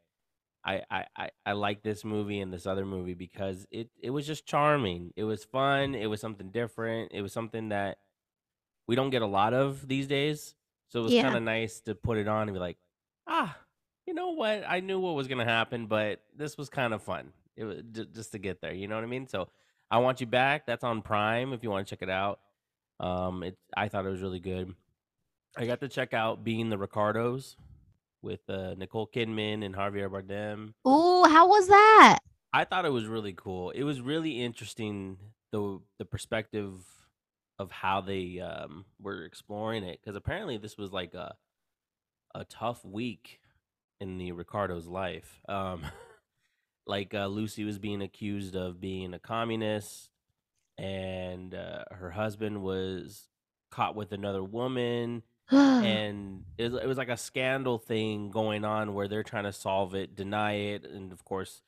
I, 0.64 0.84
I 0.90 1.06
I 1.16 1.30
I 1.46 1.52
like 1.54 1.84
this 1.84 2.04
movie 2.04 2.40
and 2.42 2.52
this 2.54 2.66
other 2.66 2.86
movie 2.86 3.14
because 3.16 3.68
it 3.72 3.90
it 4.02 4.10
was 4.12 4.28
just 4.28 4.46
charming. 4.46 5.14
It 5.16 5.24
was 5.24 5.44
fun. 5.46 5.96
It 5.96 6.08
was 6.08 6.22
something 6.22 6.52
different. 6.52 7.12
It 7.14 7.22
was 7.22 7.34
something 7.34 7.70
that 7.70 7.98
we 8.88 8.96
don't 8.96 9.10
get 9.10 9.22
a 9.22 9.28
lot 9.28 9.54
of 9.54 9.88
these 9.88 10.08
days. 10.08 10.56
So 10.90 11.02
it 11.02 11.04
was 11.04 11.14
Yeah. 11.14 11.24
kind 11.24 11.36
of 11.36 11.44
nice 11.44 11.82
to 11.82 11.96
put 11.96 12.18
it 12.18 12.28
on 12.28 12.48
and 12.48 12.54
be 12.56 12.60
like, 12.60 12.78
ah, 13.28 13.58
you 14.06 14.14
know 14.14 14.32
what? 14.32 14.64
I 14.68 14.80
knew 14.80 15.00
what 15.00 15.16
was 15.16 15.28
gonna 15.28 15.46
happen, 15.46 15.88
but 15.88 16.22
this 16.36 16.58
was 16.58 16.70
kind 16.70 16.94
of 16.94 17.02
fun. 17.02 17.32
It 17.56 17.64
was 17.64 17.82
j- 17.92 18.08
just 18.14 18.32
to 18.34 18.38
get 18.38 18.62
there. 18.62 18.74
You 18.74 18.88
know 18.88 18.96
what 18.96 19.04
I 19.04 19.08
mean? 19.08 19.28
So 19.28 19.48
I 19.90 20.00
want 20.00 20.22
you 20.22 20.28
back. 20.28 20.66
That's 20.66 20.84
on 20.84 21.02
Prime 21.02 21.54
if 21.54 21.64
you 21.64 21.70
want 21.70 21.88
to 21.88 21.90
check 21.96 22.02
it 22.02 22.10
out. 22.10 22.40
Um, 23.00 23.44
it 23.44 23.58
I 23.76 23.88
thought 23.88 24.06
it 24.06 24.10
was 24.10 24.22
really 24.22 24.40
good. 24.40 24.74
I 25.58 25.66
got 25.66 25.80
to 25.82 25.88
check 25.88 26.14
out 26.14 26.44
Being 26.44 26.70
the 26.70 26.78
Ricardos 26.78 27.56
with 28.22 28.42
uh, 28.50 28.74
Nicole 28.78 29.08
Kidman 29.08 29.64
and 29.64 29.74
Javier 29.74 30.10
Bardem. 30.10 30.74
Ooh, 30.86 31.24
how 31.30 31.48
was 31.48 31.68
that? 31.68 32.20
I 32.52 32.66
thought 32.66 32.86
it 32.86 32.92
was 32.92 33.06
really 33.06 33.34
cool. 33.34 33.72
It 33.72 33.84
was 33.84 34.02
really 34.02 34.42
interesting 34.42 35.18
the 35.52 35.80
the 36.00 36.06
perspective 36.06 36.74
of 37.58 37.72
how 37.72 38.02
they 38.02 38.40
um, 38.40 38.86
were 39.02 39.24
exploring 39.24 39.84
it 39.84 40.00
because 40.02 40.16
apparently 40.16 40.58
this 40.58 40.78
was 40.78 40.92
like 40.92 41.14
a 41.14 41.36
a 42.34 42.44
tough 42.46 42.84
week 42.84 43.40
in 44.10 44.18
the 44.18 44.32
Ricardo's 44.32 44.88
life. 44.88 45.40
Um, 45.48 45.84
like 46.88 47.14
uh, 47.14 47.28
Lucy 47.28 47.64
was 47.64 47.80
being 47.80 48.02
accused 48.02 48.56
of 48.56 48.80
being 48.80 49.14
a 49.14 49.20
communist, 49.20 50.10
and 50.78 51.54
uh, 51.54 51.84
her 51.92 52.12
husband 52.12 52.62
was 52.62 53.28
caught 53.72 53.96
with 53.96 54.12
another 54.12 54.44
woman 54.44 55.24
and 55.52 56.44
it 56.58 56.72
was, 56.72 56.82
it 56.82 56.88
was 56.88 56.98
like 56.98 57.10
a 57.10 57.18
scandal 57.18 57.78
thing 57.78 58.32
going 58.32 58.66
on 58.66 58.94
where 58.94 59.08
they're 59.08 59.24
trying 59.24 59.44
to 59.44 59.54
solve 59.54 59.94
it, 59.94 60.16
deny 60.16 60.54
it, 60.54 60.86
and 60.86 61.12
of 61.12 61.24
course, 61.24 61.62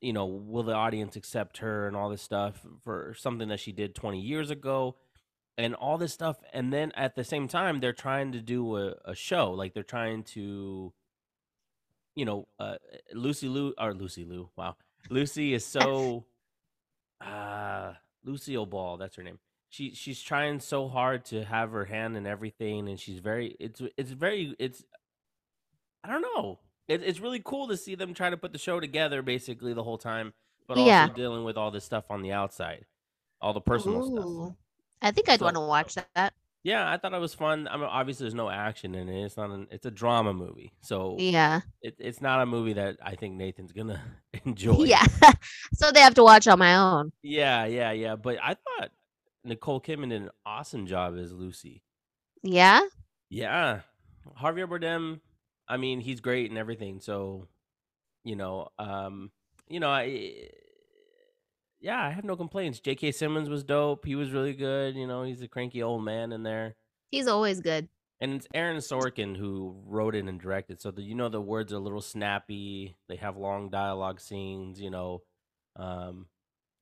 you 0.00 0.14
know, 0.14 0.24
will 0.24 0.62
the 0.62 0.72
audience 0.72 1.16
accept 1.16 1.58
her 1.58 1.86
and 1.86 1.94
all 1.94 2.08
this 2.08 2.22
stuff 2.22 2.64
for 2.82 3.14
something 3.18 3.48
that 3.48 3.60
she 3.60 3.72
did 3.72 3.94
20 3.94 4.18
years 4.18 4.50
ago, 4.50 4.96
and 5.58 5.74
all 5.74 5.98
this 5.98 6.14
stuff, 6.14 6.38
and 6.54 6.72
then 6.72 6.92
at 6.92 7.14
the 7.14 7.24
same 7.24 7.46
time, 7.46 7.80
they're 7.80 7.92
trying 7.92 8.32
to 8.32 8.40
do 8.40 8.76
a, 8.78 8.94
a 9.04 9.14
show, 9.14 9.50
like 9.50 9.74
they're 9.74 9.82
trying 9.82 10.22
to, 10.22 10.94
you 12.20 12.26
know, 12.26 12.46
uh, 12.58 12.76
Lucy 13.14 13.48
Lou 13.48 13.72
or 13.78 13.94
Lucy 13.94 14.26
Lou, 14.26 14.50
wow, 14.54 14.76
Lucy 15.08 15.54
is 15.54 15.64
so, 15.76 16.26
uh, 17.24 17.94
Lucille 18.24 18.66
Ball, 18.66 18.98
that's 18.98 19.16
her 19.16 19.22
name. 19.22 19.38
She 19.70 19.94
she's 19.94 20.20
trying 20.20 20.60
so 20.60 20.86
hard 20.88 21.24
to 21.26 21.44
have 21.44 21.70
her 21.70 21.84
hand 21.86 22.16
in 22.16 22.26
everything 22.26 22.88
and 22.88 22.98
she's 22.98 23.20
very 23.20 23.56
it's 23.60 23.80
it's 23.96 24.10
very 24.10 24.54
it's 24.58 24.84
i 26.02 26.10
don't 26.10 26.22
know. 26.34 26.58
It, 26.88 27.04
it's 27.04 27.20
really 27.20 27.40
cool 27.44 27.68
to 27.68 27.76
see 27.76 27.94
them 27.94 28.12
try 28.12 28.30
to 28.30 28.36
put 28.36 28.52
the 28.52 28.58
show 28.58 28.80
together 28.80 29.22
basically 29.22 29.72
the 29.72 29.84
whole 29.84 29.96
time 29.96 30.32
but 30.66 30.76
also 30.76 30.88
Yeah. 30.88 31.08
dealing 31.14 31.44
with 31.44 31.56
all 31.56 31.70
this 31.70 31.84
stuff 31.84 32.10
on 32.10 32.20
the 32.20 32.32
outside 32.32 32.84
all 33.40 33.52
the 33.52 33.60
personal 33.60 34.02
stuff. 34.04 34.56
I 35.02 35.12
think 35.12 35.28
I'd 35.28 35.38
So- 35.38 35.44
want 35.46 35.56
to 35.56 35.60
watch 35.60 35.96
that. 36.16 36.34
Yeah 36.62 36.90
i 36.90 36.96
thought 36.96 37.14
it 37.14 37.20
was 37.20 37.34
fun 37.34 37.66
i 37.70 37.76
mean 37.76 37.86
obviously 37.86 38.24
there's 38.24 38.34
no 38.34 38.50
action 38.50 38.94
in 38.94 39.08
it 39.08 39.24
it's 39.24 39.36
not 39.36 39.50
an 39.50 39.66
it's 39.70 39.86
a 39.86 39.90
drama 39.90 40.32
movie 40.34 40.72
so 40.82 41.16
Yeah. 41.18 41.60
it, 41.82 41.96
it's 41.98 42.20
not 42.20 42.40
a 42.42 42.46
movie 42.46 42.74
that 42.74 42.98
i 43.02 43.14
think 43.14 43.34
nathan's 43.36 43.72
gonna 43.72 44.00
enjoy 44.44 44.84
Yeah. 44.84 45.04
so 45.74 45.90
they 45.90 46.00
have 46.00 46.14
to 46.14 46.22
watch 46.24 46.46
on 46.46 46.58
my 46.58 46.76
own. 46.76 47.12
yeah 47.22 47.64
yeah 47.64 47.92
yeah 47.92 48.16
but 48.16 48.38
i 48.42 48.54
thought 48.54 48.90
nicole 49.44 49.80
kidman 49.80 50.10
did 50.10 50.22
an 50.22 50.30
awesome 50.44 50.86
job 50.86 51.16
as 51.16 51.32
lucy 51.32 51.82
Yeah. 52.42 52.80
Yeah, 53.32 53.80
Javier 54.42 54.66
Bardem. 54.68 55.20
I 55.68 55.76
mean, 55.76 56.00
he's 56.00 56.20
great 56.20 56.50
and 56.50 56.58
everything. 56.58 56.98
So, 57.00 57.46
you 58.24 58.34
know, 58.34 58.70
um, 58.78 59.30
you 59.68 59.78
know, 59.78 59.88
I, 59.88 60.48
yeah, 61.80 62.04
I 62.04 62.10
have 62.10 62.24
no 62.24 62.36
complaints. 62.36 62.80
J.K. 62.80 63.12
Simmons 63.12 63.48
was 63.48 63.64
dope. 63.64 64.04
He 64.04 64.14
was 64.14 64.30
really 64.32 64.52
good. 64.54 64.94
You 64.96 65.06
know, 65.06 65.22
he's 65.22 65.42
a 65.42 65.48
cranky 65.48 65.82
old 65.82 66.04
man 66.04 66.32
in 66.32 66.42
there, 66.42 66.76
He's 67.10 67.26
always 67.26 67.60
good. 67.60 67.88
and 68.20 68.34
it's 68.34 68.46
Aaron 68.54 68.76
Sorkin 68.78 69.36
who 69.36 69.74
wrote 69.86 70.14
it 70.14 70.24
and 70.26 70.40
directed. 70.40 70.80
So 70.80 70.90
the, 70.90 71.02
you 71.02 71.14
know, 71.14 71.28
the 71.28 71.40
words 71.40 71.72
are 71.72 71.76
a 71.76 71.80
little 71.80 72.00
snappy. 72.00 72.96
They 73.08 73.16
have 73.16 73.36
long 73.36 73.70
dialogue 73.70 74.20
scenes. 74.20 74.80
You 74.80 74.90
know, 74.90 75.22
um, 75.76 76.26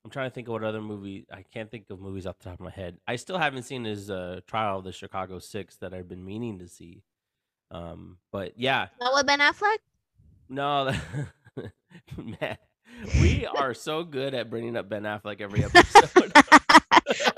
I'm 0.04 0.10
trying 0.10 0.30
to 0.30 0.34
think 0.34 0.48
of 0.48 0.52
what 0.52 0.64
other 0.64 0.80
movie. 0.82 1.26
I 1.32 1.42
can't 1.42 1.70
think 1.70 1.86
of 1.90 2.00
movies 2.00 2.26
off 2.26 2.38
the 2.38 2.44
top 2.50 2.54
of 2.60 2.64
my 2.64 2.70
head. 2.70 2.98
I 3.06 3.16
still 3.16 3.38
haven't 3.38 3.62
seen 3.64 3.84
his 3.84 4.10
uh, 4.10 4.40
Trial 4.46 4.78
of 4.78 4.84
the 4.84 4.92
Chicago 4.92 5.38
Six 5.38 5.76
that 5.76 5.94
I've 5.94 6.08
been 6.08 6.24
meaning 6.24 6.58
to 6.60 6.68
see. 6.68 7.02
Um, 7.70 8.18
but 8.32 8.58
yeah, 8.58 8.88
Not 9.00 9.14
with 9.14 9.26
Ben 9.26 9.40
Affleck? 9.40 9.78
no, 10.48 10.90
man, 12.40 12.56
we 13.20 13.46
are 13.56 13.74
so 13.74 14.04
good 14.04 14.34
at 14.34 14.50
bringing 14.50 14.76
up 14.76 14.88
Ben 14.88 15.02
Affleck 15.02 15.40
every 15.40 15.64
episode. 15.64 16.32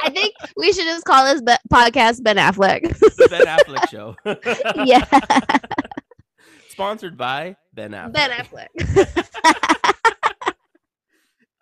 I 0.02 0.10
think 0.10 0.34
we 0.56 0.72
should 0.72 0.84
just 0.84 1.04
call 1.04 1.24
this 1.24 1.42
be- 1.42 1.52
podcast 1.72 2.22
Ben 2.22 2.36
Affleck. 2.36 2.82
the 2.98 3.28
Ben 3.30 3.46
Affleck 3.46 3.88
Show. 3.88 4.16
yeah. 4.84 5.04
Sponsored 6.68 7.16
by 7.16 7.56
Ben 7.72 7.92
Affleck. 7.92 8.12
Ben 8.12 8.30
Affleck. 8.30 8.68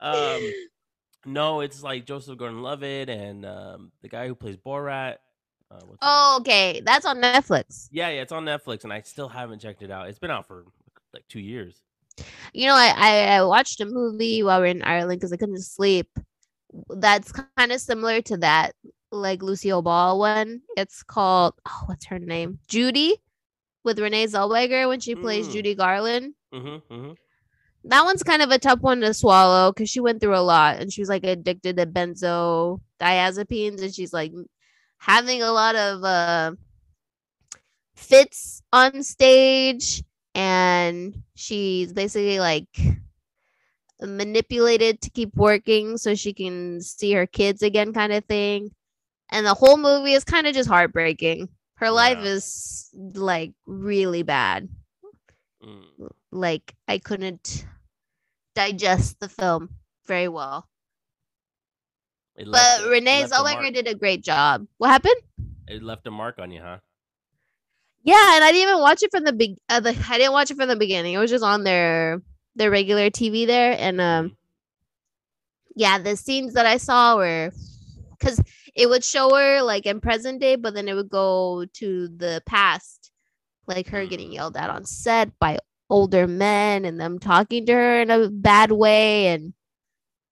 Um, 0.01 0.53
no, 1.27 1.61
it's 1.61 1.83
like 1.83 2.07
Joseph 2.07 2.39
Gordon-Levitt 2.39 3.09
and 3.11 3.45
um, 3.45 3.93
the 4.03 4.09
guy 4.09 4.29
who 4.29 4.35
plays 4.35 4.57
Borat. 4.57 5.17
Uh, 5.71 5.81
oh, 6.01 6.37
okay. 6.41 6.81
That's 6.85 7.05
on 7.05 7.19
Netflix. 7.19 7.89
Yeah, 7.91 8.09
yeah, 8.09 8.23
it's 8.23 8.33
on 8.33 8.45
Netflix, 8.45 8.85
and 8.85 8.93
I 8.93 9.03
still 9.03 9.29
haven't 9.29 9.61
checked 9.61 9.83
it 9.83 9.91
out. 9.91 10.09
It's 10.09 10.19
been 10.19 10.31
out 10.31 10.47
for 10.47 10.65
like 11.13 11.27
two 11.29 11.41
years. 11.41 11.83
You 12.53 12.67
know, 12.67 12.75
I, 12.75 12.95
I, 12.97 13.25
I 13.37 13.43
watched 13.45 13.81
a 13.81 13.87
movie 13.87 14.43
while 14.43 14.61
we 14.61 14.69
are 14.69 14.71
in 14.71 14.83
Ireland 14.83 15.21
because 15.21 15.33
I 15.33 15.37
couldn't 15.37 15.63
sleep. 15.63 16.09
That's 16.89 17.33
kind 17.33 17.73
of 17.73 17.81
similar 17.81 18.21
to 18.23 18.37
that, 18.39 18.73
like 19.11 19.43
Lucille 19.43 19.83
Ball 19.83 20.19
one. 20.19 20.63
It's 20.77 21.03
called, 21.03 21.55
oh, 21.67 21.83
what's 21.87 22.07
her 22.07 22.19
name? 22.19 22.59
Judy 22.69 23.17
with 23.85 23.99
Renee 23.99 24.27
Zellweger 24.27 24.89
when 24.89 25.01
she 25.01 25.15
plays 25.15 25.49
Mm. 25.49 25.53
Judy 25.53 25.75
Garland. 25.75 26.35
Mm-hmm, 26.53 26.93
mm-hmm. 26.93 27.13
That 27.85 28.05
one's 28.05 28.23
kind 28.23 28.43
of 28.43 28.51
a 28.51 28.59
tough 28.59 28.81
one 28.81 29.01
to 29.01 29.15
swallow 29.15 29.73
because 29.73 29.89
she 29.89 30.01
went 30.01 30.21
through 30.21 30.37
a 30.37 30.43
lot 30.45 30.77
and 30.79 30.93
she 30.93 31.01
was 31.01 31.09
like 31.09 31.25
addicted 31.25 31.77
to 31.77 31.87
benzodiazepines 31.87 33.81
and 33.83 33.95
she's 33.95 34.13
like 34.13 34.33
having 34.99 35.43
a 35.43 35.53
lot 35.53 35.77
of 35.77 36.05
uh 36.05 36.53
fits 37.95 38.63
on 38.73 39.03
stage 39.03 40.03
and 40.39 41.21
she's 41.35 41.93
basically 41.93 42.39
like 42.39 42.69
manipulated 44.01 45.01
to 45.03 45.11
keep 45.11 45.35
working 45.35 45.99
so 45.99 46.15
she 46.15 46.33
can 46.33 46.81
see 46.81 47.13
her 47.13 47.27
kids 47.27 47.61
again 47.63 47.93
kind 47.93 48.13
of 48.13 48.25
thing 48.27 48.71
and 49.31 49.45
the 49.45 49.55
whole 49.55 49.77
movie 49.77 50.13
is 50.13 50.23
kind 50.23 50.47
of 50.47 50.55
just 50.55 50.69
heartbreaking 50.69 51.49
her 51.75 51.91
life 51.91 52.19
is 52.25 52.91
like 53.15 53.53
really 53.67 54.23
bad 54.23 54.69
Mm. 55.61 56.13
like 56.31 56.73
I 56.87 56.99
couldn't 56.99 57.67
digest 58.55 59.19
the 59.19 59.29
film 59.29 59.71
very 60.07 60.29
well. 60.29 60.69
It 62.37 62.47
But 62.49 62.89
Renee 62.89 63.25
Zellweger 63.25 63.75
did 63.75 63.89
a 63.89 63.95
great 63.97 64.23
job. 64.23 64.69
What 64.79 64.91
happened? 64.91 65.21
It 65.67 65.83
left 65.83 66.07
a 66.07 66.13
mark 66.13 66.39
on 66.39 66.53
you, 66.53 66.63
huh? 66.63 66.79
Yeah, 68.05 68.37
and 68.37 68.45
I 68.45 68.53
didn't 68.53 68.69
even 68.69 68.81
watch 68.81 69.03
it 69.03 69.11
from 69.11 69.25
the 69.25 69.33
big. 69.33 69.57
Uh, 69.69 69.81
the, 69.81 69.91
I 70.09 70.19
didn't 70.19 70.33
watch 70.33 70.51
it 70.51 70.57
from 70.57 70.69
the 70.69 70.77
beginning. 70.77 71.15
It 71.15 71.19
was 71.19 71.31
just 71.31 71.45
on 71.45 71.65
their 71.65 72.23
their 72.57 72.71
regular 72.71 73.11
TV 73.11 73.47
there, 73.47 73.77
and 73.79 74.01
um, 74.01 74.37
yeah, 75.77 75.99
the 75.99 76.17
scenes 76.17 76.55
that 76.55 76.67
I 76.67 76.77
saw 76.79 77.17
were 77.17 77.51
because 78.19 78.41
it 78.75 78.89
would 78.89 79.05
show 79.05 79.35
her 79.35 79.63
like 79.63 79.87
in 79.87 80.01
present 80.01 80.41
day, 80.41 80.57
but 80.57 80.75
then 80.75 80.89
it 80.89 80.95
would 80.95 81.11
go 81.11 81.67
to 81.75 82.09
the 82.09 82.43
past, 82.47 83.11
like 83.67 83.89
her 83.89 84.07
getting 84.07 84.31
Mm. 84.31 84.35
yelled 84.35 84.57
at 84.57 84.71
on 84.71 84.85
set 84.85 85.39
by 85.39 85.59
older 85.91 86.27
men 86.27 86.85
and 86.85 87.01
them 87.01 87.19
talking 87.19 87.67
to 87.67 87.73
her 87.73 88.01
in 88.03 88.11
a 88.11 88.29
bad 88.31 88.73
way, 88.73 89.27
and 89.29 89.53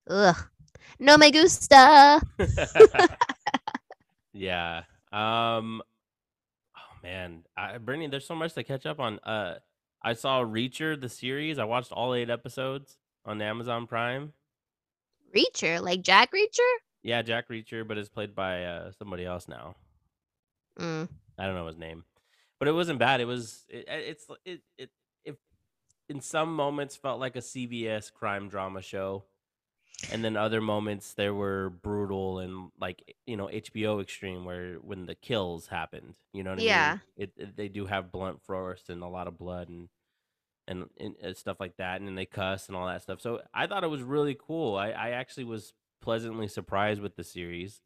ugh, 0.09 0.35
no 0.99 1.17
me 1.17 1.31
gusta. 1.31 2.21
yeah. 4.33 4.83
Um. 5.11 5.81
Man, 7.07 7.43
I, 7.55 7.77
Brittany, 7.77 8.07
there's 8.07 8.27
so 8.27 8.35
much 8.35 8.53
to 8.55 8.63
catch 8.63 8.85
up 8.85 8.99
on. 8.99 9.19
Uh, 9.19 9.59
I 10.03 10.11
saw 10.11 10.41
Reacher 10.41 10.99
the 10.99 11.07
series. 11.07 11.57
I 11.57 11.63
watched 11.63 11.93
all 11.93 12.13
eight 12.13 12.29
episodes 12.29 12.97
on 13.23 13.41
Amazon 13.41 13.87
Prime. 13.87 14.33
Reacher, 15.33 15.81
like 15.81 16.01
Jack 16.01 16.33
Reacher. 16.33 16.69
Yeah, 17.03 17.21
Jack 17.21 17.47
Reacher, 17.47 17.87
but 17.87 17.97
it's 17.97 18.09
played 18.09 18.35
by 18.35 18.65
uh, 18.65 18.91
somebody 18.91 19.23
else 19.23 19.47
now. 19.47 19.77
Mm. 20.77 21.07
I 21.39 21.45
don't 21.45 21.55
know 21.55 21.67
his 21.67 21.77
name, 21.77 22.03
but 22.59 22.67
it 22.67 22.73
wasn't 22.73 22.99
bad. 22.99 23.21
It 23.21 23.25
was. 23.25 23.63
It, 23.69 23.85
it's 23.87 24.25
it 24.43 24.61
it 24.77 24.89
it 25.23 25.37
in 26.09 26.19
some 26.19 26.53
moments 26.53 26.97
felt 26.97 27.21
like 27.21 27.37
a 27.37 27.39
CBS 27.39 28.11
crime 28.11 28.49
drama 28.49 28.81
show, 28.81 29.23
and 30.09 30.23
then 30.23 30.37
other 30.37 30.61
moments 30.61 31.13
there 31.13 31.33
were 31.33 31.69
brutal 31.69 32.39
and 32.39 32.71
like 32.79 33.15
you 33.25 33.35
know 33.37 33.49
HBO 33.49 33.99
extreme 34.01 34.45
where 34.45 34.75
when 34.75 35.05
the 35.05 35.15
kills 35.15 35.67
happened. 35.67 36.15
You 36.33 36.43
know 36.43 36.51
what 36.51 36.59
I 36.59 36.63
Yeah. 36.63 36.89
mean? 36.91 37.01
It, 37.17 37.31
it 37.37 37.57
they 37.57 37.67
do 37.67 37.85
have 37.85 38.11
blunt 38.11 38.41
force 38.43 38.83
and 38.89 39.03
a 39.03 39.07
lot 39.07 39.27
of 39.27 39.37
blood 39.37 39.69
and. 39.69 39.89
And, 40.69 40.89
and 40.99 41.15
stuff 41.37 41.61
like 41.61 41.77
that, 41.77 42.01
and 42.01 42.05
then 42.09 42.15
they 42.15 42.25
cuss 42.25 42.67
and 42.67 42.75
all 42.75 42.87
that 42.87 43.01
stuff. 43.01 43.21
So 43.21 43.39
I 43.53 43.67
thought 43.67 43.85
it 43.85 43.89
was 43.89 44.01
really 44.01 44.35
cool. 44.37 44.75
I, 44.75 44.89
I 44.89 45.09
actually 45.11 45.45
was 45.45 45.71
pleasantly 46.01 46.49
surprised 46.49 46.99
with 47.01 47.15
the 47.15 47.23
series. 47.23 47.79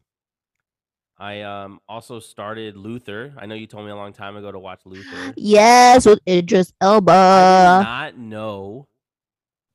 I 1.19 1.41
um 1.41 1.79
also 1.87 2.19
started 2.19 2.75
Luther. 2.75 3.33
I 3.37 3.45
know 3.45 3.53
you 3.53 3.67
told 3.67 3.85
me 3.85 3.91
a 3.91 3.95
long 3.95 4.13
time 4.13 4.35
ago 4.35 4.51
to 4.51 4.57
watch 4.57 4.81
Luther. 4.85 5.35
Yes, 5.37 6.07
with 6.07 6.19
Idris 6.27 6.73
Elba. 6.81 7.11
I 7.11 7.77
did 7.77 7.83
not 7.83 8.17
know 8.17 8.87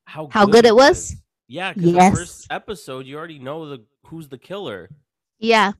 how 0.07 0.27
How 0.33 0.47
good 0.47 0.67
it 0.67 0.75
was? 0.75 1.15
Yeah, 1.49 1.73
because 1.73 1.93
Yes. 1.93 2.11
the 2.13 2.17
first 2.17 2.47
episode 2.51 3.07
you 3.07 3.17
already 3.17 3.39
know 3.39 3.69
the 3.69 3.85
who's 4.07 4.29
the 4.29 4.39
killer. 4.39 4.91
Yeah. 5.39 5.73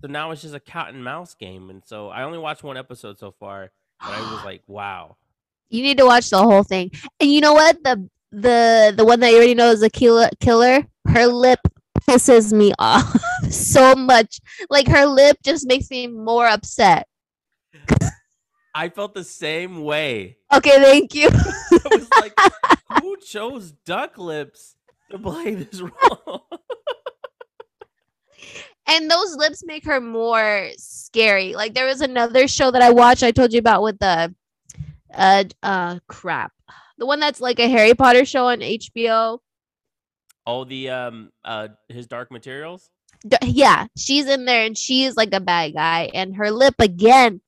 So 0.00 0.08
now 0.08 0.30
it's 0.32 0.42
just 0.42 0.54
a 0.54 0.60
cat 0.60 0.88
and 0.92 1.04
mouse 1.04 1.34
game, 1.34 1.70
and 1.70 1.82
so 1.86 2.08
I 2.08 2.22
only 2.24 2.38
watched 2.38 2.64
one 2.64 2.76
episode 2.76 3.18
so 3.18 3.30
far, 3.38 3.70
but 4.00 4.08
I 4.10 4.20
was 4.32 4.44
like, 4.44 4.62
wow. 4.66 5.16
You 5.68 5.82
need 5.82 5.98
to 5.98 6.04
watch 6.06 6.28
the 6.30 6.38
whole 6.38 6.64
thing. 6.64 6.90
And 7.20 7.32
you 7.32 7.40
know 7.40 7.54
what? 7.54 7.82
The 7.84 8.08
the 8.32 8.94
the 8.96 9.04
one 9.04 9.20
that 9.20 9.30
you 9.30 9.36
already 9.36 9.54
know 9.54 9.70
is 9.70 9.82
a 9.82 9.90
killer 9.90 10.28
killer. 10.40 10.86
Her 11.06 11.26
lip 11.26 11.60
pisses 12.00 12.52
me 12.52 12.72
off 12.78 13.14
so 13.48 13.94
much. 13.94 14.40
Like 14.70 14.88
her 14.88 15.06
lip 15.06 15.38
just 15.44 15.66
makes 15.66 15.88
me 15.90 16.08
more 16.08 16.46
upset. 16.46 17.06
I 18.74 18.88
felt 18.88 19.14
the 19.14 19.24
same 19.24 19.82
way. 19.84 20.38
Okay, 20.52 20.76
thank 20.82 21.14
you. 21.14 21.28
I 21.32 21.78
was 21.90 22.08
like, 22.20 22.34
who 23.02 23.16
chose 23.18 23.72
duck 23.84 24.16
lips 24.18 24.76
to 25.12 25.18
play 25.18 25.54
this 25.54 25.80
role? 25.80 26.48
and 28.86 29.10
those 29.10 29.36
lips 29.36 29.62
make 29.64 29.84
her 29.84 30.00
more 30.00 30.68
scary. 30.76 31.54
Like 31.54 31.74
there 31.74 31.86
was 31.86 32.00
another 32.00 32.48
show 32.48 32.70
that 32.70 32.82
I 32.82 32.90
watched 32.90 33.22
I 33.22 33.30
told 33.30 33.52
you 33.52 33.58
about 33.60 33.82
with 33.82 33.98
the 33.98 34.34
uh 35.14 35.44
uh 35.62 35.98
crap. 36.08 36.52
The 36.98 37.06
one 37.06 37.20
that's 37.20 37.40
like 37.40 37.58
a 37.60 37.68
Harry 37.68 37.94
Potter 37.94 38.24
show 38.24 38.46
on 38.48 38.58
HBO. 38.60 39.38
oh, 40.46 40.64
the 40.64 40.90
um 40.90 41.30
uh 41.44 41.68
his 41.88 42.06
Dark 42.06 42.30
Materials. 42.30 42.90
D- 43.26 43.36
yeah, 43.44 43.86
she's 43.96 44.26
in 44.26 44.44
there 44.46 44.64
and 44.64 44.76
she 44.76 45.04
is 45.04 45.16
like 45.16 45.32
a 45.32 45.40
bad 45.40 45.74
guy, 45.74 46.10
and 46.12 46.34
her 46.36 46.50
lip 46.50 46.74
again. 46.80 47.40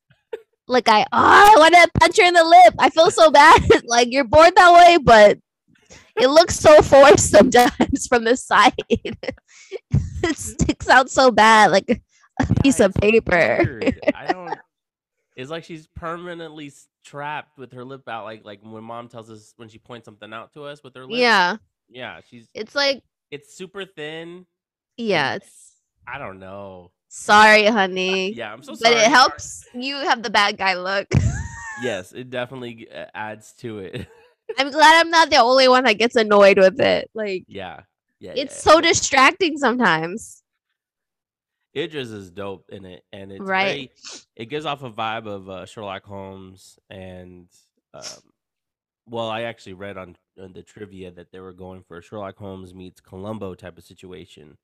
Like 0.67 0.89
I, 0.89 1.03
oh, 1.03 1.07
I 1.13 1.55
want 1.59 1.75
to 1.75 1.91
punch 2.01 2.17
her 2.17 2.25
in 2.25 2.33
the 2.33 2.43
lip. 2.45 2.75
I 2.79 2.89
feel 2.89 3.11
so 3.11 3.31
bad. 3.43 3.61
like 3.85 4.09
you're 4.11 4.25
born 4.25 4.51
that 4.57 4.73
way, 4.73 4.97
but 5.03 5.39
it 6.17 6.29
looks 6.29 6.57
so 6.59 6.81
forced 6.83 7.31
sometimes 7.31 8.07
from 8.09 8.25
the 8.25 8.37
side. 8.37 8.73
it 8.89 10.37
sticks 10.37 10.89
out 10.89 11.11
so 11.11 11.31
bad, 11.31 11.71
like 11.71 11.89
a 11.91 11.97
Yeah, 12.41 12.47
piece 12.63 12.81
of 12.81 12.95
paper. 12.95 13.59
weird. 13.63 14.01
I 14.15 14.27
don't. 14.33 14.59
It's 15.37 15.51
like 15.51 15.65
she's 15.65 15.87
permanently 15.97 16.73
trapped 17.05 17.59
with 17.59 17.73
her 17.73 17.85
lip 17.85 18.09
out. 18.09 18.25
Like 18.25 18.45
like 18.45 18.61
when 18.63 18.85
mom 18.85 19.09
tells 19.09 19.31
us 19.31 19.53
when 19.57 19.69
she 19.69 19.79
points 19.79 20.05
something 20.05 20.33
out 20.33 20.53
to 20.55 20.65
us 20.65 20.83
with 20.85 20.95
her 20.95 21.05
lip. 21.07 21.19
Yeah, 21.21 21.57
Yeah. 21.89 22.21
She's 22.31 22.47
it's 22.55 22.75
like 22.75 23.03
it's 23.31 23.57
super 23.57 23.85
thin. 23.85 24.47
yeah. 24.97 25.35
It's 25.35 25.73
I 26.07 26.19
don't 26.19 26.39
know. 26.39 26.93
sorry, 27.09 27.65
honey, 27.67 28.33
Yeah, 28.35 28.53
I'm 28.53 28.63
so 28.63 28.75
sorry. 28.75 28.95
but 28.95 29.03
it 29.05 29.09
helps 29.11 29.65
you 29.75 29.97
have 29.97 30.23
the 30.23 30.31
bad 30.31 30.57
guy 30.59 30.75
look. 30.75 31.09
Yes, 31.83 32.13
it 32.13 32.31
definitely 32.31 32.87
uh, 32.95 33.07
adds 33.15 33.53
to 33.59 33.79
it. 33.81 34.07
I'm 34.59 34.71
glad 34.71 35.01
I'm 35.01 35.11
not 35.11 35.31
the 35.31 35.37
only 35.37 35.69
one 35.69 35.85
that 35.85 35.99
gets 35.99 36.17
annoyed 36.17 36.59
with 36.59 36.81
it. 36.81 37.11
Like 37.15 37.45
yeah. 37.49 37.81
Yeah. 38.21 38.33
it's 38.37 38.65
yeah, 38.65 38.73
so 38.73 38.81
distracting 38.81 39.59
sometimes. 39.59 40.43
Idris 41.77 42.11
is 42.11 42.31
dope 42.31 42.65
in 42.71 42.87
it, 42.87 43.03
and 43.13 43.33
it's 43.33 43.41
Right. 43.41 43.65
very, 43.65 44.25
it 44.37 44.45
gives 44.47 44.65
off 44.65 44.83
a 44.83 44.91
vibe 44.91 45.27
of 45.27 45.49
uh, 45.51 45.67
Sherlock 45.67 46.05
Holmes, 46.05 46.79
and 46.89 47.49
um, 47.93 48.03
well, 49.07 49.29
I 49.29 49.43
actually 49.43 49.75
read 49.75 49.99
on, 49.99 50.17
on 50.41 50.53
the 50.53 50.63
trivia 50.63 51.11
that 51.11 51.33
they 51.33 51.41
were 51.41 51.53
going 51.53 51.83
for 51.83 51.99
a 51.99 52.03
Sherlock 52.03 52.39
Holmes 52.39 52.75
meets 52.75 53.01
Columbo 53.01 53.55
type 53.55 53.77
of 53.77 53.85
situation. 53.85 54.57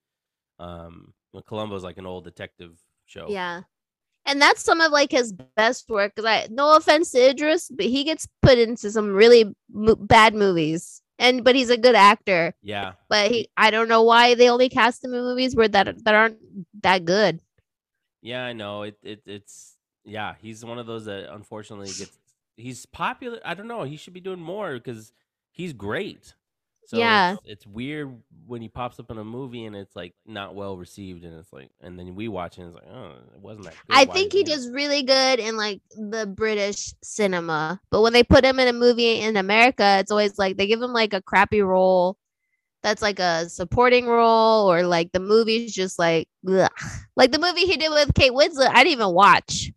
Um, 0.58 1.12
well, 1.32 1.42
Columbo's 1.42 1.82
like 1.84 1.98
an 1.98 2.06
old 2.06 2.24
detective 2.24 2.78
show. 3.06 3.26
Yeah. 3.28 3.62
And 4.30 4.40
that's 4.40 4.62
some 4.62 4.80
of 4.80 4.92
like 4.92 5.10
his 5.10 5.32
best 5.56 5.88
work. 5.90 6.14
Cause 6.14 6.24
I, 6.24 6.46
no 6.50 6.76
offense 6.76 7.10
to 7.10 7.30
Idris, 7.30 7.68
but 7.68 7.86
he 7.86 8.04
gets 8.04 8.28
put 8.42 8.58
into 8.58 8.90
some 8.90 9.12
really 9.12 9.52
mo- 9.72 9.96
bad 9.96 10.34
movies. 10.34 11.02
And 11.18 11.44
but 11.44 11.54
he's 11.54 11.68
a 11.68 11.76
good 11.76 11.94
actor. 11.96 12.54
yeah, 12.62 12.92
But 13.10 13.30
he, 13.30 13.48
I 13.56 13.70
don't 13.70 13.88
know 13.88 14.02
why 14.02 14.34
they 14.34 14.48
only 14.48 14.70
cast 14.70 15.04
him 15.04 15.12
in 15.12 15.20
movies 15.22 15.54
where 15.54 15.68
that 15.68 16.04
that 16.04 16.14
aren't 16.14 16.38
that 16.82 17.04
good. 17.04 17.40
yeah. 18.22 18.44
I 18.44 18.52
know 18.54 18.84
it. 18.84 18.96
It 19.02 19.22
it's 19.26 19.76
yeah. 20.04 20.34
He's 20.40 20.64
one 20.64 20.78
of 20.78 20.86
those 20.86 21.04
that 21.06 21.32
unfortunately 21.34 21.88
gets. 21.88 22.16
He's 22.56 22.86
popular. 22.86 23.38
I 23.44 23.54
don't 23.54 23.68
know. 23.68 23.82
He 23.82 23.96
should 23.96 24.14
be 24.14 24.20
doing 24.20 24.40
more 24.40 24.74
because 24.74 25.12
he's 25.50 25.72
great. 25.74 26.34
So 26.86 26.98
Yeah. 26.98 27.32
it's, 27.34 27.42
it's 27.44 27.66
weird 27.66 28.12
when 28.46 28.62
he 28.62 28.68
pops 28.68 28.98
up 28.98 29.10
in 29.12 29.18
a 29.18 29.24
movie 29.24 29.64
and 29.64 29.76
it's 29.76 29.94
like 29.94 30.14
not 30.26 30.54
well 30.56 30.76
received, 30.76 31.24
and 31.24 31.38
it's 31.38 31.52
like, 31.52 31.70
and 31.80 31.98
then 31.98 32.14
we 32.16 32.26
watch 32.28 32.58
it 32.58 32.62
and 32.62 32.74
it's 32.74 32.82
like, 32.84 32.92
oh, 32.92 33.12
it 33.34 33.40
wasn't 33.40 33.66
that 33.66 33.74
good. 33.86 33.94
I 33.94 34.06
Why 34.06 34.14
think 34.14 34.32
he 34.32 34.40
in 34.40 34.46
it?" 34.46 34.50
does 34.50 34.70
really 34.70 35.02
good 35.04 35.38
in 35.38 35.56
like 35.56 35.80
the 35.96 36.26
British 36.26 36.92
cinema. 37.02 37.80
But 37.90 38.02
when 38.02 38.12
they 38.12 38.24
put 38.24 38.44
him 38.44 38.58
in 38.58 38.66
a 38.68 38.72
movie 38.72 39.20
in 39.20 39.36
America, 39.36 39.98
it's 40.00 40.10
always 40.10 40.36
like 40.38 40.56
they 40.56 40.66
give 40.66 40.82
him 40.82 40.92
like 40.92 41.12
a 41.14 41.22
crappy 41.22 41.62
role 41.62 42.16
that's 42.82 43.02
like 43.02 43.18
a 43.20 43.48
supporting 43.48 44.06
role 44.06 44.72
or 44.72 44.82
like 44.84 45.12
the 45.12 45.20
movie's 45.20 45.72
just 45.74 45.98
like 45.98 46.28
ugh. 46.48 46.70
like 47.16 47.30
the 47.30 47.38
movie 47.38 47.66
he 47.66 47.76
did 47.76 47.90
with 47.90 48.14
Kate 48.14 48.32
Winslet, 48.32 48.68
I 48.70 48.82
didn't 48.84 48.92
even 49.00 49.12
watch. 49.14 49.70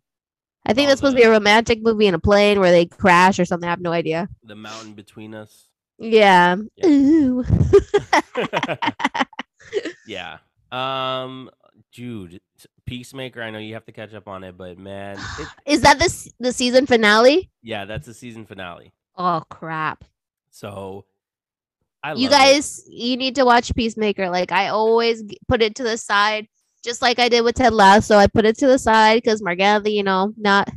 I 0.66 0.72
think 0.72 0.86
Oh, 0.86 0.88
that's 0.88 1.00
supposed 1.00 1.16
to 1.16 1.22
be 1.22 1.26
a 1.26 1.30
romantic 1.30 1.82
movie 1.82 2.06
in 2.06 2.14
a 2.14 2.18
plane 2.18 2.58
where 2.60 2.70
they 2.72 2.86
crash 2.86 3.38
or 3.38 3.44
something. 3.44 3.68
I 3.68 3.72
have 3.72 3.80
no 3.80 3.92
idea. 3.92 4.28
the 4.42 4.54
mountain 4.56 4.94
between 4.94 5.34
us. 5.34 5.68
Yeah. 5.98 6.56
Yeah. 6.76 6.86
Ooh. 6.86 7.44
yeah. 10.06 10.38
Um, 10.72 11.50
dude, 11.92 12.40
Peacemaker, 12.86 13.42
I 13.42 13.50
know 13.50 13.58
you 13.58 13.74
have 13.74 13.84
to 13.86 13.92
catch 13.92 14.12
up 14.14 14.28
on 14.28 14.44
it, 14.44 14.56
but 14.56 14.78
man, 14.78 15.18
it, 15.38 15.48
Is 15.66 15.80
that 15.82 15.98
the 15.98 16.32
the 16.40 16.52
season 16.52 16.86
finale? 16.86 17.50
yeah, 17.62 17.84
that's 17.84 18.06
the 18.06 18.14
season 18.14 18.46
finale. 18.46 18.92
Oh 19.16 19.42
crap. 19.48 20.04
So 20.50 21.04
I 22.02 22.14
you 22.14 22.28
love 22.28 22.32
it. 22.32 22.44
guys 22.44 22.82
you 22.88 23.16
need 23.16 23.34
to 23.36 23.44
watch 23.46 23.74
peacemaker 23.74 24.28
like 24.28 24.52
i 24.52 24.68
always 24.68 25.22
put 25.48 25.62
it 25.62 25.74
to 25.76 25.82
the 25.82 25.96
side 25.96 26.46
just 26.84 27.00
like 27.00 27.18
i 27.18 27.30
did 27.30 27.40
with 27.42 27.54
ted 27.54 27.72
lasso 27.72 28.14
So 28.14 28.18
i 28.18 28.26
put 28.26 28.44
it 28.44 28.58
to 28.58 28.66
the 28.66 28.78
side 28.78 29.22
because 29.22 29.40
margana 29.42 29.90
you 29.90 30.02
know 30.02 30.34
not 30.36 30.68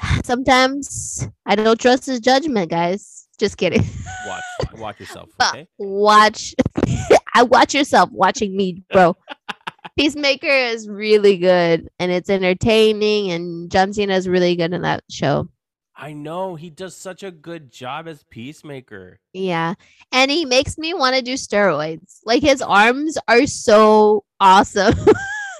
sometimes 0.24 1.28
i 1.44 1.54
don't 1.54 1.78
trust 1.78 2.06
his 2.06 2.20
judgment 2.20 2.70
guys 2.70 3.27
just 3.38 3.56
kidding 3.56 3.84
watch 4.26 4.42
watch 4.74 5.00
yourself, 5.00 5.28
okay? 5.42 5.68
watch 5.78 6.54
i 7.34 7.42
watch 7.42 7.74
yourself 7.74 8.10
watching 8.12 8.56
me 8.56 8.82
bro 8.92 9.16
peacemaker 9.96 10.46
is 10.46 10.88
really 10.88 11.36
good 11.36 11.88
and 11.98 12.12
it's 12.12 12.30
entertaining 12.30 13.30
and 13.30 13.70
john 13.70 13.92
cena 13.92 14.14
is 14.14 14.28
really 14.28 14.56
good 14.56 14.72
in 14.72 14.82
that 14.82 15.02
show 15.10 15.48
I 16.00 16.12
know 16.12 16.54
he 16.54 16.70
does 16.70 16.94
such 16.94 17.24
a 17.24 17.32
good 17.32 17.72
job 17.72 18.06
as 18.06 18.22
Peacemaker. 18.30 19.18
Yeah. 19.32 19.74
And 20.12 20.30
he 20.30 20.44
makes 20.44 20.78
me 20.78 20.94
want 20.94 21.16
to 21.16 21.22
do 21.22 21.34
steroids. 21.34 22.20
Like 22.24 22.40
his 22.40 22.62
arms 22.62 23.18
are 23.26 23.48
so 23.48 24.22
awesome. 24.38 24.94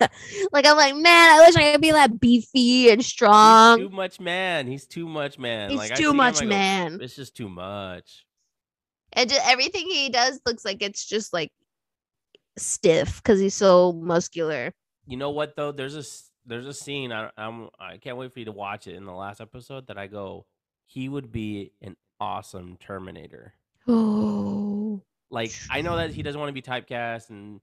like 0.52 0.66
I'm 0.66 0.76
like, 0.76 0.96
man, 0.96 1.30
I 1.30 1.44
wish 1.46 1.56
I 1.56 1.72
could 1.72 1.80
be 1.80 1.92
that 1.92 2.20
beefy 2.20 2.90
and 2.90 3.00
He's 3.00 3.06
strong. 3.06 3.78
too 3.78 3.90
much 3.90 4.20
man. 4.20 4.66
He's 4.66 4.86
too 4.86 5.08
much 5.08 5.38
man. 5.38 5.70
He's 5.70 5.78
like, 5.78 5.90
too 5.90 5.96
see 5.96 6.10
him, 6.10 6.16
much 6.16 6.40
go, 6.40 6.46
man. 6.46 6.98
It's 7.00 7.16
just 7.16 7.36
too 7.36 7.48
much. 7.48 8.26
And 9.12 9.28
just 9.28 9.46
everything 9.48 9.86
he 9.86 10.10
does 10.10 10.40
looks 10.46 10.64
like 10.64 10.82
it's 10.82 11.04
just 11.06 11.32
like 11.32 11.50
stiff 12.56 13.22
because 13.22 13.40
he's 13.40 13.54
so 13.54 13.92
muscular. 13.92 14.72
You 15.06 15.16
know 15.16 15.30
what 15.30 15.56
though? 15.56 15.72
There's 15.72 15.96
a 15.96 16.04
there's 16.46 16.66
a 16.66 16.74
scene 16.74 17.12
I 17.12 17.30
I'm 17.36 17.68
I 17.78 17.96
can't 17.96 18.16
wait 18.16 18.32
for 18.32 18.38
you 18.38 18.44
to 18.46 18.52
watch 18.52 18.86
it 18.86 18.94
in 18.94 19.04
the 19.04 19.12
last 19.12 19.40
episode 19.40 19.86
that 19.88 19.98
I 19.98 20.06
go 20.06 20.46
he 20.86 21.08
would 21.08 21.30
be 21.30 21.72
an 21.82 21.96
awesome 22.20 22.76
Terminator. 22.80 23.54
Oh. 23.86 25.02
Like 25.30 25.52
I 25.68 25.82
know 25.82 25.94
that 25.96 26.10
he 26.10 26.22
doesn't 26.22 26.40
want 26.40 26.48
to 26.48 26.54
be 26.54 26.62
typecast 26.62 27.28
and 27.28 27.60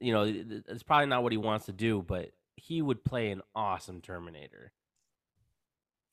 you 0.00 0.12
know 0.12 0.24
th- 0.24 0.48
th- 0.48 0.62
it's 0.68 0.82
probably 0.82 1.06
not 1.06 1.22
what 1.22 1.32
he 1.32 1.38
wants 1.38 1.66
to 1.66 1.72
do, 1.72 2.02
but 2.02 2.30
he 2.56 2.82
would 2.82 3.04
play 3.04 3.30
an 3.30 3.42
awesome 3.54 4.00
Terminator. 4.00 4.72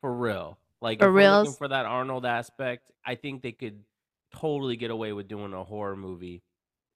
For 0.02 0.14
real. 0.14 0.58
Like 0.82 1.00
For 1.00 1.08
if 1.08 1.14
we're 1.14 1.32
looking 1.32 1.54
for 1.54 1.68
that 1.70 1.86
Arnold 1.86 2.26
aspect, 2.26 2.92
I 3.06 3.16
think 3.16 3.42
they 3.42 3.54
could 3.54 3.80
totally 4.36 4.76
get 4.76 4.92
away 4.92 5.14
with 5.14 5.28
doing 5.30 5.54
a 5.54 5.64
horror 5.64 5.96
movie 5.96 6.44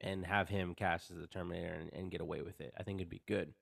and 0.01 0.25
have 0.25 0.49
him 0.49 0.75
cast 0.75 1.09
as 1.11 1.17
the 1.17 1.27
Terminator 1.27 1.73
and, 1.73 1.89
and 1.93 2.11
get 2.11 2.19
away 2.21 2.41
with 2.41 2.59
it. 2.59 2.73
I 2.77 2.83
think 2.83 2.99
it'd 2.99 3.09
be 3.09 3.21
good. 3.27 3.53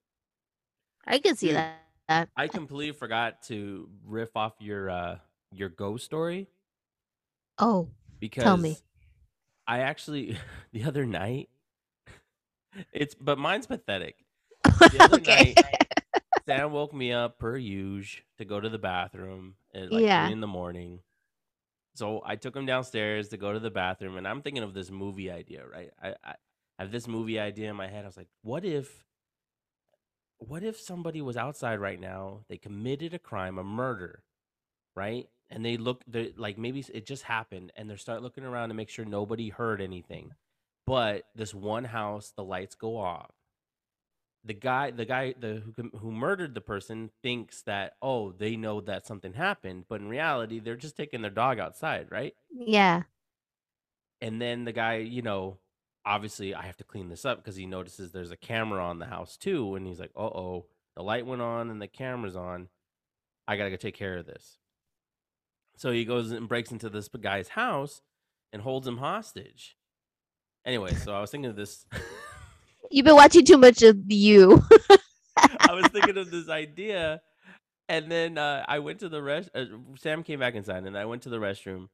I 1.06 1.20
can 1.20 1.36
see 1.36 1.52
that. 1.52 1.76
that. 2.08 2.30
I 2.36 2.48
completely 2.48 2.98
forgot 2.98 3.44
to 3.44 3.88
riff 4.06 4.36
off 4.36 4.54
your 4.60 4.90
uh 4.90 5.18
your 5.52 5.70
ghost 5.70 6.04
story 6.06 6.48
Oh. 7.60 7.88
because 8.20 8.60
me. 8.60 8.78
I 9.68 9.80
actually 9.82 10.38
the 10.74 10.84
other 10.86 11.06
night 11.06 11.50
it's 12.94 13.16
but 13.16 13.38
mine's 13.38 13.68
pathetic. 13.68 14.18
other 15.00 15.18
okay. 15.18 15.54
night, 15.56 15.88
Sam 16.48 16.72
woke 16.72 16.94
me 16.94 17.12
up 17.14 17.40
per 17.40 17.58
usual 17.58 18.24
to 18.38 18.46
go 18.46 18.60
to 18.60 18.70
the 18.70 18.80
bathroom 18.80 19.56
at 19.74 19.92
like 19.92 20.04
Yeah. 20.04 20.26
three 20.26 20.34
in 20.34 20.42
the 20.42 20.48
morning. 20.48 21.02
So 21.96 22.22
I 22.26 22.36
took 22.36 22.56
him 22.56 22.66
downstairs 22.66 23.30
to 23.30 23.38
go 23.38 23.54
to 23.54 23.60
the 23.60 23.72
bathroom, 23.72 24.18
and 24.18 24.28
I'm 24.28 24.42
thinking 24.42 24.64
of 24.64 24.74
this 24.74 24.92
movie 24.92 25.32
idea, 25.32 25.66
right? 25.68 25.92
I, 26.02 26.16
I 26.24 26.36
have 26.80 26.92
this 26.92 27.08
movie 27.08 27.40
idea 27.40 27.70
in 27.70 27.76
my 27.76 27.88
head. 27.88 28.04
I 28.04 28.08
was 28.08 28.18
like, 28.18 28.28
what 28.44 28.66
if, 28.66 29.06
what 30.40 30.64
if 30.64 30.78
somebody 30.80 31.22
was 31.22 31.38
outside 31.38 31.80
right 31.80 32.00
now? 32.00 32.42
They 32.50 32.58
committed 32.58 33.14
a 33.14 33.20
crime, 33.20 33.58
a 33.58 33.64
murder, 33.64 34.24
right? 34.96 35.28
And 35.50 35.66
they 35.66 35.78
look, 35.78 36.04
they 36.08 36.34
like 36.38 36.58
maybe 36.58 36.84
it 36.94 37.06
just 37.06 37.24
happened, 37.24 37.72
and 37.78 37.90
they 37.90 37.96
start 37.98 38.22
looking 38.22 38.44
around 38.46 38.70
to 38.70 38.76
make 38.76 38.90
sure 38.90 39.06
nobody 39.06 39.50
heard 39.50 39.82
anything. 39.82 40.34
But 40.86 41.24
this 41.36 41.54
one 41.54 41.84
house, 41.84 42.34
the 42.36 42.44
lights 42.44 42.76
go 42.76 42.98
off. 42.98 43.32
The 44.44 44.54
guy 44.54 44.92
the 44.92 45.06
guy 45.06 45.34
the 45.40 45.64
who, 45.76 45.90
who 45.98 46.12
murdered 46.12 46.54
the 46.54 46.62
person 46.62 47.10
thinks 47.24 47.64
that 47.64 47.94
oh 48.02 48.32
they 48.32 48.56
know 48.56 48.80
that 48.82 49.08
something 49.08 49.34
happened 49.34 49.86
but 49.90 50.02
in 50.02 50.08
reality 50.08 50.60
they're 50.60 50.76
just 50.76 50.96
taking 50.96 51.24
their 51.24 51.32
dog 51.32 51.58
outside 51.58 52.06
right? 52.12 52.36
Yeah. 52.52 53.02
and 54.22 54.40
then 54.40 54.64
the 54.64 54.72
guy 54.72 54.98
you 54.98 55.24
know 55.24 55.58
obviously 56.06 56.54
i 56.54 56.62
have 56.62 56.78
to 56.78 56.84
clean 56.84 57.10
this 57.10 57.26
up 57.26 57.40
because 57.40 57.56
he 57.56 57.66
notices 57.66 58.12
there's 58.12 58.30
a 58.30 58.38
camera 58.38 58.86
on 58.86 59.00
the 59.00 59.08
house 59.08 59.36
too 59.36 59.74
and 59.74 59.88
he's 59.88 60.00
like 60.00 60.12
uh-oh 60.16 60.68
the 60.96 61.04
light 61.04 61.26
went 61.26 61.42
on 61.42 61.70
and 61.70 61.82
the 61.82 61.88
camera's 61.88 62.36
on. 62.36 62.70
I 63.48 63.58
gotta 63.58 63.70
go 63.70 63.76
take 63.76 63.96
care 63.96 64.18
of 64.18 64.26
this. 64.26 64.58
So 65.78 65.92
he 65.92 66.06
goes 66.06 66.32
and 66.32 66.48
breaks 66.48 66.72
into 66.72 66.90
this 66.90 67.10
guy's 67.10 67.50
house 67.50 68.02
and 68.54 68.62
holds 68.62 68.88
him 68.88 68.98
hostage 68.98 69.76
anyway 70.66 70.94
so 70.94 71.14
i 71.14 71.22
was 71.22 71.30
thinking 71.32 71.50
of 71.50 71.56
this 71.56 71.86
You've 72.92 73.06
been 73.06 73.16
watching 73.16 73.46
too 73.46 73.58
much 73.58 73.82
of 73.82 73.98
you. 74.08 74.64
I 75.38 75.74
was 75.74 75.88
thinking 75.88 76.18
of 76.18 76.32
this 76.32 76.50
idea, 76.50 77.22
and 77.90 78.12
then 78.12 78.38
uh, 78.38 78.64
I 78.68 78.80
went 78.80 79.00
to 79.00 79.10
the 79.10 79.22
rest. 79.22 79.50
Uh, 79.54 79.66
Sam 79.98 80.24
came 80.24 80.40
back 80.40 80.56
inside, 80.56 80.86
and 80.86 80.98
I 80.98 81.06
went 81.06 81.24
to 81.24 81.30
the 81.30 81.38
restroom. 81.38 81.90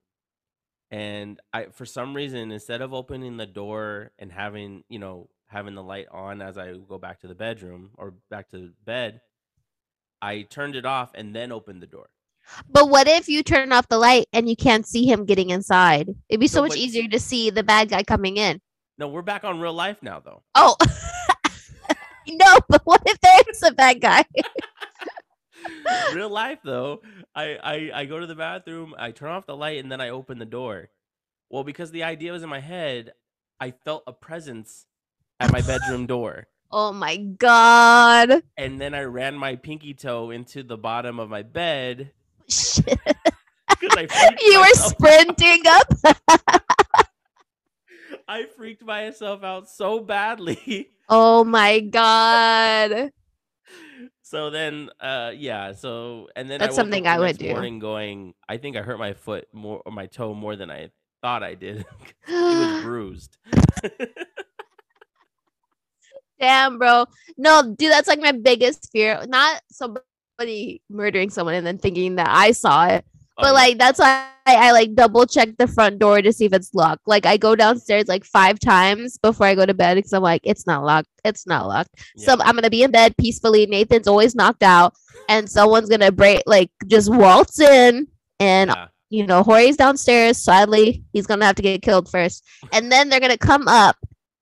And 0.90 1.40
I, 1.54 1.66
for 1.66 1.86
some 1.86 2.14
reason, 2.14 2.52
instead 2.52 2.82
of 2.82 2.94
opening 2.94 3.38
the 3.38 3.46
door 3.46 4.12
and 4.20 4.32
having 4.32 4.84
you 4.90 5.00
know 5.00 5.30
having 5.48 5.76
the 5.76 5.84
light 5.84 6.08
on 6.12 6.42
as 6.42 6.58
I 6.58 6.74
go 6.74 6.98
back 6.98 7.22
to 7.22 7.28
the 7.28 7.36
bedroom 7.36 7.92
or 7.98 8.14
back 8.30 8.52
to 8.52 8.72
bed, 8.86 9.22
I 10.22 10.42
turned 10.44 10.76
it 10.76 10.86
off 10.86 11.12
and 11.16 11.36
then 11.36 11.52
opened 11.52 11.82
the 11.82 11.88
door. 11.88 12.10
But 12.70 12.90
what 12.90 13.08
if 13.08 13.28
you 13.28 13.44
turn 13.44 13.72
off 13.72 13.88
the 13.88 13.98
light 13.98 14.28
and 14.34 14.50
you 14.50 14.56
can't 14.56 14.86
see 14.86 15.06
him 15.06 15.26
getting 15.26 15.50
inside? 15.50 16.10
It'd 16.30 16.40
be 16.40 16.48
so 16.48 16.62
No, 16.62 16.68
much 16.68 16.78
easier 16.78 17.08
to 17.08 17.20
see 17.20 17.50
the 17.50 17.64
bad 17.64 17.90
guy 17.90 18.04
coming 18.04 18.38
in. 18.38 18.62
No, 18.98 19.08
we're 19.08 19.22
back 19.22 19.44
on 19.44 19.60
real 19.60 19.74
life 19.74 19.98
now, 20.02 20.20
though. 20.20 20.44
Oh, 20.56 20.76
no, 22.28 22.58
but 22.70 22.82
what 22.84 23.02
if 23.06 23.20
there's 23.22 23.64
a 23.64 23.74
bad 23.74 24.02
guy? 24.02 24.24
real 26.14 26.30
life 26.30 26.60
though 26.64 27.02
I, 27.36 27.58
I 27.64 27.92
i 28.02 28.06
go 28.06 28.20
to 28.20 28.26
the 28.26 28.36
bathroom 28.36 28.96
i 28.98 29.12
turn 29.12 29.30
off 29.30 29.46
the 29.46 29.56
light 29.56 29.78
and 29.80 29.92
then 29.92 30.02
i 30.02 30.10
open 30.10 30.40
the 30.40 30.46
door 30.46 30.90
well 31.50 31.64
because 31.64 31.92
the 31.92 32.04
idea 32.04 32.32
was 32.32 32.42
in 32.44 32.50
my 32.50 32.60
head 32.60 33.14
i 33.60 33.72
felt 33.72 34.04
a 34.08 34.14
presence 34.14 34.86
at 35.40 35.52
my 35.52 35.62
bedroom 35.62 36.08
door 36.08 36.48
Oh 36.74 36.94
my 36.94 37.18
god. 37.18 38.44
and 38.58 38.80
then 38.80 38.94
i 38.94 39.02
ran 39.02 39.36
my 39.36 39.56
pinky 39.56 39.94
toe 39.94 40.32
into 40.32 40.64
the 40.64 40.78
bottom 40.78 41.20
of 41.20 41.30
my 41.30 41.44
bed 41.44 42.12
Shit. 42.52 43.00
because 43.80 43.96
i 43.98 44.06
freaked 44.08 44.42
You 44.46 44.60
were 44.60 44.74
sprinting 44.74 45.62
up. 45.68 45.88
i 48.28 48.46
freaked 48.58 48.84
myself 48.84 49.44
out 49.44 49.70
so 49.70 50.00
badly 50.00 50.90
Oh 51.10 51.44
my 51.44 51.80
god. 51.80 53.12
so 54.22 54.50
then 54.50 54.90
uh 55.00 55.32
yeah 55.36 55.72
so 55.74 56.28
and 56.36 56.50
then 56.50 56.60
That's 56.60 56.76
I 56.76 56.82
something 56.82 57.08
I 57.08 57.20
would 57.20 57.38
do. 57.38 57.50
morning 57.50 57.80
going 57.80 58.34
i 58.48 58.58
think 58.58 58.76
i 58.78 58.82
hurt 58.82 59.00
my 59.00 59.14
foot 59.14 59.48
more 59.54 59.82
or 59.86 59.92
my 59.92 60.06
toe 60.08 60.34
more 60.34 60.56
than 60.56 60.70
i 60.72 60.90
thought 61.22 61.44
i 61.44 61.54
did 61.56 61.86
it 62.28 62.58
was 62.78 62.82
bruised 62.84 63.38
Damn, 66.40 66.80
bro. 66.80 67.06
No, 67.38 67.62
dude, 67.78 67.92
that's 67.92 68.08
like 68.08 68.20
my 68.20 68.32
biggest 68.32 68.90
fear. 68.92 69.24
Not 69.28 69.62
somebody 70.42 70.82
murdering 70.90 71.30
someone 71.30 71.56
and 71.56 71.66
then 71.66 71.78
thinking 71.78 72.16
that 72.16 72.28
I 72.30 72.52
saw 72.52 72.88
it. 72.88 73.06
Oh, 73.38 73.44
But 73.44 73.54
like 73.54 73.78
that's 73.78 74.00
why 74.00 74.28
I, 74.46 74.70
I 74.70 74.72
like 74.72 74.96
double 74.96 75.26
check 75.26 75.50
the 75.58 75.68
front 75.68 76.00
door 76.00 76.22
to 76.22 76.34
see 76.34 76.46
if 76.46 76.54
it's 76.54 76.74
locked. 76.74 77.08
Like 77.08 77.26
I 77.26 77.38
go 77.38 77.56
downstairs 77.56 78.08
like 78.08 78.26
five 78.26 78.60
times 78.60 79.18
before 79.20 79.46
I 79.48 79.56
go 79.56 79.66
to 79.66 79.74
bed 79.74 79.96
because 79.96 80.14
I'm 80.14 80.24
like, 80.24 80.42
it's 80.44 80.66
not 80.68 80.84
locked. 80.84 81.10
It's 81.24 81.46
not 81.48 81.68
locked. 81.68 81.90
So 82.18 82.34
I'm 82.34 82.56
gonna 82.56 82.70
be 82.70 82.84
in 82.84 82.92
bed 82.92 83.16
peacefully. 83.18 83.66
Nathan's 83.68 84.08
always 84.08 84.36
knocked 84.36 84.64
out, 84.64 84.94
and 85.30 85.50
someone's 85.50 85.90
gonna 85.90 86.12
break 86.12 86.44
like 86.46 86.72
just 86.88 87.10
waltz 87.14 87.60
in, 87.60 88.08
and 88.40 88.70
Yeah. 88.72 88.88
you 89.10 89.26
know 89.28 89.44
Jorge's 89.44 89.78
downstairs. 89.78 90.38
Sadly, 90.38 91.04
he's 91.14 91.28
gonna 91.28 91.46
have 91.46 91.56
to 91.56 91.62
get 91.62 91.82
killed 91.84 92.10
first, 92.10 92.44
and 92.74 92.92
then 92.92 93.10
they're 93.10 93.20
gonna 93.20 93.38
come 93.38 93.68
up, 93.68 93.96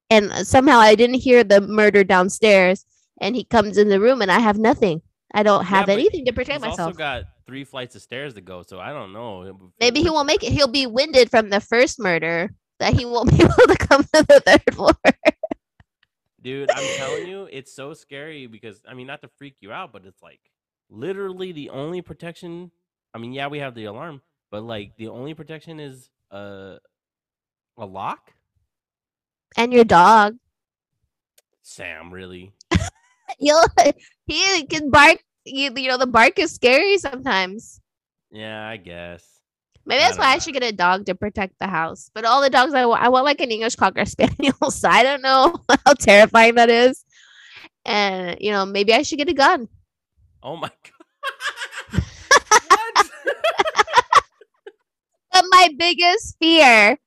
and 0.09 0.31
somehow 0.47 0.79
I 0.79 0.95
didn't 0.95 1.15
hear 1.21 1.43
the 1.43 1.61
murder 1.61 2.03
downstairs, 2.05 2.85
and 3.21 3.35
he 3.35 3.43
comes 3.43 3.77
in 3.77 3.89
the 3.89 3.99
room, 3.99 4.21
and 4.21 4.31
I 4.31 4.39
have 4.39 4.57
nothing. 4.57 5.01
I 5.33 5.43
don't 5.43 5.65
have 5.65 5.85
but 5.85 5.93
anything 5.93 6.25
to 6.25 6.33
protect 6.33 6.61
myself. 6.61 6.79
also 6.79 6.97
got 6.97 7.23
three 7.45 7.63
flights 7.63 7.95
of 7.95 8.01
stairs 8.01 8.33
to 8.33 8.41
go, 8.41 8.63
so 8.63 8.79
I 8.79 8.93
don't 8.93 9.13
know. 9.13 9.71
Maybe 9.79 10.01
he 10.01 10.09
won't 10.09 10.27
make 10.27 10.43
it. 10.43 10.51
He'll 10.51 10.67
be 10.67 10.87
winded 10.87 11.29
from 11.29 11.49
the 11.49 11.59
first 11.59 11.99
murder 11.99 12.51
that 12.79 12.93
he 12.93 13.05
won't 13.05 13.29
be 13.37 13.43
able 13.43 13.53
to 13.67 13.75
come 13.77 14.03
to 14.03 14.25
the 14.27 14.39
third 14.45 14.75
floor. 14.75 14.93
Dude, 16.41 16.71
I'm 16.71 16.97
telling 16.97 17.27
you, 17.27 17.47
it's 17.51 17.73
so 17.73 17.93
scary 17.93 18.47
because 18.47 18.81
I 18.87 18.93
mean, 18.93 19.07
not 19.07 19.21
to 19.21 19.27
freak 19.37 19.55
you 19.59 19.71
out, 19.71 19.91
but 19.91 20.05
it's 20.05 20.23
like 20.23 20.39
literally 20.89 21.51
the 21.51 21.69
only 21.69 22.01
protection. 22.01 22.71
I 23.13 23.17
mean, 23.17 23.33
yeah, 23.33 23.47
we 23.47 23.59
have 23.59 23.75
the 23.75 23.85
alarm, 23.85 24.21
but 24.49 24.63
like 24.63 24.95
the 24.97 25.09
only 25.09 25.33
protection 25.33 25.79
is 25.79 26.09
uh, 26.31 26.77
a 27.77 27.85
lock. 27.85 28.33
and 29.57 29.73
your 29.73 29.83
dog. 29.83 30.37
Sam, 31.61 32.11
really? 32.11 32.53
He'll 33.39 33.63
he 34.25 34.65
can 34.65 34.89
bark. 34.89 35.23
You, 35.45 35.71
you 35.75 35.87
know 35.87 35.97
the 35.97 36.07
bark 36.07 36.37
is 36.39 36.51
scary 36.53 36.97
sometimes. 36.97 37.81
Yeah, 38.31 38.67
I 38.67 38.77
guess. 38.77 39.25
Maybe 39.85 39.99
that's 39.99 40.17
don't 40.17 40.25
why 40.25 40.33
I 40.33 40.37
should 40.39 40.53
get 40.53 40.63
a 40.63 40.71
dog 40.71 41.05
to 41.07 41.15
protect 41.15 41.57
the 41.59 41.67
house. 41.67 42.11
But 42.13 42.25
all 42.25 42.41
the 42.41 42.49
dogs 42.49 42.73
I 42.73 42.85
want, 42.85 43.01
I 43.01 43.09
want 43.09 43.25
like 43.25 43.41
an 43.41 43.49
English 43.51 43.75
Cocker 43.75 44.05
Spaniel. 44.05 44.71
So 44.71 44.87
I 44.89 45.03
don't 45.03 45.21
know 45.21 45.55
how 45.85 45.93
terrifying 45.93 46.55
that 46.55 46.69
is. 46.69 47.03
And 47.85 48.37
you 48.39 48.51
know, 48.51 48.65
maybe 48.65 48.93
I 48.93 49.01
should 49.01 49.17
get 49.17 49.29
a 49.29 49.33
gun. 49.33 49.67
Oh 50.43 50.55
my 50.55 50.69
god. 50.69 52.03
But 55.31 55.45
my 55.51 55.69
biggest 55.77 56.35
fear 56.41 56.97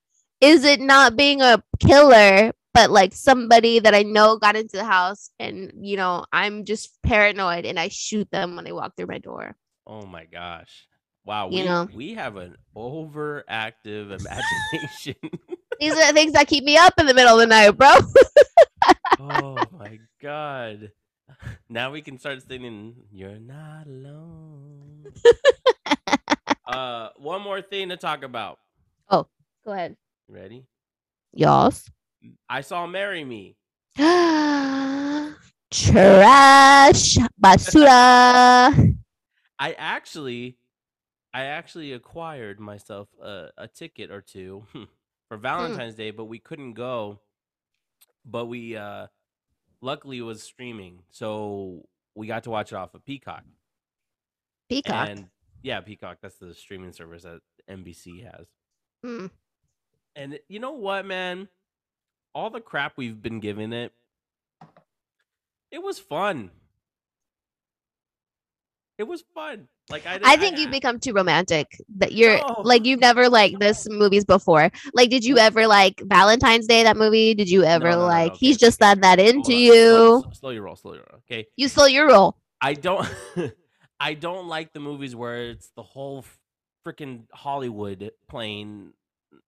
is 0.41 0.63
it 0.63 0.79
not 0.81 1.15
being 1.15 1.41
a 1.41 1.61
killer, 1.79 2.51
but 2.73 2.89
like 2.91 3.13
somebody 3.13 3.79
that 3.79 3.93
I 3.95 4.03
know 4.03 4.37
got 4.37 4.55
into 4.55 4.77
the 4.77 4.83
house 4.85 5.29
and 5.39 5.71
you 5.81 5.97
know, 5.97 6.25
I'm 6.31 6.65
just 6.65 6.97
paranoid 7.03 7.65
and 7.65 7.79
I 7.79 7.87
shoot 7.89 8.29
them 8.31 8.55
when 8.55 8.65
they 8.65 8.71
walk 8.71 8.95
through 8.95 9.07
my 9.07 9.19
door. 9.19 9.55
oh 9.87 10.05
my 10.05 10.25
gosh. 10.25 10.87
Wow, 11.25 11.49
You 11.49 11.59
we, 11.59 11.63
know. 11.65 11.87
we 11.95 12.13
have 12.15 12.35
an 12.35 12.57
overactive 12.75 14.11
imagination. 14.11 15.15
These 15.79 15.93
are 15.93 16.07
the 16.07 16.13
things 16.13 16.33
that 16.33 16.47
keep 16.47 16.65
me 16.65 16.75
up 16.77 16.93
in 16.99 17.05
the 17.05 17.13
middle 17.13 17.35
of 17.35 17.39
the 17.39 17.47
night, 17.47 17.71
bro. 17.71 17.89
oh 19.19 19.55
my 19.77 19.99
god. 20.21 20.91
Now 21.69 21.91
we 21.91 22.01
can 22.01 22.19
start 22.19 22.43
singing 22.45 22.95
You're 23.11 23.39
Not 23.39 23.87
Alone. 23.87 25.05
uh 26.67 27.09
one 27.17 27.41
more 27.41 27.61
thing 27.61 27.89
to 27.89 27.97
talk 27.97 28.23
about. 28.23 28.59
Oh, 29.09 29.27
go 29.65 29.71
ahead. 29.71 29.95
Ready? 30.27 30.65
Yes. 31.33 31.89
I 32.49 32.61
saw 32.61 32.87
Marry 32.87 33.23
Me. 33.23 33.55
Trash 35.71 37.17
basura. 37.41 38.95
I 39.59 39.73
actually 39.77 40.57
I 41.33 41.45
actually 41.45 41.93
acquired 41.93 42.59
myself 42.59 43.07
a, 43.21 43.49
a 43.57 43.67
ticket 43.67 44.11
or 44.11 44.21
two 44.21 44.65
for 45.27 45.37
Valentine's 45.37 45.95
Day, 45.95 46.11
but 46.11 46.25
we 46.25 46.39
couldn't 46.39 46.73
go. 46.73 47.19
But 48.25 48.45
we 48.45 48.77
uh 48.77 49.07
luckily 49.81 50.19
it 50.19 50.21
was 50.21 50.43
streaming, 50.43 50.99
so 51.09 51.87
we 52.15 52.27
got 52.27 52.43
to 52.43 52.49
watch 52.49 52.71
it 52.71 52.75
off 52.75 52.93
of 52.93 53.03
Peacock. 53.05 53.43
Peacock. 54.69 55.09
And 55.09 55.27
yeah, 55.61 55.81
Peacock, 55.81 56.17
that's 56.21 56.37
the 56.37 56.53
streaming 56.53 56.93
service 56.93 57.23
that 57.23 57.41
NBC 57.69 58.23
has. 58.23 58.47
Mm. 59.05 59.31
And 60.15 60.39
you 60.47 60.59
know 60.59 60.73
what, 60.73 61.05
man? 61.05 61.47
All 62.33 62.49
the 62.49 62.61
crap 62.61 62.93
we've 62.97 63.21
been 63.21 63.39
giving 63.39 63.73
it, 63.73 63.91
it 65.71 65.81
was 65.81 65.99
fun. 65.99 66.51
It 68.97 69.07
was 69.07 69.23
fun. 69.33 69.67
Like 69.89 70.05
I, 70.05 70.19
I 70.23 70.37
think 70.37 70.57
you 70.57 70.69
become 70.69 70.99
too 70.99 71.13
romantic. 71.13 71.67
That 71.97 72.13
you're 72.13 72.37
No. 72.37 72.61
like 72.63 72.85
you've 72.85 73.01
never 73.01 73.27
liked 73.27 73.59
this 73.59 73.87
movies 73.89 74.23
before. 74.23 74.71
Like, 74.93 75.09
did 75.09 75.25
you 75.25 75.37
ever 75.37 75.67
like 75.67 76.01
Valentine's 76.05 76.67
Day 76.67 76.83
that 76.83 76.95
movie? 76.95 77.33
Did 77.33 77.49
you 77.49 77.63
ever 77.63 77.91
no, 77.91 77.99
no, 77.99 78.05
like? 78.05 78.31
okay, 78.33 78.37
He's 78.39 78.55
okay. 78.57 78.65
just 78.67 78.79
not 78.79 79.01
that 79.01 79.19
into 79.19 79.53
you. 79.53 79.73
Slow, 79.73 80.31
slow 80.31 80.49
your 80.51 80.63
roll. 80.63 80.75
Slow 80.75 80.93
your 80.93 81.05
roll. 81.11 81.21
Okay. 81.29 81.47
You 81.57 81.67
stole 81.67 81.89
your 81.89 82.07
role. 82.07 82.37
I 82.61 82.73
don't. 82.73 83.07
I 83.99 84.13
don't 84.13 84.47
like 84.47 84.73
the 84.73 84.79
movies 84.79 85.15
where 85.15 85.49
it's 85.49 85.69
the 85.75 85.83
whole 85.83 86.23
freaking 86.85 87.23
Hollywood 87.33 88.11
playing. 88.29 88.93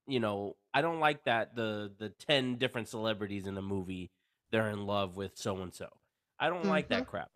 You 0.08 0.20
know, 0.20 0.56
I 0.74 0.82
don't 0.82 1.00
like 1.00 1.26
that 1.26 1.56
the 1.56 1.92
the 1.98 2.10
ten 2.10 2.56
different 2.56 2.88
celebrities 2.88 3.48
in 3.48 3.58
a 3.58 3.62
movie 3.62 4.12
they're 4.52 4.70
in 4.70 4.86
love 4.86 5.18
with 5.18 5.32
so 5.36 5.58
and 5.62 5.74
so. 5.74 5.88
I 6.40 6.50
don't 6.50 6.66
like 6.66 6.90
that 6.90 7.08
crap. 7.08 7.32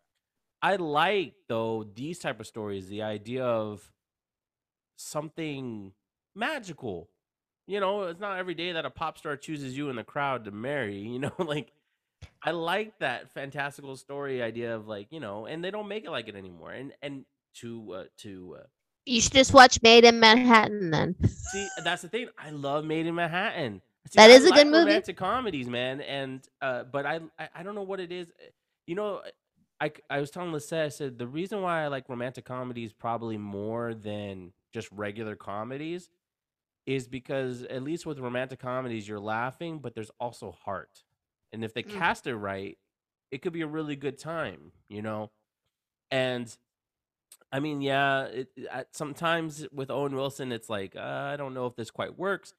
I 0.62 0.76
like 0.76 1.34
though 1.48 1.86
these 1.96 2.20
type 2.20 2.40
of 2.40 2.48
stories. 2.48 2.88
The 2.88 3.04
idea 3.04 3.46
of 3.46 3.92
something 4.96 5.94
magical. 6.36 7.10
You 7.68 7.80
know, 7.80 8.04
it's 8.04 8.20
not 8.20 8.40
every 8.40 8.56
day 8.56 8.72
that 8.74 8.86
a 8.86 8.90
pop 8.90 9.18
star 9.18 9.38
chooses 9.38 9.78
you 9.78 9.90
in 9.90 9.96
the 9.96 10.04
crowd 10.04 10.46
to 10.46 10.52
marry. 10.52 10.98
You 11.00 11.20
know, 11.20 11.32
like 11.40 11.72
I 12.44 12.52
like 12.52 13.00
that 13.00 13.32
fantastical 13.34 13.96
story 13.96 14.42
idea 14.42 14.76
of 14.76 14.88
like 14.88 15.08
you 15.12 15.20
know, 15.20 15.46
and 15.46 15.64
they 15.64 15.72
don't 15.72 15.88
make 15.88 16.06
it 16.06 16.12
like 16.12 16.28
it 16.28 16.36
anymore. 16.36 16.72
And 16.72 16.94
and 17.02 17.26
to 17.56 17.94
uh, 17.94 18.04
to 18.20 18.58
uh, 18.60 18.64
You 19.06 19.22
should 19.22 19.34
just 19.34 19.54
watch 19.54 19.82
Maid 19.82 20.06
in 20.06 20.20
Manhattan 20.20 20.92
then. 20.92 21.16
see, 21.48 21.72
that's 21.84 22.02
the 22.02 22.10
thing. 22.10 22.28
I 22.38 22.50
love 22.52 22.86
Maid 22.86 23.06
in 23.08 23.16
Manhattan. 23.16 23.82
See, 24.08 24.18
That 24.18 24.30
I 24.30 24.34
is 24.34 24.46
a 24.46 24.52
good 24.52 24.68
movie. 24.68 24.90
Romantic 24.92 25.18
comedies, 25.18 25.70
man, 25.70 26.02
and 26.02 26.42
uh, 26.62 26.84
but 26.84 27.06
I, 27.06 27.20
I 27.40 27.50
I 27.56 27.64
don't 27.64 27.76
know 27.76 27.84
what 27.84 28.00
it 28.00 28.12
is. 28.12 28.32
You 28.88 28.96
know, 28.96 29.22
I 29.80 29.92
I 30.10 30.20
was 30.20 30.32
telling 30.32 30.52
Lisette, 30.52 30.86
I 30.86 30.90
said 30.90 31.18
the 31.18 31.28
reason 31.28 31.62
why 31.62 31.84
I 31.84 31.88
like 31.88 32.10
romantic 32.10 32.46
comedies 32.46 32.94
probably 32.94 33.38
more 33.38 33.94
than 33.94 34.54
just 34.74 34.90
regular 34.92 35.36
comedies 35.36 36.10
is 36.86 37.08
because 37.08 37.64
at 37.64 37.84
least 37.84 38.06
with 38.06 38.20
romantic 38.20 38.60
comedies 38.60 39.08
you're 39.08 39.20
laughing, 39.20 39.80
but 39.80 39.94
there's 39.96 40.12
also 40.20 40.52
heart, 40.52 41.04
and 41.54 41.64
if 41.64 41.74
they 41.74 41.84
Mm. 41.84 41.90
cast 41.90 42.28
it 42.28 42.36
right, 42.36 42.78
it 43.32 43.42
could 43.42 43.54
be 43.54 43.62
a 43.62 43.68
really 43.68 43.96
good 43.96 44.18
time. 44.18 44.72
You 44.90 45.02
know, 45.02 45.32
and 46.12 46.56
I 47.52 47.60
mean, 47.60 47.82
yeah, 47.82 48.26
it, 48.26 48.50
it- 48.56 48.88
sometimes 48.92 49.68
with 49.72 49.90
Owen 49.90 50.16
Wilson, 50.16 50.52
it's 50.52 50.70
like 50.70 50.96
uh, 50.96 51.30
I 51.34 51.38
don't 51.38 51.54
know 51.54 51.66
if 51.66 51.76
this 51.76 51.92
quite 51.92 52.18
works, 52.18 52.54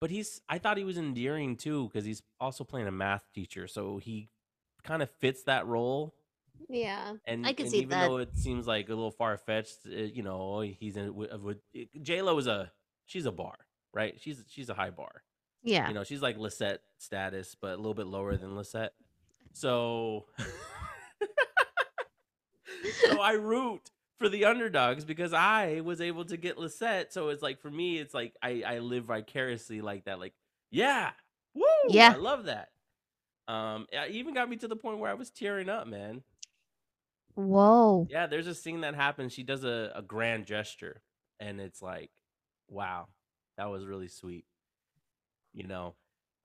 but 0.00 0.10
he's. 0.10 0.40
I 0.48 0.58
thought 0.58 0.78
he 0.78 0.84
was 0.84 0.98
endearing 0.98 1.56
too 1.56 1.88
because 1.88 2.04
he's 2.04 2.22
also 2.40 2.64
playing 2.64 2.86
a 2.86 2.92
math 2.92 3.24
teacher, 3.34 3.66
so 3.66 3.98
he 3.98 4.30
kind 4.84 5.02
of 5.02 5.10
fits 5.10 5.42
that 5.44 5.66
role. 5.66 6.14
Yeah. 6.68 7.14
And, 7.26 7.46
I 7.46 7.52
can 7.52 7.66
and 7.66 7.70
see 7.72 7.78
even 7.78 7.90
that. 7.90 8.08
though 8.08 8.16
it 8.16 8.34
seems 8.36 8.66
like 8.66 8.86
a 8.86 8.94
little 8.94 9.10
far 9.10 9.36
fetched, 9.36 9.80
uh, 9.86 9.90
you 9.90 10.22
know, 10.22 10.60
he's 10.60 10.96
in. 10.96 11.14
With, 11.14 11.32
uh, 11.32 11.38
with 11.38 11.58
eh, 11.74 11.84
J 12.02 12.22
Lo 12.22 12.36
is 12.38 12.46
a 12.46 12.70
she's 13.04 13.26
a 13.26 13.32
bar, 13.32 13.56
right? 13.92 14.14
She's 14.20 14.42
she's 14.48 14.70
a 14.70 14.74
high 14.74 14.90
bar. 14.90 15.22
Yeah. 15.62 15.88
You 15.88 15.94
know, 15.94 16.04
she's 16.04 16.22
like 16.22 16.38
Lisette 16.38 16.80
status, 16.98 17.56
but 17.60 17.74
a 17.74 17.76
little 17.76 17.94
bit 17.94 18.06
lower 18.06 18.36
than 18.36 18.56
Lisette. 18.56 18.92
So, 19.52 20.26
so 23.06 23.20
I 23.20 23.32
root 23.32 23.90
for 24.18 24.28
the 24.28 24.44
underdogs 24.44 25.04
because 25.04 25.32
I 25.32 25.80
was 25.84 26.00
able 26.00 26.24
to 26.26 26.36
get 26.36 26.58
Lisette. 26.58 27.12
So 27.12 27.28
it's 27.28 27.42
like 27.42 27.60
for 27.60 27.70
me, 27.70 27.98
it's 27.98 28.14
like 28.14 28.34
I 28.42 28.62
I 28.66 28.78
live 28.78 29.04
vicariously 29.04 29.80
like 29.80 30.04
that. 30.04 30.18
Like, 30.18 30.34
yeah, 30.70 31.10
woo, 31.54 31.64
Yeah. 31.88 32.12
I 32.14 32.16
love 32.16 32.44
that. 32.44 32.68
Um, 33.48 33.86
it 33.92 34.10
even 34.12 34.34
got 34.34 34.48
me 34.48 34.56
to 34.56 34.68
the 34.68 34.76
point 34.76 34.98
where 34.98 35.10
I 35.10 35.14
was 35.14 35.30
tearing 35.30 35.68
up, 35.68 35.86
man. 35.86 36.22
Whoa. 37.34 38.06
Yeah, 38.10 38.26
there's 38.26 38.46
a 38.46 38.54
scene 38.54 38.80
that 38.80 38.94
happens. 38.94 39.32
She 39.32 39.42
does 39.42 39.62
a, 39.62 39.92
a 39.94 40.02
grand 40.02 40.46
gesture, 40.46 41.02
and 41.38 41.60
it's 41.60 41.82
like, 41.82 42.10
wow, 42.68 43.08
that 43.56 43.70
was 43.70 43.86
really 43.86 44.08
sweet. 44.08 44.46
You 45.52 45.66
know, 45.66 45.94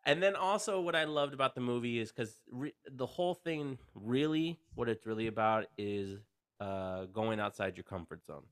and 0.05 0.22
then 0.22 0.36
also 0.36 0.82
what 0.82 0.95
I 0.95 1.05
loved 1.05 1.34
about 1.34 1.55
the 1.55 1.61
movie 1.61 1.99
is 1.99 2.11
because 2.11 2.36
re- 2.51 2.74
the 2.89 3.05
whole 3.05 3.34
thing, 3.34 3.78
really, 3.95 4.59
what 4.76 4.89
it's 4.89 5.05
really 5.05 5.28
about 5.28 5.65
is 5.78 6.19
uh 6.62 7.05
going 7.05 7.39
outside 7.39 7.76
your 7.76 7.84
comfort 7.84 8.24
zone. 8.26 8.43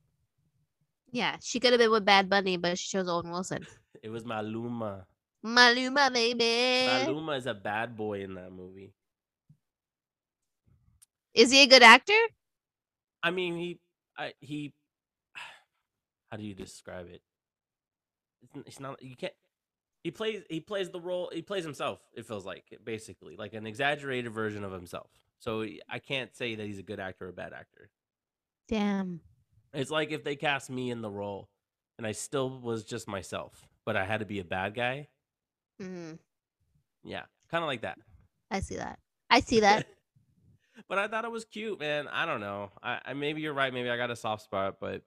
Yeah. 1.12 1.38
She 1.42 1.60
could 1.60 1.72
have 1.72 1.80
been 1.80 1.92
with 1.92 2.06
Bad 2.06 2.30
Bunny, 2.30 2.58
but 2.58 2.78
she 2.78 2.90
chose 2.90 3.08
Owen 3.08 3.32
Wilson. 3.32 3.66
It 4.02 4.10
was 4.10 4.24
Maluma. 4.24 5.04
Maluma, 5.46 6.14
baby. 6.14 6.88
Maluma 6.88 7.38
is 7.38 7.48
a 7.48 7.54
bad 7.54 7.98
boy 7.98 8.22
in 8.24 8.36
that 8.36 8.52
movie. 8.52 8.94
Is 11.34 11.52
he 11.52 11.64
a 11.64 11.68
good 11.68 11.84
actor? 11.84 12.14
I 13.22 13.32
mean, 13.32 13.58
he, 13.58 13.80
I, 14.18 14.34
he. 14.40 14.74
How 16.32 16.38
do 16.38 16.44
you 16.44 16.54
describe 16.54 17.08
it? 17.12 17.22
It's, 18.42 18.68
it's 18.68 18.80
not. 18.80 19.02
You 19.04 19.18
can't. 19.18 19.34
He 20.04 20.12
plays. 20.12 20.44
He 20.50 20.62
plays 20.62 20.92
the 20.92 21.02
role. 21.02 21.30
He 21.34 21.42
plays 21.42 21.66
himself. 21.66 22.00
It 22.14 22.26
feels 22.26 22.46
like 22.46 22.64
basically 22.86 23.36
like 23.36 23.54
an 23.54 23.68
exaggerated 23.68 24.32
version 24.32 24.64
of 24.64 24.72
himself. 24.72 25.08
So 25.40 25.66
I 25.90 26.00
can't 26.00 26.34
say 26.36 26.56
that 26.56 26.66
he's 26.66 26.80
a 26.80 26.84
good 26.84 27.00
actor 27.00 27.26
or 27.26 27.30
a 27.30 27.34
bad 27.34 27.54
actor. 27.54 27.90
Damn. 28.70 29.20
It's 29.74 29.92
like 29.92 30.12
if 30.12 30.24
they 30.24 30.36
cast 30.36 30.70
me 30.70 30.92
in 30.92 31.02
the 31.02 31.10
role, 31.10 31.50
and 31.98 32.08
I 32.08 32.14
still 32.14 32.60
was 32.62 32.86
just 32.86 33.08
myself, 33.08 33.68
but 33.86 33.98
I 33.98 34.06
had 34.06 34.22
to 34.22 34.26
be 34.26 34.40
a 34.40 34.44
bad 34.44 34.74
guy. 34.76 35.10
Mm-hmm. 35.82 36.14
Yeah, 37.04 37.24
kind 37.52 37.64
of 37.64 37.68
like 37.68 37.82
that. 37.82 37.98
I 38.50 38.62
see 38.62 38.78
that. 38.78 39.00
I 39.30 39.42
see 39.42 39.60
that. 39.62 39.88
but 40.88 40.98
I 41.00 41.08
thought 41.08 41.26
it 41.26 41.32
was 41.32 41.46
cute, 41.46 41.80
man. 41.80 42.08
I 42.08 42.26
don't 42.26 42.40
know. 42.40 42.72
I, 42.82 43.00
I 43.06 43.14
maybe 43.14 43.42
you're 43.42 43.54
right. 43.54 43.74
Maybe 43.74 43.90
I 43.90 43.98
got 43.98 44.12
a 44.12 44.16
soft 44.16 44.44
spot, 44.44 44.78
but 44.80 45.02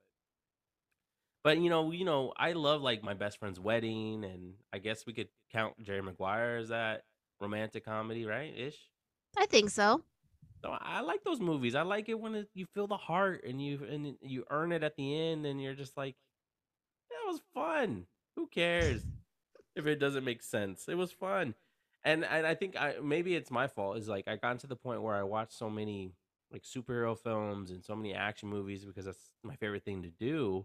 but 1.45 1.59
you 1.59 1.71
know, 1.71 1.93
you 1.93 2.05
know, 2.05 2.33
I 2.37 2.53
love 2.53 2.83
like 2.83 3.03
my 3.03 3.15
best 3.15 3.39
friend's 3.39 3.61
wedding, 3.61 4.25
and 4.25 4.55
I 4.73 4.79
guess 4.79 5.07
we 5.07 5.13
could 5.13 5.29
count 5.53 5.75
Jerry 5.83 6.03
Maguire 6.03 6.57
as 6.57 6.69
that 6.69 7.05
romantic 7.41 7.85
comedy, 7.85 8.25
right? 8.25 8.53
Ish. 8.57 8.79
I 9.37 9.47
think 9.47 9.71
so. 9.71 10.03
So 10.63 10.77
I 10.81 11.01
like 11.01 11.25
those 11.25 11.41
movies. 11.41 11.75
I 11.75 11.83
like 11.83 12.09
it 12.09 12.19
when 12.19 12.35
it, 12.37 12.49
you 12.55 12.67
feel 12.67 12.87
the 12.87 12.97
heart 12.97 13.43
and 13.45 13.61
you 13.61 13.81
and 13.91 14.17
you 14.21 14.45
earn 14.49 14.71
it 14.71 14.85
at 14.85 14.97
the 14.97 15.21
end, 15.21 15.45
and 15.45 15.61
you're 15.61 15.75
just 15.75 15.97
like, 15.97 16.15
that 17.11 17.31
was 17.31 17.41
fun. 17.53 18.07
Who 18.37 18.47
cares 18.47 19.03
if 19.75 19.87
it 19.87 19.97
doesn't 19.97 20.25
make 20.25 20.43
sense? 20.43 20.89
It 20.89 20.95
was 20.95 21.11
fun, 21.11 21.55
and 22.05 22.25
and 22.25 22.47
I 22.47 22.55
think 22.55 22.77
I 22.77 22.95
maybe 23.03 23.35
it's 23.35 23.51
my 23.51 23.67
fault. 23.67 23.97
Is 23.97 24.09
like 24.09 24.29
I 24.29 24.37
got 24.37 24.61
to 24.61 24.69
the 24.69 24.77
point 24.77 25.03
where 25.03 25.17
I 25.17 25.25
watched 25.25 25.55
so 25.55 25.69
many 25.69 26.13
like 26.53 26.63
superhero 26.63 27.19
films 27.19 27.71
and 27.71 27.85
so 27.85 27.97
many 27.97 28.15
action 28.15 28.49
movies 28.49 28.85
because 28.85 29.07
that's 29.07 29.33
my 29.43 29.57
favorite 29.57 29.85
thing 29.85 30.03
to 30.03 30.11
do. 30.11 30.65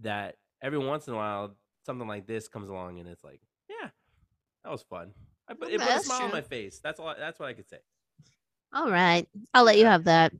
That 0.00 0.36
every 0.60 0.78
once 0.78 1.06
in 1.06 1.14
a 1.14 1.16
while 1.16 1.54
something 1.86 2.08
like 2.08 2.26
this 2.26 2.48
comes 2.48 2.68
along 2.68 2.98
and 2.98 3.08
it's 3.08 3.24
like, 3.24 3.40
yeah, 3.68 3.90
that 4.64 4.70
was 4.70 4.82
fun. 4.82 5.12
I 5.48 5.54
put, 5.54 5.70
it 5.70 5.80
put 5.80 5.88
a 5.88 6.00
smile 6.00 6.22
on 6.22 6.32
my 6.32 6.42
face. 6.42 6.80
That's 6.82 7.00
all. 7.00 7.14
That's 7.18 7.38
what 7.38 7.48
I 7.48 7.52
could 7.52 7.68
say. 7.68 7.78
All 8.72 8.90
right. 8.90 9.26
I'll 9.54 9.64
let 9.64 9.78
you 9.78 9.86
have 9.86 10.04
that. 10.04 10.32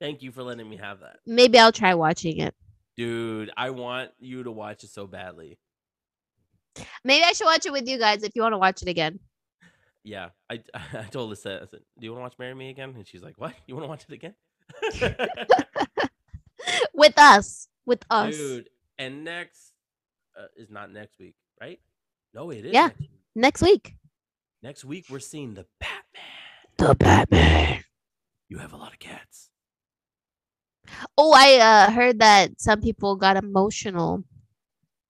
Thank 0.00 0.22
you 0.22 0.32
for 0.32 0.42
letting 0.42 0.68
me 0.68 0.76
have 0.78 1.00
that, 1.00 1.18
Maybe 1.26 1.58
I'll 1.58 1.70
try 1.72 1.94
watching 1.94 2.38
it. 2.38 2.54
dude. 2.96 3.50
I 3.56 3.70
want 3.70 4.10
you 4.18 4.42
to 4.42 4.50
watch 4.50 4.82
it 4.82 4.90
so 4.90 5.06
badly. 5.06 5.58
Maybe 7.04 7.22
I 7.24 7.32
should 7.32 7.44
watch 7.44 7.66
it 7.66 7.72
with 7.72 7.86
you 7.88 7.98
guys 7.98 8.22
if 8.24 8.32
you 8.34 8.42
want 8.42 8.54
to 8.54 8.58
watch 8.58 8.82
it 8.82 8.88
again. 8.88 9.20
Yeah, 10.02 10.30
I 10.50 10.62
I 10.74 11.04
told 11.04 11.30
Lisa, 11.30 11.60
I 11.62 11.66
said, 11.66 11.80
"Do 12.00 12.04
you 12.04 12.10
want 12.12 12.20
to 12.20 12.22
watch 12.24 12.34
Marry 12.38 12.54
Me 12.54 12.70
again?" 12.70 12.94
And 12.96 13.06
she's 13.06 13.22
like, 13.22 13.34
"What? 13.36 13.54
You 13.66 13.76
want 13.76 13.84
to 13.84 13.88
watch 13.88 14.04
it 14.08 14.14
again?" 14.14 14.34
with 16.94 17.16
us. 17.18 17.68
With 17.86 18.04
us. 18.10 18.36
Dude, 18.36 18.70
and 18.98 19.22
next 19.24 19.72
uh, 20.36 20.46
is 20.56 20.70
not 20.70 20.90
next 20.90 21.18
week, 21.18 21.34
right? 21.60 21.78
No, 22.34 22.50
it 22.50 22.64
is. 22.64 22.72
Yeah. 22.72 22.88
Next 22.88 23.00
week. 23.00 23.10
Next 23.34 23.62
week. 23.62 23.96
Next 24.62 24.84
week 24.84 25.04
we're 25.10 25.18
seeing 25.20 25.54
the 25.54 25.66
Batman. 25.78 26.22
The 26.78 26.94
Batman. 26.94 27.84
You 28.48 28.58
have 28.58 28.72
a 28.72 28.76
lot 28.76 28.92
of 28.92 28.98
cats. 28.98 29.50
Oh, 31.16 31.32
I 31.32 31.58
uh, 31.58 31.90
heard 31.90 32.18
that 32.18 32.60
some 32.60 32.80
people 32.80 33.16
got 33.16 33.36
emotional 33.36 34.24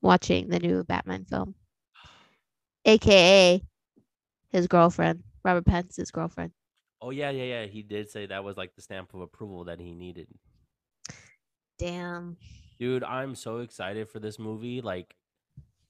watching 0.01 0.49
the 0.49 0.59
new 0.59 0.85
Batman 0.85 1.25
film. 1.25 1.55
AKA 2.85 3.63
his 4.51 4.67
girlfriend, 4.67 5.23
Robert 5.45 5.65
Pence's 5.65 6.11
girlfriend. 6.11 6.53
Oh 7.01 7.11
yeah, 7.11 7.31
yeah, 7.31 7.45
yeah. 7.45 7.67
He 7.67 7.83
did 7.83 8.11
say 8.11 8.27
that 8.27 8.45
was 8.45 8.57
like 8.57 8.75
the 8.77 8.83
stamp 8.83 9.13
of 9.15 9.21
approval 9.21 9.65
that 9.65 9.81
he 9.81 9.95
needed. 9.95 10.29
Damn. 11.79 12.37
Dude, 12.79 13.03
I'm 13.03 13.35
so 13.35 13.59
excited 13.59 14.09
for 14.09 14.21
this 14.21 14.39
movie. 14.39 14.81
Like 14.81 15.15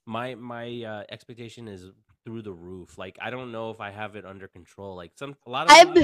my 0.07 0.35
my 0.37 0.83
uh, 0.85 1.03
expectation 1.11 1.69
is 1.69 1.91
through 2.25 2.43
the 2.43 2.53
roof. 2.53 2.99
Like 2.99 3.19
I 3.21 3.31
don't 3.31 3.53
know 3.53 3.71
if 3.71 3.81
I 3.81 3.91
have 3.91 4.17
it 4.17 4.25
under 4.25 4.49
control. 4.49 4.97
Like 4.97 5.13
some 5.17 5.37
a 5.47 5.51
lot 5.51 5.67
of 5.67 5.73
I'm- 5.73 5.95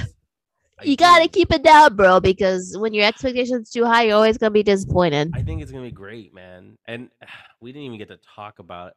you 0.83 0.97
gotta 0.97 1.25
do. 1.25 1.29
keep 1.31 1.53
it 1.53 1.63
down, 1.63 1.97
bro, 1.97 2.21
because 2.21 2.77
when 2.79 2.95
your 2.95 3.05
expectations 3.05 3.71
too 3.71 3.85
high, 3.85 4.05
you're 4.05 4.15
always 4.17 4.39
gonna 4.39 4.51
be 4.51 4.63
disappointed. 4.63 5.33
I 5.35 5.43
think 5.43 5.63
it's 5.63 5.73
gonna 5.73 5.85
be 5.85 5.91
great, 5.91 6.35
man. 6.35 6.77
And 6.87 7.09
we 7.61 7.73
didn't 7.73 7.87
even 7.87 7.99
get 7.99 8.09
to 8.09 8.19
talk 8.35 8.59
about 8.59 8.93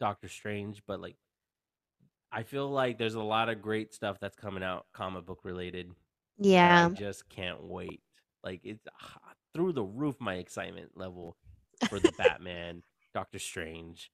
Doctor 0.00 0.28
Strange, 0.28 0.82
but 0.86 1.00
like, 1.00 1.16
I 2.32 2.42
feel 2.42 2.70
like 2.70 2.98
there's 2.98 3.14
a 3.14 3.22
lot 3.22 3.48
of 3.48 3.60
great 3.62 3.92
stuff 3.94 4.18
that's 4.20 4.36
coming 4.36 4.62
out, 4.62 4.86
comic 4.92 5.26
book 5.26 5.40
related. 5.44 5.90
Yeah. 6.38 6.88
I 6.90 6.94
just 6.94 7.28
can't 7.28 7.64
wait. 7.64 8.00
Like 8.44 8.60
it's 8.64 8.84
through 9.54 9.72
the 9.72 9.82
roof. 9.82 10.16
My 10.20 10.34
excitement 10.34 10.90
level 10.94 11.36
for 11.88 11.98
the 11.98 12.12
Batman, 12.18 12.82
Doctor 13.14 13.38
Strange, 13.38 14.10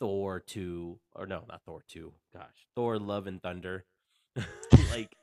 Thor 0.00 0.40
two, 0.40 0.98
or 1.14 1.26
no, 1.26 1.44
not 1.48 1.62
Thor 1.64 1.82
two. 1.88 2.12
Gosh, 2.34 2.66
Thor: 2.74 2.98
Love 2.98 3.26
and 3.26 3.42
Thunder. 3.42 3.84
like, 4.90 5.16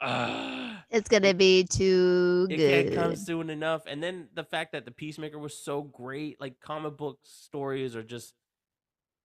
ah 0.00 0.84
It's 0.90 1.08
gonna 1.08 1.34
be 1.34 1.64
too 1.64 2.46
it 2.50 2.56
good. 2.56 2.86
can't 2.86 2.94
come 2.94 3.16
soon 3.16 3.50
enough. 3.50 3.82
And 3.86 4.02
then 4.02 4.28
the 4.34 4.44
fact 4.44 4.72
that 4.72 4.84
the 4.84 4.90
Peacemaker 4.90 5.38
was 5.38 5.56
so 5.56 5.82
great, 5.82 6.40
like 6.40 6.60
comic 6.60 6.96
book 6.96 7.18
stories 7.24 7.96
are 7.96 8.02
just 8.02 8.34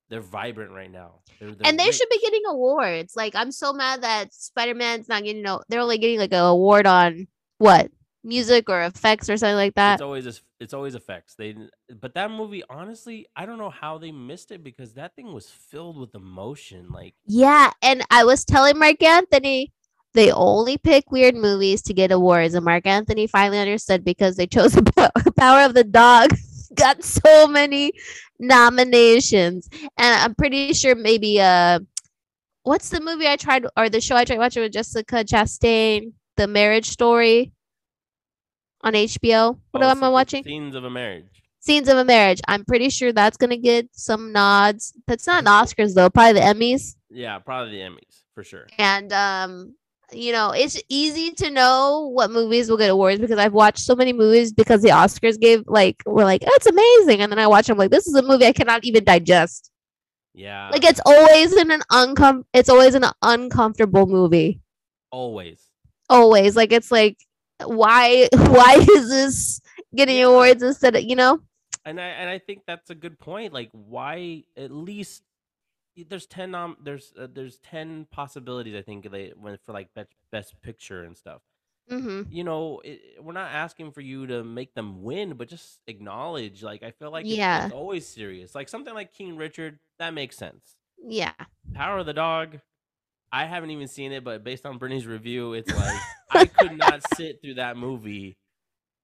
they're 0.10 0.22
vibrant 0.22 0.72
right 0.72 0.92
now. 0.92 1.16
They're, 1.40 1.52
they're 1.52 1.68
and 1.68 1.78
they 1.78 1.92
should 1.92 2.10
be 2.10 2.20
getting 2.20 2.44
awards. 2.48 3.16
Like 3.16 3.36
I'm 3.36 3.52
so 3.52 3.74
mad 3.74 4.04
that 4.04 4.34
Spider 4.34 4.76
Man's 4.76 5.10
not 5.10 5.24
getting 5.24 5.42
no. 5.42 5.62
They're 5.68 5.82
only 5.82 5.98
getting 5.98 6.20
like 6.20 6.32
an 6.32 6.40
award 6.40 6.88
on 6.88 7.28
what 7.58 7.92
music 8.28 8.70
or 8.70 8.82
effects 8.84 9.30
or 9.30 9.38
something 9.38 9.56
like 9.56 9.74
that. 9.76 9.94
It's 9.96 10.02
always 10.02 10.28
a- 10.28 10.42
it's 10.60 10.74
always 10.74 10.96
effects. 10.96 11.36
They 11.36 11.56
but 12.02 12.14
that 12.16 12.30
movie, 12.30 12.64
honestly, 12.70 13.28
I 13.36 13.46
don't 13.46 13.58
know 13.58 13.70
how 13.70 13.98
they 13.98 14.12
missed 14.12 14.52
it 14.52 14.64
because 14.64 14.94
that 14.96 15.16
thing 15.16 15.34
was 15.34 15.50
filled 15.50 15.98
with 15.98 16.14
emotion. 16.14 16.90
Like 16.92 17.16
Yeah, 17.26 17.72
and 17.82 18.04
I 18.12 18.24
was 18.26 18.44
telling 18.46 18.78
Marc 18.78 19.02
Anthony 19.02 19.72
they 20.14 20.32
only 20.32 20.78
pick 20.78 21.12
weird 21.12 21.36
movies 21.36 21.82
to 21.84 21.94
get 21.94 22.12
awards, 22.12 22.54
and 22.56 22.66
Marc 22.66 22.88
Anthony 22.88 23.28
finally 23.28 23.60
understood 23.60 24.04
because 24.04 24.36
they 24.36 24.48
chose 24.48 24.74
the 24.74 24.84
Power 25.38 25.62
of 25.62 25.74
the 25.76 25.84
Dog, 25.84 26.32
got 26.76 27.04
so 27.04 27.48
many 27.48 27.92
nominations, 28.40 29.70
and 29.98 30.22
I'm 30.22 30.36
pretty 30.36 30.74
sure 30.74 30.96
maybe 30.96 31.40
uh, 31.40 31.80
what's 32.64 32.90
the 32.90 33.00
movie 33.00 33.28
I 33.28 33.36
tried 33.36 33.66
or 33.78 33.90
the 33.90 34.02
show 34.02 34.16
I 34.16 34.26
tried 34.26 34.40
watching 34.40 34.64
with 34.64 34.74
Jessica 34.74 35.24
Chastain, 35.24 36.14
The 36.36 36.48
Marriage 36.48 36.90
Story, 36.90 37.54
on 38.88 38.94
HBO. 38.94 39.60
What 39.72 39.84
oh, 39.84 39.90
am 39.90 40.04
I 40.04 40.10
watching? 40.10 40.44
Scenes 40.44 40.76
of 40.76 40.84
a 40.84 40.90
Marriage. 40.90 41.26
Scenes 41.60 41.90
of 41.90 41.98
a 41.98 42.06
Marriage. 42.06 42.42
I'm 42.48 42.64
pretty 42.66 42.90
sure 42.90 43.12
that's 43.12 43.38
gonna 43.38 43.58
get 43.58 43.90
some 43.94 44.32
nods. 44.32 44.94
That's 45.08 45.28
not 45.28 45.44
Oscars 45.46 45.94
though, 45.94 46.10
probably 46.10 46.40
the 46.40 46.46
Emmys. 46.48 46.96
Yeah, 47.10 47.40
probably 47.40 47.72
the 47.74 47.82
Emmys 47.82 48.24
for 48.34 48.44
sure. 48.44 48.68
and 48.78 49.12
um 49.14 49.74
you 50.14 50.32
know 50.32 50.52
it's 50.52 50.80
easy 50.90 51.32
to 51.32 51.50
know 51.50 52.08
what 52.14 52.30
movies 52.32 52.70
will 52.70 52.78
get 52.78 52.90
awards 52.92 53.20
because 53.20 53.40
i've 53.40 53.52
watched 53.52 53.80
so 53.80 53.96
many 53.96 54.14
movies 54.14 54.54
because 54.54 54.82
the 54.84 54.90
oscars 54.90 55.38
gave 55.40 55.64
like 55.68 56.02
we're 56.06 56.24
like 56.24 56.44
oh, 56.46 56.52
it's 56.54 56.68
amazing 56.68 57.20
and 57.22 57.32
then 57.32 57.40
i 57.40 57.48
watch 57.48 57.66
them 57.68 57.78
like 57.80 57.90
this 57.92 58.06
is 58.08 58.14
a 58.16 58.22
movie 58.22 58.46
i 58.46 58.54
cannot 58.54 58.86
even 58.86 59.04
digest 59.04 59.72
Yeah, 60.36 60.70
like 60.70 60.86
it's 60.86 61.02
always 61.04 61.52
in 61.58 61.72
an 61.72 61.82
uncom 61.92 62.44
it's 62.54 62.70
always 62.70 62.94
an 62.94 63.06
uncomfortable 63.24 64.06
movie 64.06 64.62
always. 65.12 65.60
always 66.10 66.56
like 66.56 66.72
it's 66.72 66.92
like 66.92 67.18
why 67.66 68.28
why 68.34 68.76
is 68.96 69.10
this 69.10 69.62
getting 69.96 70.22
awards 70.24 70.62
instead 70.64 70.96
of 70.96 71.04
you 71.04 71.16
know 71.16 71.40
and 71.86 72.02
I 72.02 72.08
and 72.08 72.30
I 72.30 72.38
think 72.38 72.64
that's 72.68 72.90
a 72.90 72.96
good 72.96 73.18
point. 73.18 73.54
Like, 73.54 73.70
why 73.72 74.44
at 74.58 74.72
least 74.72 75.24
there's 76.10 76.26
ten 76.26 76.52
nom 76.52 76.76
there's 76.84 77.14
uh, 77.18 77.28
there's 77.34 77.60
ten 77.60 78.08
possibilities. 78.12 78.76
I 78.76 78.82
think 78.82 79.10
they 79.10 79.32
when 79.40 79.58
for 79.66 79.72
like 79.72 79.94
best 79.96 80.10
best 80.30 80.62
picture 80.62 81.04
and 81.04 81.16
stuff. 81.16 81.42
mm-hmm. 81.90 82.24
You 82.30 82.44
know, 82.44 82.82
it, 82.84 83.00
we're 83.22 83.32
not 83.32 83.52
asking 83.52 83.94
for 83.94 84.02
you 84.02 84.28
to 84.28 84.44
make 84.44 84.74
them 84.74 85.02
win, 85.02 85.36
but 85.36 85.48
just 85.48 85.80
acknowledge. 85.88 86.62
Like, 86.62 86.84
I 86.84 86.92
feel 86.92 87.10
like 87.10 87.26
it's, 87.26 87.36
Yeah. 87.36 87.66
it's 87.66 87.74
always 87.74 88.06
serious. 88.06 88.54
Like 88.54 88.68
something 88.68 88.94
like 88.94 89.14
King 89.14 89.38
Richard 89.38 89.80
that 89.98 90.14
makes 90.14 90.36
sense. 90.38 90.76
yeah 91.02 91.32
Power 91.74 92.00
of 92.00 92.06
the 92.06 92.14
Dog. 92.14 92.60
I 93.32 93.46
haven't 93.46 93.72
even 93.72 93.88
seen 93.88 94.12
it, 94.12 94.24
but 94.24 94.44
based 94.44 94.66
on 94.66 94.78
Brittany's 94.78 95.06
review, 95.06 95.54
it's 95.54 95.74
like 95.76 96.02
I 96.32 96.46
could 96.46 96.78
not 96.78 97.02
sit 97.16 97.42
through 97.42 97.56
that 97.56 97.78
movie 97.78 98.38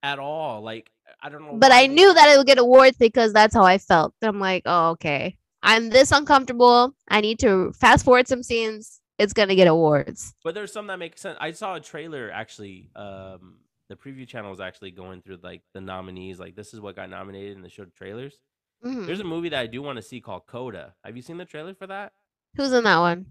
at 0.02 0.20
all. 0.20 0.62
Like 0.62 0.92
I 1.22 1.30
don't 1.30 1.42
know. 1.44 1.58
but 1.58 1.72
I 1.72 1.88
knew 1.88 2.14
that 2.14 2.30
it 2.30 2.38
would 2.38 2.48
get 2.48 2.58
awards 2.58 2.98
because 2.98 3.34
that's 3.34 3.54
how 3.54 3.64
I 3.64 3.78
felt. 3.78 4.14
I'm 4.22 4.40
like, 4.40 4.64
oh, 4.66 4.92
okay. 4.92 5.38
I'm 5.62 5.90
this 5.90 6.12
uncomfortable. 6.12 6.94
I 7.08 7.22
need 7.22 7.40
to 7.40 7.72
fast 7.74 8.04
forward 8.06 8.28
some 8.28 8.44
scenes. 8.44 9.00
It's 9.20 9.34
gonna 9.34 9.56
get 9.56 9.68
awards. 9.68 10.34
But 10.44 10.56
there's 10.56 10.74
some 10.74 10.88
that 10.88 11.00
make 11.00 11.18
sense. 11.18 11.38
I 11.40 11.52
saw 11.52 11.76
a 11.76 11.80
trailer 11.80 12.32
actually. 12.34 12.90
Um, 12.96 13.58
the 13.90 13.96
preview 13.96 14.28
channel 14.28 14.50
was 14.50 14.60
actually 14.60 14.92
going 14.92 15.22
through 15.22 15.40
like 15.44 15.62
the 15.74 15.82
nominees. 15.82 16.40
Like 16.40 16.56
this 16.56 16.74
is 16.74 16.82
what 16.82 16.96
got 16.96 17.10
nominated, 17.10 17.56
and 17.56 17.64
they 17.64 17.70
showed 17.70 17.94
trailers. 17.94 18.38
Mhm. 18.84 19.06
There's 19.06 19.20
a 19.22 19.24
movie 19.26 19.50
that 19.50 19.60
I 19.60 19.68
do 19.68 19.82
want 19.82 19.98
to 19.98 20.02
see 20.02 20.20
called 20.20 20.48
Coda. 20.48 20.96
Have 21.06 21.16
you 21.16 21.22
seen 21.22 21.38
the 21.38 21.46
trailer 21.46 21.74
for 21.76 21.88
that? 21.88 22.12
Who's 22.56 22.74
in 22.74 22.84
that 22.84 23.00
one? 23.00 23.28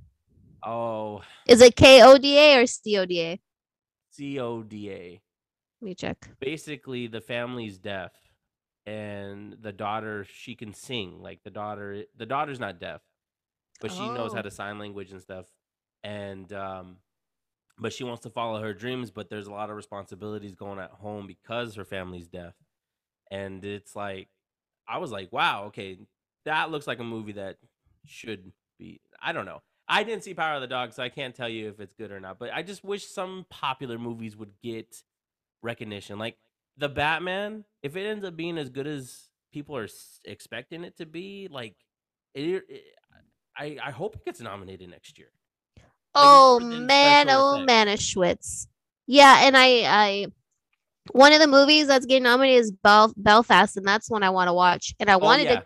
Oh, 0.64 1.22
Is 1.46 1.60
it 1.60 1.74
K 1.76 2.02
O 2.02 2.18
D 2.18 2.38
A 2.38 2.58
or 2.62 2.66
C 2.66 2.96
O 2.98 3.04
D 3.06 3.20
A? 3.20 3.40
C 4.10 4.38
O 4.38 4.62
D 4.62 4.90
A. 4.90 5.20
Let 5.80 5.86
me 5.86 5.94
check. 5.94 6.28
Basically, 6.40 7.06
the 7.08 7.20
family's 7.20 7.78
deaf, 7.78 8.12
and 8.86 9.56
the 9.60 9.72
daughter 9.72 10.24
she 10.32 10.54
can 10.54 10.72
sing. 10.74 11.20
Like 11.20 11.40
the 11.42 11.50
daughter, 11.50 12.04
the 12.16 12.26
daughter's 12.26 12.60
not 12.60 12.78
deaf, 12.78 13.00
but 13.80 13.90
she 13.90 14.08
knows 14.10 14.32
how 14.32 14.40
Oh. 14.40 14.42
to 14.42 14.50
sign 14.50 14.78
language 14.78 15.10
and 15.10 15.20
stuff. 15.20 15.46
And 16.04 16.52
um, 16.52 16.96
but 17.78 17.92
she 17.92 18.04
wants 18.04 18.22
to 18.22 18.30
follow 18.30 18.60
her 18.60 18.74
dreams. 18.74 19.10
But 19.10 19.28
there's 19.28 19.46
a 19.48 19.52
lot 19.52 19.70
of 19.70 19.76
responsibilities 19.76 20.54
going 20.54 20.78
at 20.78 20.90
home 20.90 21.26
because 21.26 21.74
her 21.74 21.84
family's 21.84 22.28
deaf. 22.28 22.54
And 23.30 23.64
it's 23.64 23.96
like, 23.96 24.28
I 24.86 24.98
was 24.98 25.10
like, 25.10 25.32
wow, 25.32 25.64
okay, 25.66 25.98
that 26.44 26.70
looks 26.70 26.86
like 26.86 26.98
a 27.00 27.04
movie 27.04 27.32
that 27.32 27.56
should 28.04 28.52
be. 28.78 29.00
I 29.20 29.32
don't 29.32 29.46
know. 29.46 29.62
I 29.92 30.04
didn't 30.04 30.24
see 30.24 30.32
Power 30.32 30.54
of 30.54 30.62
the 30.62 30.66
Dog, 30.66 30.92
so 30.94 31.02
I 31.02 31.10
can't 31.10 31.34
tell 31.34 31.48
you 31.48 31.68
if 31.68 31.78
it's 31.78 31.92
good 31.92 32.10
or 32.10 32.18
not. 32.18 32.38
But 32.38 32.50
I 32.52 32.62
just 32.62 32.82
wish 32.82 33.06
some 33.06 33.44
popular 33.50 33.98
movies 33.98 34.36
would 34.36 34.52
get 34.62 34.96
recognition. 35.62 36.18
Like 36.18 36.36
the 36.78 36.88
Batman, 36.88 37.64
if 37.82 37.94
it 37.94 38.06
ends 38.06 38.24
up 38.24 38.34
being 38.34 38.56
as 38.56 38.70
good 38.70 38.86
as 38.86 39.28
people 39.52 39.76
are 39.76 39.88
expecting 40.24 40.84
it 40.84 40.96
to 40.96 41.06
be, 41.06 41.48
like 41.50 41.76
it, 42.34 42.64
it 42.68 42.82
I 43.56 43.76
I 43.84 43.90
hope 43.90 44.16
it 44.16 44.24
gets 44.24 44.40
nominated 44.40 44.88
next 44.88 45.18
year. 45.18 45.28
Oh 46.14 46.58
man, 46.60 47.28
oh 47.30 47.62
effects. 47.62 47.72
Manischewitz. 47.72 48.66
Yeah, 49.06 49.40
and 49.46 49.56
I, 49.56 49.66
I, 49.84 50.26
one 51.10 51.32
of 51.32 51.40
the 51.40 51.46
movies 51.48 51.86
that's 51.86 52.06
getting 52.06 52.22
nominated 52.22 52.60
is 52.60 52.70
Bel- 52.70 53.12
Belfast, 53.16 53.76
and 53.76 53.86
that's 53.86 54.08
one 54.10 54.22
I 54.22 54.30
want 54.30 54.48
to 54.48 54.54
watch. 54.54 54.94
And 55.00 55.10
I 55.10 55.14
Oh, 55.14 55.18
wanted 55.18 55.44
yeah. 55.44 55.56
to. 55.60 55.64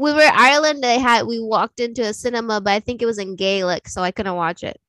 We 0.00 0.14
were 0.14 0.22
in 0.22 0.32
Ireland. 0.32 0.82
They 0.82 0.98
had 0.98 1.26
we 1.26 1.38
walked 1.40 1.78
into 1.78 2.00
a 2.00 2.14
cinema, 2.14 2.62
but 2.62 2.72
I 2.72 2.80
think 2.80 3.02
it 3.02 3.06
was 3.06 3.18
in 3.18 3.36
Gaelic, 3.36 3.86
so 3.86 4.00
I 4.00 4.12
couldn't 4.12 4.34
watch 4.34 4.64
it. 4.64 4.80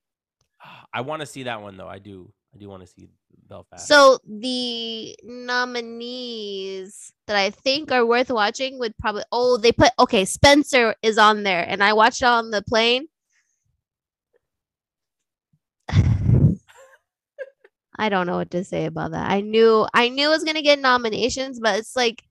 I 0.93 1.01
want 1.01 1.19
to 1.19 1.25
see 1.25 1.43
that 1.43 1.61
one 1.61 1.75
though. 1.75 1.89
I 1.89 1.99
do. 1.99 2.31
I 2.55 2.57
do 2.57 2.69
want 2.69 2.81
to 2.83 2.87
see 2.87 3.09
Belfast. 3.49 3.85
So 3.85 4.19
the 4.25 5.13
nominees 5.21 7.11
that 7.27 7.35
I 7.35 7.49
think 7.49 7.91
are 7.91 8.05
worth 8.05 8.29
watching 8.29 8.79
would 8.79 8.97
probably 8.97 9.23
oh 9.33 9.57
they 9.57 9.73
put 9.73 9.91
okay 9.99 10.23
Spencer 10.23 10.95
is 11.01 11.17
on 11.17 11.43
there 11.43 11.65
and 11.67 11.83
I 11.83 11.91
watched 11.91 12.21
it 12.21 12.27
on 12.27 12.51
the 12.51 12.61
plane. 12.61 13.07
I 17.99 18.07
don't 18.07 18.27
know 18.27 18.37
what 18.37 18.51
to 18.51 18.63
say 18.63 18.85
about 18.85 19.11
that. 19.11 19.29
I 19.29 19.41
knew 19.41 19.85
I 19.93 20.07
knew 20.07 20.27
it 20.27 20.29
was 20.29 20.45
gonna 20.45 20.61
get 20.61 20.79
nominations, 20.79 21.59
but 21.59 21.79
it's 21.79 21.97
like 21.97 22.23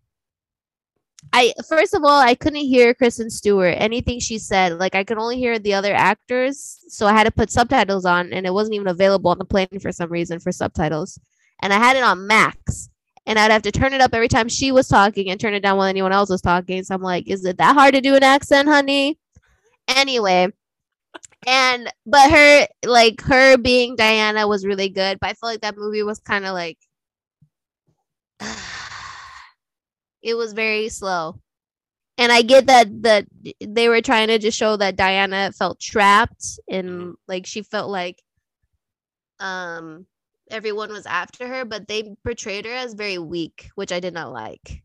I 1.33 1.53
first 1.68 1.95
of 1.95 2.03
all 2.03 2.20
I 2.20 2.35
couldn't 2.35 2.61
hear 2.61 2.93
Kristen 2.93 3.31
Stewart 3.31 3.76
anything 3.78 4.18
she 4.18 4.39
said. 4.39 4.78
Like 4.78 4.95
I 4.95 5.05
could 5.05 5.18
only 5.18 5.39
hear 5.39 5.59
the 5.59 5.74
other 5.74 5.95
actors, 5.95 6.85
so 6.89 7.07
I 7.07 7.12
had 7.12 7.24
to 7.24 7.31
put 7.31 7.51
subtitles 7.51 8.05
on, 8.05 8.33
and 8.33 8.47
it 8.47 8.55
wasn't 8.55 8.74
even 8.74 8.89
available 8.89 9.31
on 9.31 9.39
the 9.39 9.45
plane 9.45 9.68
for 9.81 9.93
some 9.93 10.11
reason 10.11 10.41
for 10.41 10.53
subtitles. 10.53 11.18
And 11.62 11.72
I 11.72 11.78
had 11.78 11.97
it 11.97 12.03
on 12.03 12.26
max, 12.26 12.91
and 13.26 13.39
I'd 13.39 13.53
have 13.53 13.62
to 13.62 13.72
turn 13.72 13.93
it 13.93 14.01
up 14.01 14.14
every 14.14 14.28
time 14.28 14.49
she 14.49 14.72
was 14.72 14.89
talking 14.89 15.31
and 15.31 15.39
turn 15.41 15.55
it 15.55 15.61
down 15.61 15.78
when 15.78 15.89
anyone 15.89 16.12
else 16.12 16.31
was 16.31 16.41
talking. 16.41 16.83
So 16.83 16.95
I'm 16.95 17.03
like, 17.03 17.28
is 17.28 17.45
it 17.45 17.59
that 17.59 17.74
hard 17.74 17.95
to 17.95 18.01
do 18.01 18.16
an 18.16 18.24
accent, 18.24 18.68
honey? 18.68 19.18
Anyway, 19.89 20.49
and 21.47 21.93
but 22.07 22.31
her 22.31 22.66
like 22.85 23.20
her 23.22 23.57
being 23.57 23.97
Diana 23.97 24.47
was 24.49 24.66
really 24.66 24.89
good, 24.89 25.18
but 25.20 25.31
I 25.31 25.33
feel 25.35 25.49
like 25.51 25.61
that 25.62 25.76
movie 25.76 26.03
was 26.03 26.18
kind 26.18 26.45
of 26.45 26.55
like 26.55 26.78
it 30.22 30.34
was 30.34 30.52
very 30.52 30.88
slow. 30.88 31.40
And 32.18 32.32
I 32.32 32.42
get 32.42 32.66
that 32.66 32.88
that 33.02 33.26
they 33.60 33.88
were 33.88 34.02
trying 34.02 34.28
to 34.28 34.38
just 34.38 34.58
show 34.58 34.76
that 34.76 34.96
Diana 34.96 35.52
felt 35.52 35.80
trapped 35.80 36.60
and 36.70 37.16
like 37.28 37.46
she 37.46 37.62
felt 37.62 37.90
like 37.90 38.22
um 39.38 40.06
everyone 40.50 40.90
was 40.90 41.06
after 41.06 41.46
her, 41.46 41.64
but 41.64 41.86
they 41.88 42.14
portrayed 42.24 42.66
her 42.66 42.72
as 42.72 42.94
very 42.94 43.18
weak, 43.18 43.70
which 43.76 43.92
I 43.92 44.00
did 44.00 44.14
not 44.14 44.32
like. 44.32 44.82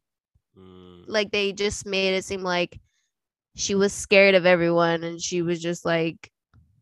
Mm, 0.58 1.06
Like 1.08 1.32
they 1.32 1.54
just 1.54 1.86
made 1.86 2.16
it 2.16 2.26
seem 2.26 2.42
like 2.42 2.80
she 3.56 3.76
was 3.76 3.94
scared 3.94 4.36
of 4.36 4.46
everyone 4.46 5.04
and 5.04 5.22
she 5.22 5.42
was 5.42 5.62
just 5.62 5.86
like 5.86 6.32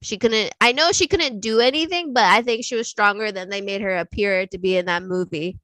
she 0.04 0.18
couldn't 0.18 0.54
I 0.62 0.74
know 0.74 0.92
she 0.94 1.08
couldn't 1.08 1.42
do 1.42 1.60
anything, 1.62 2.14
but 2.14 2.26
I 2.26 2.42
think 2.44 2.66
she 2.66 2.76
was 2.76 2.90
stronger 2.90 3.32
than 3.32 3.50
they 3.50 3.62
made 3.62 3.82
her 3.82 3.98
appear 3.98 4.48
to 4.48 4.58
be 4.60 4.78
in 4.78 4.86
that 4.88 5.04
movie. 5.04 5.60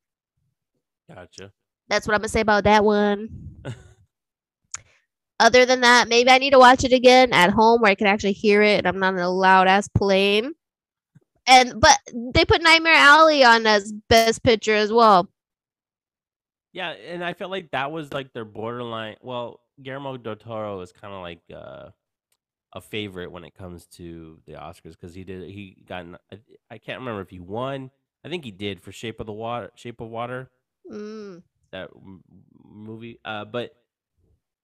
gotcha. 1.08 1.54
That's 1.90 2.08
what 2.08 2.14
I'm 2.14 2.22
gonna 2.22 2.30
say 2.30 2.42
about 2.42 2.64
that 2.66 2.86
one. 2.86 3.30
Other 5.40 5.66
than 5.66 5.82
that, 5.82 6.10
maybe 6.10 6.30
I 6.30 6.38
need 6.38 6.52
to 6.52 6.60
watch 6.60 6.84
it 6.84 6.92
again 6.94 7.34
at 7.34 7.50
home 7.50 7.82
where 7.82 7.92
I 7.92 7.96
can 7.96 8.08
actually 8.08 8.34
hear 8.34 8.62
it 8.62 8.80
and 8.80 8.88
I'm 8.88 9.00
not 9.00 9.14
in 9.14 9.20
a 9.20 9.30
loud 9.30 9.68
ass 9.68 9.88
plane. 9.88 10.54
And 11.48 11.80
but 11.80 11.98
they 12.14 12.46
put 12.46 12.62
Nightmare 12.62 12.94
Alley 12.94 13.44
on 13.44 13.66
as 13.66 13.92
best 14.10 14.44
picture 14.44 14.76
as 14.76 14.92
well. 14.92 15.30
Yeah, 16.74 16.90
and 16.92 17.24
I 17.24 17.34
felt 17.34 17.52
like 17.52 17.72
that 17.72 17.92
was 17.92 18.14
like 18.14 18.34
their 18.34 18.46
borderline. 18.46 19.16
Well, 19.22 19.62
Guillermo 19.82 20.18
del 20.18 20.36
Toro 20.36 20.82
is 20.82 20.92
kind 20.92 21.14
of 21.14 21.22
like 21.22 21.42
uh, 21.54 21.90
a 22.74 22.82
favorite 22.82 23.32
when 23.32 23.44
it 23.44 23.56
comes 23.56 23.88
to 23.88 24.40
the 24.46 24.54
Oscars 24.54 24.92
because 24.92 25.16
he 25.16 25.24
did 25.24 25.50
he 25.50 25.84
got 25.88 26.06
I 26.70 26.78
can't 26.78 27.00
remember 27.00 27.22
if 27.22 27.30
he 27.30 27.40
won. 27.40 27.90
I 28.24 28.30
think 28.30 28.44
he 28.44 28.52
did 28.52 28.82
for 28.82 28.92
Shape 28.92 29.20
of 29.20 29.26
the 29.26 29.34
Water, 29.34 29.72
Shape 29.76 30.02
of 30.02 30.10
Water, 30.10 30.52
Mm, 30.92 31.44
that 31.72 31.90
m- 31.96 32.24
movie. 32.64 33.20
Uh, 33.24 33.46
but 33.46 33.72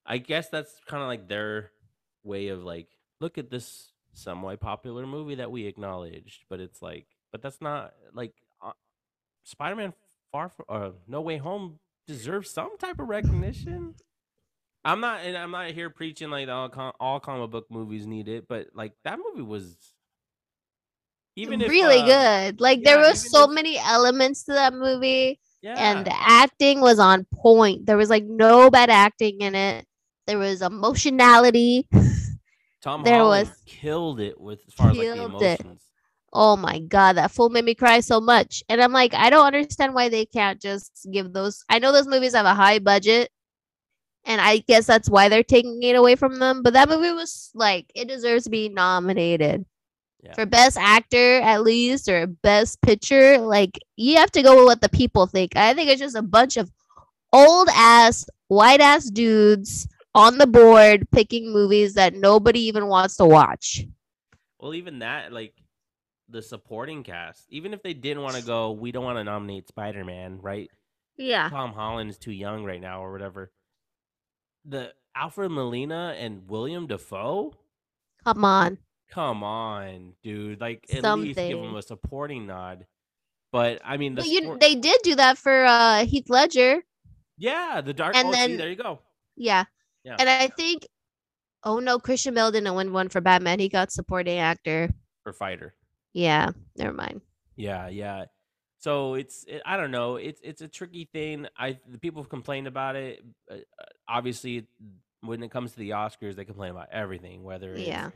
I 0.04 0.18
guess 0.18 0.48
that's 0.48 0.72
kind 0.86 1.02
of 1.02 1.08
like 1.08 1.28
their 1.28 1.70
way 2.24 2.48
of 2.48 2.64
like, 2.64 2.88
look 3.20 3.38
at 3.38 3.50
this 3.50 3.92
somewhat 4.12 4.60
popular 4.60 5.06
movie 5.06 5.36
that 5.36 5.50
we 5.50 5.66
acknowledged, 5.66 6.44
but 6.48 6.60
it's 6.60 6.80
like, 6.80 7.06
but 7.32 7.42
that's 7.42 7.60
not 7.60 7.92
like 8.14 8.32
uh, 8.64 8.72
Spider-Man 9.44 9.92
Far 10.32 10.48
From 10.48 10.64
uh, 10.68 10.90
No 11.06 11.20
Way 11.20 11.36
Home 11.38 11.78
deserves 12.06 12.50
some 12.50 12.78
type 12.78 12.98
of 12.98 13.08
recognition. 13.08 13.94
I'm 14.84 15.00
not, 15.00 15.22
and 15.22 15.36
I'm 15.36 15.50
not 15.50 15.70
here 15.72 15.90
preaching 15.90 16.30
like 16.30 16.48
all 16.48 16.68
com- 16.68 16.92
all 17.00 17.18
comic 17.18 17.50
book 17.50 17.66
movies 17.70 18.06
need 18.06 18.28
it, 18.28 18.46
but 18.48 18.68
like 18.74 18.92
that 19.04 19.18
movie 19.18 19.42
was 19.42 19.76
even 21.34 21.60
if, 21.60 21.68
really 21.68 21.98
um, 21.98 22.06
good. 22.06 22.60
Like 22.60 22.84
there 22.84 23.00
yeah, 23.00 23.08
was 23.08 23.22
even 23.22 23.30
so 23.30 23.44
if- 23.44 23.50
many 23.50 23.78
elements 23.78 24.44
to 24.44 24.52
that 24.52 24.72
movie. 24.72 25.40
Yeah, 25.66 25.74
and 25.76 26.06
the 26.06 26.14
acting 26.16 26.80
was 26.80 27.00
on 27.00 27.26
point. 27.34 27.86
There 27.86 27.96
was 27.96 28.08
like 28.08 28.22
no 28.24 28.70
bad 28.70 28.88
acting 28.88 29.40
in 29.40 29.56
it. 29.56 29.84
There 30.28 30.38
was 30.38 30.62
emotionality. 30.62 31.88
Tom 32.82 33.02
there 33.02 33.18
Holland 33.18 33.48
was- 33.48 33.62
killed 33.66 34.20
it 34.20 34.40
with 34.40 34.60
as 34.68 34.74
far 34.74 34.90
as 34.90 34.96
like 34.96 35.08
the 35.08 35.14
killed 35.14 35.42
it. 35.42 35.60
emotions. 35.60 35.82
Oh 36.32 36.56
my 36.56 36.78
god, 36.78 37.14
that 37.14 37.32
fool 37.32 37.48
made 37.48 37.64
me 37.64 37.74
cry 37.74 37.98
so 37.98 38.20
much. 38.20 38.62
And 38.68 38.80
I'm 38.80 38.92
like, 38.92 39.12
I 39.14 39.28
don't 39.28 39.46
understand 39.46 39.92
why 39.92 40.08
they 40.08 40.24
can't 40.26 40.60
just 40.60 41.08
give 41.12 41.32
those. 41.32 41.64
I 41.68 41.80
know 41.80 41.90
those 41.90 42.06
movies 42.06 42.34
have 42.34 42.46
a 42.46 42.54
high 42.54 42.78
budget, 42.78 43.30
and 44.24 44.40
I 44.40 44.58
guess 44.58 44.86
that's 44.86 45.10
why 45.10 45.28
they're 45.28 45.42
taking 45.42 45.82
it 45.82 45.96
away 45.96 46.14
from 46.14 46.38
them. 46.38 46.62
But 46.62 46.74
that 46.74 46.88
movie 46.88 47.12
was 47.12 47.50
like, 47.54 47.90
it 47.94 48.06
deserves 48.06 48.44
to 48.44 48.50
be 48.50 48.68
nominated 48.68 49.64
Yeah. 50.22 50.34
for 50.34 50.46
best 50.46 50.76
actor 50.76 51.40
at 51.40 51.62
least 51.62 52.08
or 52.08 52.26
best 52.26 52.80
picture. 52.82 53.38
Like, 53.38 53.78
you 53.96 54.16
have 54.16 54.30
to 54.32 54.42
go 54.42 54.56
with 54.56 54.64
what 54.64 54.80
the 54.80 54.88
people 54.88 55.26
think. 55.26 55.56
I 55.56 55.74
think 55.74 55.90
it's 55.90 56.00
just 56.00 56.16
a 56.16 56.22
bunch 56.22 56.56
of 56.56 56.70
old 57.32 57.68
ass, 57.72 58.26
white 58.48 58.80
ass 58.80 59.08
dudes 59.10 59.86
on 60.14 60.38
the 60.38 60.46
board 60.46 61.08
picking 61.10 61.52
movies 61.52 61.94
that 61.94 62.14
nobody 62.14 62.60
even 62.60 62.86
wants 62.86 63.16
to 63.18 63.26
watch. 63.26 63.84
Well, 64.58 64.74
even 64.74 65.00
that, 65.00 65.32
like 65.32 65.54
the 66.28 66.42
supporting 66.42 67.02
cast, 67.02 67.46
even 67.50 67.72
if 67.74 67.82
they 67.82 67.94
didn't 67.94 68.22
want 68.22 68.36
to 68.36 68.42
go, 68.42 68.72
we 68.72 68.90
don't 68.92 69.04
want 69.04 69.18
to 69.18 69.24
nominate 69.24 69.68
Spider 69.68 70.04
Man, 70.04 70.38
right? 70.40 70.70
Yeah. 71.16 71.48
Tom 71.50 71.72
Holland 71.72 72.10
is 72.10 72.18
too 72.18 72.32
young 72.32 72.64
right 72.64 72.80
now, 72.80 73.04
or 73.04 73.12
whatever. 73.12 73.52
The 74.64 74.92
Alfred 75.14 75.50
Molina 75.50 76.14
and 76.18 76.48
William 76.48 76.86
Dafoe, 76.86 77.54
Come 78.24 78.44
on. 78.44 78.78
Come 79.10 79.42
on, 79.42 80.12
dude! 80.22 80.60
Like 80.60 80.84
at 80.92 81.02
least 81.18 81.36
give 81.36 81.50
Something. 81.52 81.76
a 81.76 81.82
supporting 81.82 82.46
nod. 82.46 82.86
But 83.52 83.80
I 83.84 83.96
mean, 83.96 84.14
the 84.14 84.22
But 84.22 84.28
you, 84.28 84.42
sport- 84.42 84.60
they 84.60 84.74
did 84.74 85.00
do 85.02 85.14
that 85.16 85.38
for 85.38 85.64
uh 85.64 86.04
Heath 86.04 86.28
Ledger. 86.28 86.82
yeah, 87.38 87.80
the 87.84 87.92
dark. 87.94 88.16
and 88.16 88.32
then- 88.32 88.56
there 88.56 88.68
you 88.70 88.76
go. 88.76 89.00
Yeah. 89.36 89.64
Yeah. 90.04 90.16
And 90.18 90.28
I 90.28 90.48
think 90.48 90.86
oh 91.64 91.78
no, 91.80 91.98
Christian 91.98 92.34
Bale 92.34 92.50
didn't 92.52 92.74
win 92.74 92.92
one 92.92 93.08
for 93.08 93.20
Batman. 93.20 93.58
He 93.58 93.68
got 93.68 93.90
supporting 93.92 94.38
actor. 94.38 94.90
For 95.24 95.32
fighter. 95.32 95.74
Yeah, 96.12 96.50
never 96.76 96.92
mind. 96.92 97.20
Yeah, 97.56 97.88
yeah. 97.88 98.26
So 98.78 99.14
it's 99.14 99.44
it, 99.48 99.62
I 99.66 99.76
don't 99.76 99.90
know. 99.90 100.16
It's 100.16 100.40
it's 100.44 100.60
a 100.62 100.68
tricky 100.68 101.08
thing. 101.12 101.46
I 101.58 101.78
the 101.88 101.98
people 101.98 102.22
have 102.22 102.30
complained 102.30 102.66
about 102.66 102.94
it. 102.96 103.24
Uh, 103.50 103.54
uh, 103.54 103.84
obviously, 104.08 104.66
when 105.22 105.42
it 105.42 105.50
comes 105.50 105.72
to 105.72 105.78
the 105.78 105.90
Oscars, 105.90 106.36
they 106.36 106.44
complain 106.44 106.70
about 106.70 106.88
everything, 106.92 107.42
whether 107.42 107.72
it's 107.74 107.86
Yeah. 107.88 108.10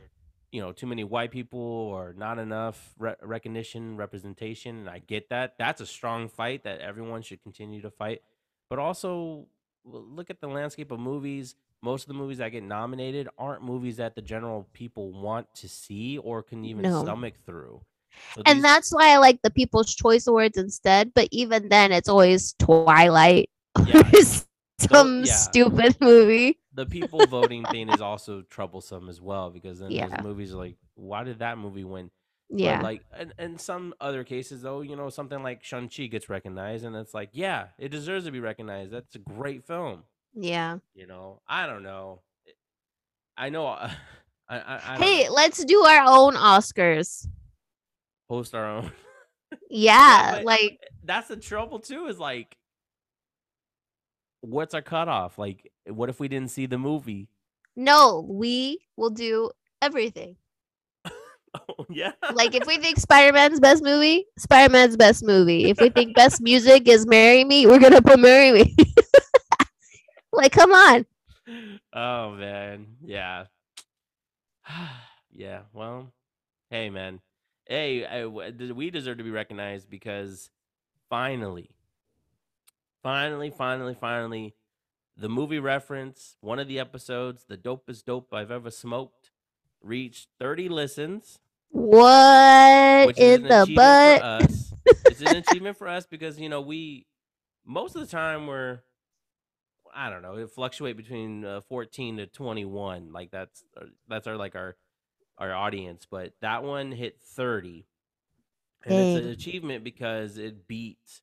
You 0.51 0.61
know 0.61 0.71
too 0.71 0.87
many 0.87 1.03
white 1.03 1.31
people 1.31 1.59
or 1.59 2.13
not 2.17 2.37
enough 2.39 2.93
re- 2.99 3.15
recognition, 3.21 3.95
representation. 3.97 4.79
And 4.79 4.89
I 4.89 4.99
get 4.99 5.29
that. 5.29 5.55
That's 5.57 5.81
a 5.81 5.85
strong 5.85 6.27
fight 6.29 6.63
that 6.63 6.79
everyone 6.81 7.21
should 7.21 7.41
continue 7.41 7.81
to 7.81 7.91
fight. 7.91 8.21
But 8.69 8.79
also 8.79 9.47
look 9.85 10.29
at 10.29 10.39
the 10.41 10.47
landscape 10.47 10.91
of 10.91 10.99
movies. 10.99 11.55
Most 11.83 12.03
of 12.03 12.07
the 12.09 12.13
movies 12.13 12.37
that 12.37 12.49
get 12.49 12.63
nominated 12.63 13.27
aren't 13.39 13.63
movies 13.63 13.97
that 13.97 14.13
the 14.15 14.21
general 14.21 14.67
people 14.73 15.11
want 15.11 15.47
to 15.55 15.67
see 15.67 16.17
or 16.19 16.43
can 16.43 16.63
even 16.63 16.83
No. 16.83 17.01
stomach 17.03 17.33
through. 17.45 17.81
So 18.35 18.43
And 18.45 18.57
these- 18.57 18.63
that's 18.63 18.91
why 18.93 19.13
I 19.13 19.17
like 19.17 19.41
the 19.41 19.49
People's 19.49 19.95
Choice 19.95 20.27
Awards 20.27 20.57
instead. 20.57 21.13
But 21.15 21.27
even 21.31 21.69
then, 21.69 21.91
it's 21.91 22.07
always 22.09 22.53
Twilight 22.59 23.49
Yeah. 23.87 24.03
or 24.13 24.21
some 24.79 25.23
yeah. 25.25 25.33
stupid 25.33 25.97
movie. 25.99 26.59
The 26.73 26.85
people 26.85 27.25
voting 27.27 27.63
thing 27.65 27.89
is 27.89 28.01
also 28.01 28.41
troublesome 28.43 29.09
as 29.09 29.19
well 29.21 29.49
because 29.49 29.79
then 29.79 29.91
Yeah. 29.91 30.07
those 30.07 30.23
movies 30.23 30.53
are 30.53 30.57
like, 30.57 30.77
why 30.95 31.23
did 31.23 31.39
that 31.39 31.57
movie 31.57 31.83
win? 31.83 32.09
But, 32.49 32.59
Yeah. 32.59 32.81
like, 32.81 33.01
and 33.17 33.33
in 33.39 33.57
some 33.57 33.93
other 34.01 34.23
cases 34.23 34.61
though, 34.61 34.81
you 34.81 34.95
know, 34.95 35.09
something 35.09 35.41
like 35.43 35.63
Shang 35.63 35.89
Chi 35.89 36.07
gets 36.07 36.29
recognized, 36.29 36.83
and 36.85 36.95
it's 36.95 37.13
like, 37.13 37.29
yeah, 37.33 37.67
it 37.77 37.89
deserves 37.89 38.25
to 38.25 38.31
be 38.31 38.39
recognized. 38.41 38.91
That's 38.91 39.15
a 39.15 39.19
great 39.19 39.65
film. 39.65 40.03
yeah. 40.33 40.77
You 40.93 41.07
know, 41.07 41.41
I 41.47 41.65
don't 41.67 41.83
know. 41.83 42.21
I 43.37 43.49
know. 43.49 43.67
Uh, 43.67 43.91
I, 44.49 44.59
I, 44.59 44.75
I 44.75 44.97
Hey, 44.97 45.23
know. 45.25 45.33
let's 45.33 45.63
do 45.63 45.79
our 45.83 46.03
own 46.05 46.33
Oscars. 46.35 47.25
host 48.29 48.53
our 48.55 48.65
own. 48.65 48.91
Yeah, 49.69 50.35
but- 50.35 50.45
like 50.45 50.79
That's 51.03 51.27
the 51.27 51.35
trouble 51.37 51.79
too. 51.79 52.07
Is 52.07 52.17
like, 52.19 52.55
what's 54.41 54.73
our 54.73 54.81
cutoff? 54.81 55.37
Like, 55.37 55.71
what 55.87 56.09
if 56.09 56.19
we 56.19 56.27
didn't 56.27 56.51
see 56.51 56.65
the 56.65 56.77
movie? 56.77 57.29
no, 57.77 58.25
we 58.29 58.79
will 58.97 59.09
do 59.09 59.49
everything. 59.81 60.35
Oh 61.53 61.85
yeah. 61.89 62.11
Like 62.33 62.55
if 62.55 62.65
we 62.65 62.77
think 62.77 62.97
Spider-Man's 62.97 63.59
best 63.59 63.83
movie, 63.83 64.25
Spider-Man's 64.37 64.95
best 64.95 65.21
movie. 65.21 65.65
If 65.69 65.81
we 65.81 65.89
think 65.89 66.15
best 66.15 66.41
music 66.41 66.87
is 66.87 67.05
Marry 67.05 67.43
Me, 67.43 67.65
we're 67.67 67.79
gonna 67.79 68.01
put 68.01 68.19
Marry 68.21 68.53
Me. 68.53 68.73
like, 70.31 70.53
come 70.53 70.71
on. 70.71 71.05
oh 71.93 72.31
man 72.31 72.87
yeah 73.03 73.45
yeah 75.33 75.61
well 75.73 76.13
hey 76.69 76.89
man 76.89 77.19
hey, 77.65 78.05
I- 78.05 78.25
we 78.25 78.89
deserve 78.91 79.17
to 79.17 79.23
be 79.23 79.31
recognized 79.31 79.89
because 79.89 80.49
finally, 81.09 81.69
finally, 83.01 83.49
finally, 83.49 83.93
finally, 83.93 84.55
the 85.17 85.29
movie 85.29 85.59
reference, 85.59 86.37
one 86.41 86.59
of 86.59 86.67
the 86.67 86.79
episodes, 86.79 87.45
the 87.47 87.57
dopest 87.57 88.05
dope 88.05 88.33
I've 88.33 88.51
ever 88.51 88.71
smoked, 88.71 89.31
reached 89.81 90.29
30 90.39 90.69
listens. 90.69 91.39
What 91.69 93.17
is 93.17 93.41
the 93.41 93.71
butt? 93.75 94.19
for 94.19 94.25
us. 94.25 94.73
it's 95.05 95.21
an 95.21 95.35
achievement 95.47 95.77
for 95.77 95.87
us 95.87 96.05
because 96.05 96.39
you 96.39 96.49
know 96.49 96.61
we 96.61 97.05
most 97.65 97.95
of 97.95 98.01
the 98.01 98.07
time 98.07 98.47
we're 98.47 98.79
I 99.93 100.09
don't 100.09 100.21
know 100.21 100.35
it 100.35 100.49
fluctuate 100.51 100.97
between 100.97 101.45
uh, 101.45 101.61
14 101.61 102.17
to 102.17 102.27
21 102.27 103.13
like 103.13 103.31
that's 103.31 103.63
uh, 103.77 103.85
that's 104.07 104.27
our 104.27 104.35
like 104.35 104.55
our 104.55 104.75
our 105.37 105.53
audience 105.53 106.05
but 106.09 106.33
that 106.41 106.63
one 106.63 106.91
hit 106.91 107.19
30 107.21 107.85
and 108.85 108.93
it's 108.93 109.25
an 109.25 109.31
achievement 109.31 109.83
because 109.83 110.37
it 110.37 110.67
beat 110.67 111.21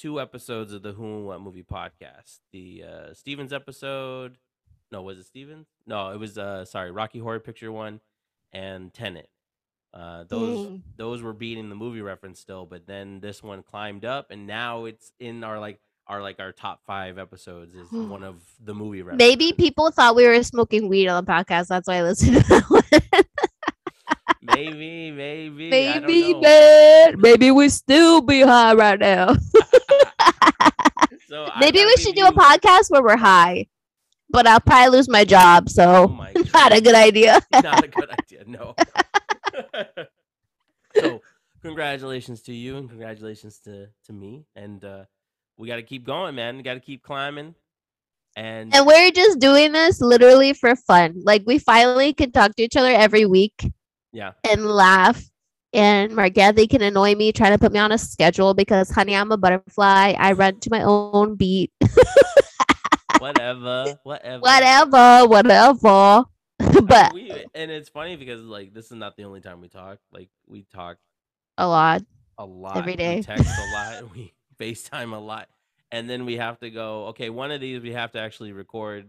two 0.00 0.20
episodes 0.20 0.72
of 0.72 0.82
the 0.82 0.92
Who 0.92 1.04
and 1.04 1.26
What 1.26 1.42
Movie 1.42 1.62
podcast 1.62 2.38
the 2.52 2.84
uh 2.88 3.14
Stevens 3.14 3.52
episode 3.52 4.38
no 4.90 5.02
was 5.02 5.18
it 5.18 5.26
Stevens 5.26 5.66
no 5.86 6.10
it 6.10 6.18
was 6.18 6.38
uh 6.38 6.64
sorry 6.64 6.90
Rocky 6.90 7.18
Horror 7.18 7.40
Picture 7.40 7.70
one 7.70 8.00
and 8.52 8.94
Tenet 8.94 9.28
uh, 9.92 10.24
those 10.28 10.66
Dang. 10.66 10.82
those 10.96 11.22
were 11.22 11.32
beating 11.32 11.68
the 11.68 11.74
movie 11.74 12.00
reference 12.00 12.38
still, 12.38 12.64
but 12.64 12.86
then 12.86 13.18
this 13.18 13.42
one 13.42 13.62
climbed 13.62 14.04
up, 14.04 14.30
and 14.30 14.46
now 14.46 14.84
it's 14.84 15.12
in 15.18 15.42
our 15.42 15.58
like 15.58 15.80
our 16.06 16.22
like 16.22 16.38
our 16.38 16.52
top 16.52 16.82
five 16.86 17.18
episodes 17.18 17.74
is 17.74 17.90
one 17.90 18.22
of 18.22 18.40
the 18.62 18.74
movie 18.74 19.02
reference. 19.02 19.18
Maybe 19.18 19.52
people 19.52 19.90
thought 19.90 20.14
we 20.14 20.26
were 20.26 20.42
smoking 20.44 20.88
weed 20.88 21.08
on 21.08 21.24
the 21.24 21.30
podcast. 21.30 21.66
That's 21.66 21.88
why 21.88 21.96
I 21.96 22.02
listened 22.02 22.36
to 22.36 22.48
that 22.48 22.64
one. 22.70 23.24
maybe, 24.42 25.10
maybe, 25.10 25.70
Maybe, 25.70 26.34
man. 26.34 27.20
Maybe 27.20 27.50
we 27.50 27.68
still 27.68 28.20
be 28.20 28.42
high 28.42 28.74
right 28.74 28.98
now. 28.98 29.34
So 31.30 31.48
Maybe 31.60 31.84
we 31.84 31.96
should 31.96 32.16
do 32.16 32.26
a 32.26 32.32
podcast 32.32 32.90
where 32.90 33.04
we're 33.04 33.16
high. 33.16 33.68
But 34.30 34.48
I'll 34.48 34.60
probably 34.60 34.96
lose 34.96 35.08
my 35.08 35.24
job, 35.24 35.66
Oh 35.68 35.72
so 35.72 36.08
my 36.08 36.32
not 36.54 36.72
a 36.72 36.80
good 36.80 36.94
idea. 36.94 37.40
Not 37.62 37.84
a 37.84 37.88
good 37.98 38.10
idea. 38.10 38.44
No. 38.46 38.74
so 40.94 41.20
congratulations 41.62 42.42
to 42.42 42.52
you, 42.52 42.76
and 42.76 42.88
congratulations 42.88 43.58
to 43.64 43.88
to 44.06 44.12
me, 44.12 44.44
and 44.54 44.84
uh, 44.84 45.04
we 45.56 45.66
got 45.66 45.76
to 45.76 45.82
keep 45.82 46.04
going, 46.04 46.34
man. 46.36 46.56
We 46.56 46.62
got 46.62 46.74
to 46.74 46.80
keep 46.80 47.02
climbing, 47.02 47.56
and 48.36 48.72
And 48.74 48.86
we're 48.86 49.10
just 49.10 49.40
doing 49.40 49.72
this 49.72 50.00
literally 50.00 50.52
for 50.52 50.76
fun. 50.76 51.22
Like 51.24 51.42
we 51.44 51.58
finally 51.58 52.12
can 52.12 52.30
talk 52.30 52.54
to 52.56 52.62
each 52.62 52.76
other 52.76 52.90
every 52.90 53.26
week 53.26 53.68
yeah, 54.12 54.32
and 54.48 54.64
laugh. 54.64 55.29
And 55.72 56.12
Margethy 56.12 56.68
can 56.68 56.82
annoy 56.82 57.14
me 57.14 57.32
trying 57.32 57.52
to 57.52 57.58
put 57.58 57.72
me 57.72 57.78
on 57.78 57.92
a 57.92 57.98
schedule 57.98 58.54
because, 58.54 58.90
honey, 58.90 59.14
I'm 59.14 59.30
a 59.30 59.36
butterfly. 59.36 60.14
I 60.18 60.32
run 60.32 60.58
to 60.60 60.70
my 60.70 60.82
own 60.82 61.36
beat. 61.36 61.70
whatever, 63.20 63.98
whatever, 64.02 64.40
whatever, 64.40 65.26
whatever. 65.26 66.24
But 66.86 67.14
we, 67.14 67.30
and 67.54 67.70
it's 67.70 67.88
funny 67.88 68.16
because 68.16 68.42
like 68.42 68.74
this 68.74 68.86
is 68.86 68.92
not 68.92 69.16
the 69.16 69.24
only 69.24 69.40
time 69.40 69.60
we 69.60 69.68
talk. 69.68 69.98
Like 70.12 70.28
we 70.46 70.66
talk 70.74 70.98
a 71.56 71.66
lot. 71.66 72.02
a 72.36 72.44
lot 72.44 72.76
every 72.76 72.96
day. 72.96 73.16
We 73.16 73.22
text 73.22 73.46
a 73.46 73.72
lot. 73.72 74.10
We 74.14 74.34
FaceTime 74.58 75.14
a 75.14 75.18
lot, 75.18 75.48
and 75.90 76.08
then 76.08 76.26
we 76.26 76.36
have 76.36 76.58
to 76.60 76.70
go. 76.70 77.06
Okay, 77.06 77.30
one 77.30 77.50
of 77.50 77.60
these 77.60 77.80
we 77.80 77.92
have 77.92 78.12
to 78.12 78.18
actually 78.20 78.52
record, 78.52 79.08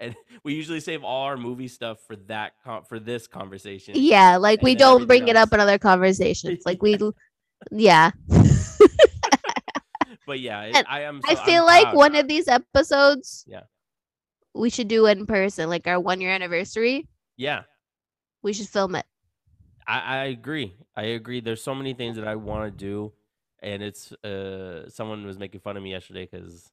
and 0.00 0.14
we 0.44 0.54
usually 0.54 0.80
save 0.80 1.02
all 1.04 1.22
our 1.24 1.36
movie 1.36 1.68
stuff 1.68 1.98
for 2.06 2.16
that 2.28 2.52
con- 2.64 2.84
for 2.84 2.98
this 2.98 3.26
conversation. 3.26 3.94
Yeah, 3.96 4.36
like 4.36 4.62
we 4.62 4.74
don't 4.74 5.06
bring 5.06 5.22
everything 5.22 5.36
it 5.36 5.36
up 5.36 5.52
in 5.52 5.60
other 5.60 5.78
conversations. 5.78 6.62
Like 6.66 6.82
we, 6.82 6.98
yeah. 7.70 8.10
But 10.26 10.40
yeah, 10.40 10.62
it- 10.62 10.86
I 10.88 11.02
am. 11.02 11.20
I 11.24 11.34
so- 11.34 11.40
I'm 11.40 11.46
feel 11.46 11.64
like 11.64 11.82
proud. 11.84 11.94
one 11.96 12.16
of 12.16 12.26
these 12.26 12.48
episodes, 12.48 13.44
Yeah. 13.46 13.62
we 14.54 14.70
should 14.70 14.88
do 14.88 15.06
in 15.06 15.24
person, 15.24 15.68
like 15.68 15.86
our 15.86 16.00
one 16.00 16.20
year 16.20 16.30
anniversary. 16.32 17.06
Yeah, 17.36 17.62
We 18.42 18.52
should 18.52 18.66
film 18.68 18.96
it. 18.96 19.06
I, 19.86 20.00
I 20.00 20.24
agree. 20.24 20.74
I 20.96 21.02
agree. 21.14 21.40
There's 21.40 21.62
so 21.62 21.74
many 21.76 21.94
things 21.94 22.16
that 22.16 22.26
I 22.26 22.34
want 22.34 22.64
to 22.64 22.76
do, 22.76 23.12
and 23.62 23.82
it's 23.84 24.10
uh 24.24 24.88
someone 24.90 25.24
was 25.24 25.38
making 25.38 25.60
fun 25.60 25.76
of 25.76 25.82
me 25.84 25.92
yesterday 25.92 26.26
because 26.28 26.72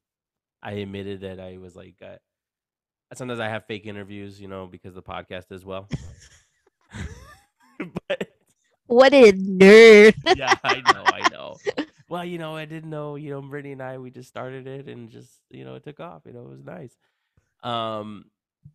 I 0.60 0.72
admitted 0.72 1.20
that 1.20 1.38
I 1.38 1.58
was 1.58 1.76
like 1.76 1.94
uh, 2.02 2.16
sometimes 3.16 3.40
I 3.40 3.48
have 3.48 3.66
fake 3.66 3.86
interviews, 3.86 4.40
you 4.40 4.48
know, 4.48 4.66
because 4.66 4.96
of 4.96 5.04
the 5.04 5.10
podcast 5.10 5.52
as 5.52 5.64
well. 5.64 5.88
but 8.08 8.28
What 8.86 9.14
a 9.14 9.32
nerd. 9.32 10.14
yeah, 10.32 10.54
I 10.62 10.80
know, 10.80 11.04
I 11.12 11.22
know. 11.32 11.60
Well, 12.08 12.24
you 12.24 12.38
know, 12.38 12.56
I 12.56 12.64
didn't 12.66 12.90
know. 12.90 13.16
You 13.16 13.30
know, 13.30 13.42
Brittany 13.42 13.72
and 13.72 13.82
I, 13.82 13.98
we 13.98 14.10
just 14.10 14.28
started 14.28 14.66
it, 14.66 14.88
and 14.88 15.10
just 15.10 15.40
you 15.50 15.64
know, 15.64 15.74
it 15.76 15.84
took 15.84 16.00
off. 16.00 16.22
You 16.26 16.32
know, 16.32 16.42
it 16.42 16.50
was 16.50 16.64
nice. 16.64 16.96
Um, 17.62 18.26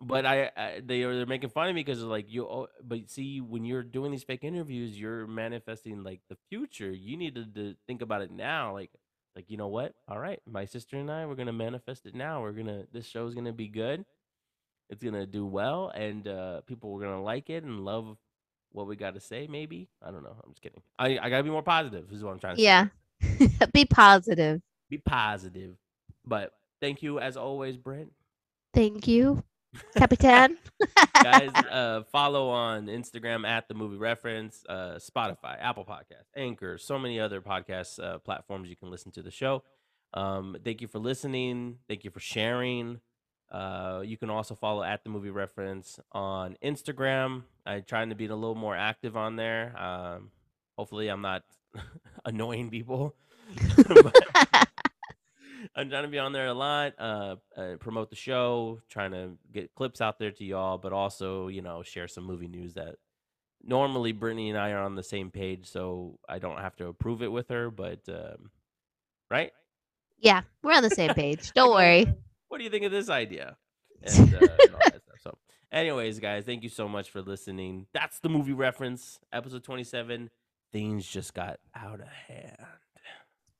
but 0.02 0.26
I, 0.26 0.52
I 0.58 0.82
they 0.84 1.04
are 1.04 1.16
they're 1.16 1.26
making 1.26 1.50
fun 1.50 1.70
of 1.70 1.76
me 1.76 1.82
because 1.84 2.04
like 2.04 2.32
you. 2.32 2.46
Oh, 2.48 2.68
but 2.84 3.10
see, 3.10 3.42
when 3.42 3.66
you're 3.66 3.84
doing 3.84 4.12
these 4.12 4.24
fake 4.24 4.44
interviews, 4.44 5.00
you're 5.00 5.28
manifesting 5.28 6.04
like 6.04 6.22
the 6.30 6.38
future. 6.50 6.92
You 6.92 7.18
need 7.18 7.36
to, 7.36 7.46
to 7.46 7.76
think 7.88 8.02
about 8.02 8.22
it 8.22 8.32
now. 8.32 8.74
Like, 8.74 8.92
like 9.36 9.50
you 9.50 9.58
know 9.58 9.68
what? 9.68 9.94
All 10.08 10.20
right, 10.20 10.42
my 10.48 10.66
sister 10.66 10.98
and 10.98 11.12
I, 11.12 11.26
we're 11.26 11.36
gonna 11.36 11.54
manifest 11.54 12.06
it 12.06 12.16
now. 12.16 12.42
We're 12.42 12.54
gonna. 12.54 12.86
This 12.92 13.08
show's 13.08 13.36
gonna 13.36 13.54
be 13.54 13.68
good. 13.68 14.06
It's 14.90 15.04
gonna 15.04 15.26
do 15.26 15.46
well, 15.46 15.90
and 15.94 16.28
uh, 16.28 16.62
people 16.62 16.96
are 16.96 17.00
gonna 17.00 17.22
like 17.24 17.50
it 17.50 17.64
and 17.64 17.82
love 17.86 18.18
what 18.72 18.88
we 18.88 18.96
got 18.96 19.14
to 19.16 19.20
say. 19.20 19.48
Maybe 19.50 19.90
I 20.06 20.12
don't 20.12 20.24
know. 20.24 20.36
I'm 20.44 20.52
just 20.52 20.62
kidding. 20.62 20.82
I 20.98 21.18
I 21.20 21.30
gotta 21.30 21.44
be 21.44 21.50
more 21.50 21.64
positive. 21.64 22.12
Is 22.12 22.24
what 22.24 22.32
I'm 22.32 22.40
trying 22.40 22.56
to 22.56 22.62
say 22.62 22.66
Yeah. 22.66 22.88
Be 23.74 23.86
positive. 23.86 24.62
be 24.90 24.98
positive. 24.98 25.76
But 26.26 26.54
thank 26.82 27.02
you 27.04 27.20
as 27.20 27.36
always, 27.38 27.76
Brent. 27.78 28.12
Thank 28.74 29.08
you, 29.08 29.44
Capitan. 29.98 30.58
Guys, 31.22 31.50
uh, 31.72 32.04
follow 32.12 32.50
on 32.50 32.86
Instagram 32.88 33.46
at 33.48 33.68
the 33.68 33.74
movie 33.74 33.98
reference, 33.98 34.64
uh, 34.70 34.96
Spotify, 35.00 35.58
Apple 35.60 35.84
Podcast, 35.86 36.26
Anchor, 36.36 36.78
so 36.78 36.98
many 36.98 37.20
other 37.20 37.42
podcast 37.42 38.02
uh, 38.02 38.20
platforms 38.20 38.70
you 38.70 38.76
can 38.76 38.90
listen 38.90 39.12
to 39.14 39.22
the 39.22 39.32
show. 39.32 39.64
Um, 40.14 40.56
thank 40.64 40.82
you 40.82 40.88
for 40.88 41.00
listening. 41.00 41.80
Thank 41.88 42.04
you 42.04 42.12
for 42.12 42.20
sharing. 42.20 43.00
Uh, 43.52 44.02
you 44.06 44.18
can 44.18 44.30
also 44.30 44.56
follow 44.56 44.84
at 44.84 45.04
the 45.04 45.10
movie 45.10 45.32
reference 45.32 46.00
on 46.12 46.56
Instagram. 46.64 47.44
I'm 47.66 47.84
trying 47.84 48.10
to 48.10 48.16
be 48.16 48.26
a 48.28 48.36
little 48.36 48.56
more 48.56 48.76
active 48.76 49.18
on 49.18 49.36
there. 49.36 49.74
Um, 49.80 50.32
hopefully, 50.78 51.08
I'm 51.08 51.22
not 51.22 51.44
annoying 52.26 52.70
people. 52.70 53.16
But- 53.88 54.16
I'm 55.76 55.90
trying 55.90 56.04
to 56.04 56.10
be 56.10 56.20
on 56.20 56.32
there 56.32 56.48
a 56.48 56.54
lot, 56.54 56.94
uh, 56.98 57.36
uh, 57.56 57.76
promote 57.80 58.10
the 58.10 58.16
show, 58.16 58.80
trying 58.90 59.12
to 59.12 59.32
get 59.54 59.76
clips 59.76 60.02
out 60.02 60.18
there 60.18 60.32
to 60.32 60.46
y'all, 60.46 60.78
but 60.78 60.94
also, 60.94 61.48
you 61.48 61.62
know, 61.62 61.84
share 61.84 62.08
some 62.08 62.24
movie 62.24 62.48
news 62.48 62.76
that 62.76 62.96
normally 63.64 64.12
Brittany 64.14 64.50
and 64.50 64.58
I 64.58 64.72
are 64.72 64.84
on 64.84 64.96
the 64.96 65.04
same 65.04 65.32
page, 65.32 65.66
so 65.68 66.18
I 66.28 66.40
don't 66.40 66.60
have 66.60 66.76
to 66.78 66.88
approve 66.88 67.22
it 67.22 67.32
with 67.32 67.50
her. 67.50 67.70
But 67.72 68.00
um, 68.08 68.52
right? 69.30 69.52
yeah, 70.20 70.42
we're 70.64 70.74
on 70.74 70.84
the 70.84 70.90
same 70.90 71.14
page. 71.14 71.52
Don't 71.54 71.72
worry. 71.74 72.14
What 72.50 72.58
do 72.58 72.64
you 72.64 72.70
think 72.70 72.84
of 72.86 72.92
this 72.92 73.10
idea? 73.10 73.58
And, 74.02 74.34
uh, 74.34 74.38
and 74.40 74.50
all 74.74 74.80
that 74.86 75.02
stuff. 75.02 75.20
So, 75.22 75.38
anyways, 75.74 76.20
guys, 76.22 76.46
thank 76.46 76.64
you 76.64 76.70
so 76.70 76.88
much 76.88 77.10
for 77.10 77.22
listening. 77.22 77.88
That's 77.94 78.20
the 78.20 78.30
movie 78.30 78.54
reference, 78.54 79.20
episode 79.34 79.66
27. 79.66 80.30
Things 80.72 81.06
just 81.06 81.34
got 81.34 81.60
out 81.76 82.00
of 82.00 82.08
hand. 82.08 82.56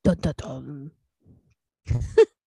Dun, 0.06 0.18
dun, 0.22 0.34
dun. 0.38 0.92